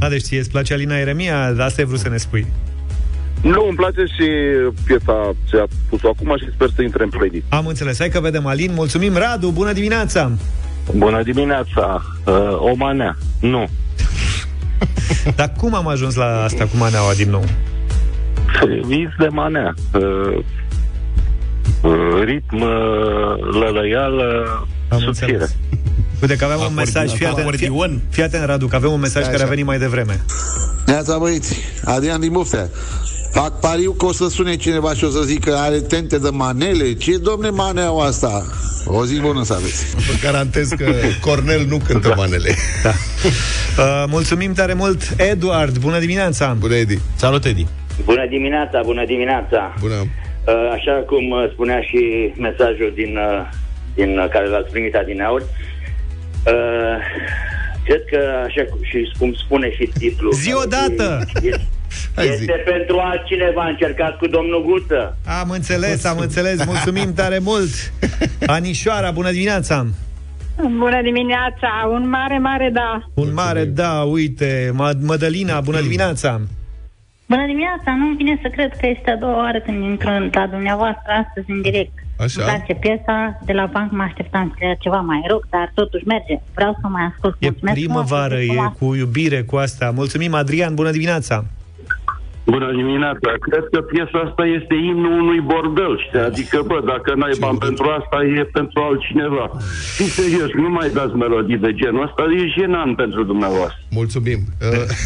A, 0.00 0.08
deci 0.08 0.22
ție 0.22 0.38
îți 0.38 0.50
place 0.50 0.72
Alina 0.72 0.96
Eremia? 0.96 1.54
Asta 1.58 1.74
ai 1.82 1.84
vrut 1.84 1.98
să 1.98 2.08
ne 2.08 2.16
spui 2.16 2.46
Nu, 3.42 3.64
îmi 3.68 3.76
place 3.76 4.04
și 4.04 4.28
piesa 4.84 5.34
ce 5.48 5.56
a 5.56 5.66
pus-o 5.88 6.08
acum 6.08 6.36
și 6.38 6.52
sper 6.54 6.68
să 6.74 6.82
intre 6.82 7.02
în 7.02 7.08
playlist. 7.08 7.44
Am 7.48 7.66
înțeles, 7.66 7.98
hai 7.98 8.08
că 8.08 8.20
vedem 8.20 8.46
Alin 8.46 8.72
Mulțumim, 8.74 9.16
Radu, 9.16 9.50
bună 9.50 9.72
dimineața! 9.72 10.32
Bună 10.96 11.22
dimineața! 11.22 12.02
Uh, 12.26 12.56
o 12.58 12.74
manea. 12.74 13.16
Nu. 13.40 13.68
Dar 15.36 15.52
cum 15.56 15.74
am 15.74 15.88
ajuns 15.88 16.14
la 16.14 16.42
asta 16.42 16.64
cu 16.64 16.76
maneaua 16.76 17.12
din 17.16 17.30
nou? 17.30 17.44
Vis 18.86 19.08
de 19.18 19.28
manea. 19.30 19.74
Uh, 19.94 20.38
uh, 21.82 22.22
ritm, 22.24 22.60
uh, 22.60 23.54
lălăială, 23.60 24.66
Am 24.88 24.98
subțire. 24.98 25.32
înțeles. 25.32 25.56
Uite 26.22 26.36
că 26.36 26.44
aveam 26.44 26.60
un 26.60 26.74
mesaj, 26.74 27.12
fii 27.12 27.26
atent, 27.26 27.54
fii, 27.54 28.00
fii 28.10 28.22
atent, 28.22 28.44
Radu, 28.44 28.66
că 28.66 28.76
avem 28.76 28.92
un 28.92 29.00
mesaj 29.00 29.22
Da, 29.22 29.28
care 29.28 29.40
a 29.40 29.44
așa. 29.44 29.50
venit 29.50 29.64
mai 29.64 29.78
devreme. 29.78 30.24
Neața 30.86 31.18
băieți, 31.18 31.56
Adrian 31.84 32.20
din 32.20 32.32
Buftea 32.32 32.68
Fac 33.32 33.60
pariu 33.60 33.92
că 33.92 34.04
o 34.04 34.12
să 34.12 34.28
sune 34.28 34.56
cineva 34.56 34.94
și 34.94 35.04
o 35.04 35.08
să 35.08 35.20
zică 35.22 35.54
are 35.56 35.80
tente 35.80 36.18
de 36.18 36.28
manele 36.32 36.92
Ce 36.94 37.16
domne 37.16 37.48
maneaua 37.48 38.04
asta? 38.04 38.44
O 38.86 39.04
zi 39.04 39.20
bună 39.20 39.44
să 39.44 39.52
aveți 39.54 39.96
Vă 39.96 40.12
garantez 40.22 40.68
că 40.68 40.92
Cornel 41.20 41.64
nu 41.68 41.78
cântă 41.86 42.12
manele. 42.16 42.54
Da. 42.82 42.92
Uh, 43.82 44.04
mulțumim 44.08 44.52
tare 44.52 44.72
mult, 44.72 45.02
Eduard, 45.16 45.78
bună 45.78 45.98
dimineața! 45.98 46.56
Bună, 46.58 46.74
Edi! 46.74 46.98
Salut, 47.16 47.44
Edi! 47.44 47.66
Bună 48.04 48.26
dimineața, 48.28 48.80
bună 48.84 49.04
dimineața. 49.06 49.74
Bună! 49.80 49.94
Uh, 49.94 50.70
Așa 50.72 50.92
cum 50.92 51.30
uh, 51.30 51.50
spunea 51.52 51.80
și 51.80 52.00
mesajul 52.36 52.92
din, 52.94 53.16
uh, 53.16 53.48
din 53.94 54.18
uh, 54.18 54.28
care 54.28 54.48
l-ați 54.48 54.70
primit 54.70 54.94
adineauri, 54.94 55.44
uh, 56.46 56.98
cred 57.84 58.02
că, 58.10 58.18
așa 58.46 58.62
cum- 58.70 58.78
și 58.82 59.12
cum 59.18 59.34
spune 59.34 59.72
și 59.72 59.90
titlul... 59.98 60.32
Zi 60.32 60.52
odată! 60.64 61.24
Este, 61.34 61.60
este 62.32 62.62
pentru 62.64 62.98
altcineva 62.98 63.66
încercat 63.68 64.16
cu 64.18 64.26
domnul 64.26 64.64
Guță. 64.64 65.16
Am 65.40 65.50
înțeles, 65.50 66.04
am 66.04 66.18
înțeles, 66.18 66.64
mulțumim 66.64 67.12
tare 67.14 67.38
mult! 67.38 67.70
Anișoara, 68.56 69.10
bună 69.10 69.30
dimineața! 69.30 69.86
Bună 70.62 71.02
dimineața, 71.02 71.88
un 71.90 72.08
mare, 72.08 72.38
mare 72.38 72.70
da. 72.72 73.02
Un 73.14 73.32
mare 73.34 73.64
da, 73.64 74.00
uite, 74.02 74.70
Ma- 74.72 75.00
Mădălina, 75.00 75.60
bună 75.60 75.80
dimineața! 75.80 76.40
Bună 77.26 77.46
dimineața, 77.46 77.94
nu-mi 77.98 78.16
vine 78.16 78.38
să 78.42 78.48
cred 78.48 78.70
că 78.80 78.86
este 78.86 79.10
a 79.10 79.16
doua 79.16 79.36
oară 79.36 79.60
când 79.60 79.82
intru 79.84 80.08
la 80.32 80.46
dumneavoastră 80.46 81.12
astăzi 81.26 81.50
în 81.50 81.62
direct. 81.62 81.92
Așa? 82.18 82.42
Îmi 82.42 82.50
place 82.50 82.74
piesa, 82.74 83.38
de 83.44 83.52
la 83.52 83.66
banc 83.66 83.90
mă 83.92 84.02
așteptam 84.02 84.56
la 84.60 84.74
ceva 84.74 85.00
mai 85.00 85.24
rog, 85.28 85.46
dar 85.50 85.70
totuși 85.74 86.06
merge. 86.06 86.40
Vreau 86.54 86.76
să 86.80 86.86
mai 86.88 87.02
ascult. 87.12 87.36
E 87.38 87.46
Mulțumesc 87.46 87.76
primăvară, 87.76 88.34
frumos, 88.36 88.54
e 88.54 88.58
frumos. 88.58 88.72
cu 88.78 88.94
iubire, 88.94 89.42
cu 89.42 89.56
asta. 89.56 89.90
Mulțumim, 89.94 90.34
Adrian, 90.34 90.74
bună 90.74 90.90
dimineața! 90.90 91.44
Bună 92.54 92.68
dimineața! 92.80 93.30
Cred 93.48 93.64
că 93.72 93.78
piesa 93.90 94.18
asta 94.26 94.44
este 94.58 94.74
imnul 94.90 95.12
unui 95.22 95.40
bordel, 95.50 95.94
știi? 96.04 96.18
Adică, 96.30 96.56
bă, 96.70 96.78
dacă 96.92 97.10
n-ai 97.18 97.36
bani 97.44 97.58
pentru 97.58 97.84
asta, 97.98 98.16
e 98.38 98.42
pentru 98.58 98.78
altcineva. 98.88 99.46
Fiți 99.96 100.14
serios, 100.20 100.50
nu 100.64 100.68
mai 100.78 100.88
dați 100.98 101.14
melodii 101.22 101.60
de 101.66 101.72
genul 101.80 102.02
ăsta, 102.06 102.22
e 102.40 102.42
jenant 102.58 102.96
pentru 103.02 103.20
dumneavoastră. 103.32 103.78
Mulțumim. 104.00 104.40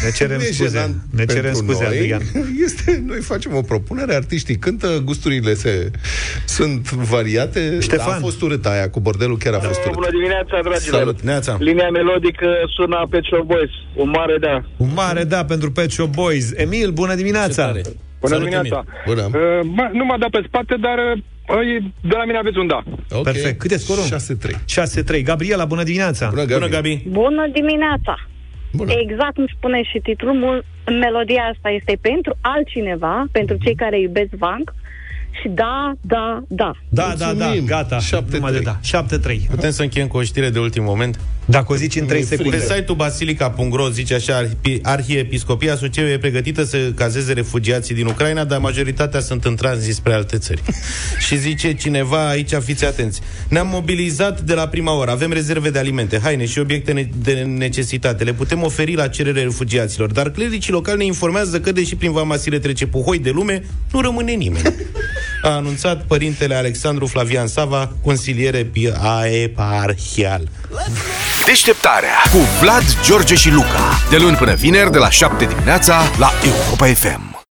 Ne 0.05 0.11
cerem 0.19 0.37
Nu 0.41 0.47
e 0.49 0.51
scuze. 0.51 0.69
jenant 0.69 0.95
Ne 1.19 1.25
cerem 1.25 1.51
pentru 1.51 1.63
scuze, 1.63 1.83
noi. 1.87 1.97
Adrian. 1.97 2.21
Este, 2.67 3.03
noi 3.11 3.21
facem 3.31 3.51
o 3.55 3.61
propunere, 3.71 4.13
artiștii 4.15 4.57
cântă, 4.65 4.87
gusturile 5.09 5.53
se 5.53 5.91
sunt 6.45 6.83
variate. 6.91 7.61
Ștefan. 7.79 8.17
A 8.17 8.25
fost 8.27 8.41
urât 8.41 8.65
aia 8.65 8.89
cu 8.89 8.99
bordelul, 8.99 9.37
chiar 9.37 9.53
a 9.53 9.59
fost 9.59 9.79
urât. 9.83 9.93
Bună 9.93 10.11
dimineața, 10.17 10.55
dragilor! 10.67 10.99
Salut, 10.99 11.21
Neața. 11.21 11.51
Linia 11.59 11.89
melodică 11.89 12.47
sună 12.75 13.07
Pet 13.09 13.23
Shop 13.23 13.45
Boys. 13.53 13.73
Un 13.95 14.09
mare 14.09 14.37
da. 14.47 14.55
Un 14.77 14.89
mare 14.95 15.23
da 15.23 15.45
pentru 15.45 15.71
Pet 15.71 15.91
Shop 15.91 16.11
Boys. 16.23 16.51
Emil, 16.55 16.89
bună 16.91 17.07
dimineața! 17.07 17.29
Bună 18.19 18.37
dimineața! 18.37 18.83
Bună. 19.05 19.21
Uh, 19.21 19.31
mă, 19.63 19.89
nu 19.93 20.05
m-a 20.05 20.17
dat 20.17 20.29
pe 20.29 20.43
spate, 20.47 20.75
dar 20.79 20.97
uh, 20.97 21.83
de 22.01 22.15
la 22.19 22.25
mine 22.25 22.37
aveți 22.37 22.57
un 22.57 22.67
da. 22.67 22.83
Ok. 23.11 23.23
Perfect. 23.23 23.59
Cât 23.59 23.71
e 23.71 23.77
scorul? 23.77 24.03
6-3. 24.03 25.19
6-3. 25.19 25.23
Gabriela, 25.23 25.65
bună 25.65 25.83
dimineața! 25.83 26.29
Bună, 26.29 26.43
Gabi. 26.45 26.53
Bună, 26.59 26.67
Gabi! 26.67 27.03
Bună 27.07 27.47
dimineața! 27.53 28.15
Bună. 28.73 28.91
Exact 28.91 29.33
cum 29.33 29.47
spune 29.57 29.83
și 29.83 29.99
titlul, 30.03 30.33
mul- 30.33 30.65
melodia 30.99 31.41
asta 31.53 31.69
este 31.69 31.97
pentru 32.01 32.37
altcineva, 32.41 33.25
pentru 33.31 33.57
cei 33.63 33.75
care 33.75 33.99
iubesc 33.99 34.29
Vank 34.37 34.73
Și 35.41 35.47
da, 35.47 35.91
da, 36.01 36.43
da. 36.47 36.71
Da, 36.89 37.13
da, 37.17 37.33
da, 37.33 37.53
gata. 37.65 37.99
7 37.99 38.35
numai 38.35 38.51
de 38.51 38.59
da. 38.59 38.79
7-3. 39.01 39.49
Putem 39.49 39.71
să 39.71 39.81
încheiem 39.81 40.07
cu 40.07 40.17
o 40.17 40.21
știre 40.21 40.49
de 40.49 40.59
ultim 40.59 40.83
moment? 40.83 41.19
Dacă 41.51 41.73
o 41.73 41.75
zici 41.75 41.95
în 41.95 42.05
3 42.05 42.23
secunde. 42.23 42.57
Pe 42.57 42.73
site-ul 42.73 42.97
basilica.ro 42.97 43.89
zice 43.89 44.13
așa, 44.13 44.43
"Arhi- 44.45 44.81
Arhiepiscopia 44.81 45.75
Suceava 45.75 46.09
e 46.09 46.17
pregătită 46.17 46.63
să 46.63 46.77
cazeze 46.77 47.33
refugiații 47.33 47.95
din 47.95 48.05
Ucraina, 48.05 48.43
dar 48.43 48.59
majoritatea 48.59 49.19
sunt 49.19 49.45
în 49.45 49.55
tranzit 49.55 49.93
spre 49.95 50.13
alte 50.13 50.37
țări. 50.37 50.61
și 51.27 51.37
zice 51.37 51.73
cineva, 51.73 52.29
aici 52.29 52.53
fiți 52.53 52.85
atenți, 52.85 53.21
ne-am 53.49 53.67
mobilizat 53.67 54.41
de 54.41 54.53
la 54.53 54.67
prima 54.67 54.97
oră, 54.97 55.11
avem 55.11 55.31
rezerve 55.31 55.69
de 55.69 55.79
alimente, 55.79 56.19
haine 56.23 56.45
și 56.45 56.59
obiecte 56.59 56.91
ne- 56.91 57.09
de 57.23 57.33
necesitate, 57.33 58.23
le 58.23 58.33
putem 58.33 58.63
oferi 58.63 58.93
la 58.95 59.07
cerere 59.07 59.41
refugiaților, 59.41 60.11
dar 60.11 60.29
clericii 60.31 60.71
locali 60.73 60.97
ne 60.97 61.05
informează 61.05 61.59
că, 61.59 61.71
deși 61.71 61.95
prin 61.95 62.11
Vamasile 62.11 62.59
trece 62.59 62.85
puhoi 62.87 63.19
de 63.19 63.29
lume, 63.29 63.63
nu 63.91 64.01
rămâne 64.01 64.31
nimeni. 64.31 64.73
A 65.41 65.49
anunțat 65.49 66.01
părintele 66.07 66.55
Alexandru 66.55 67.05
Flavian 67.05 67.47
Sava, 67.47 67.91
consiliere 68.03 68.63
pi- 68.63 68.93
aeparhial. 69.01 70.49
Deșteptarea 71.45 72.15
cu 72.31 72.37
Vlad, 72.61 72.83
George 73.05 73.35
și 73.35 73.49
Luca. 73.51 73.99
De 74.09 74.17
luni 74.17 74.35
până 74.35 74.53
vineri, 74.53 74.91
de 74.91 74.97
la 74.97 75.09
7 75.09 75.45
dimineața, 75.45 76.01
la 76.19 76.31
Europa 76.43 76.85
FM. 76.85 77.30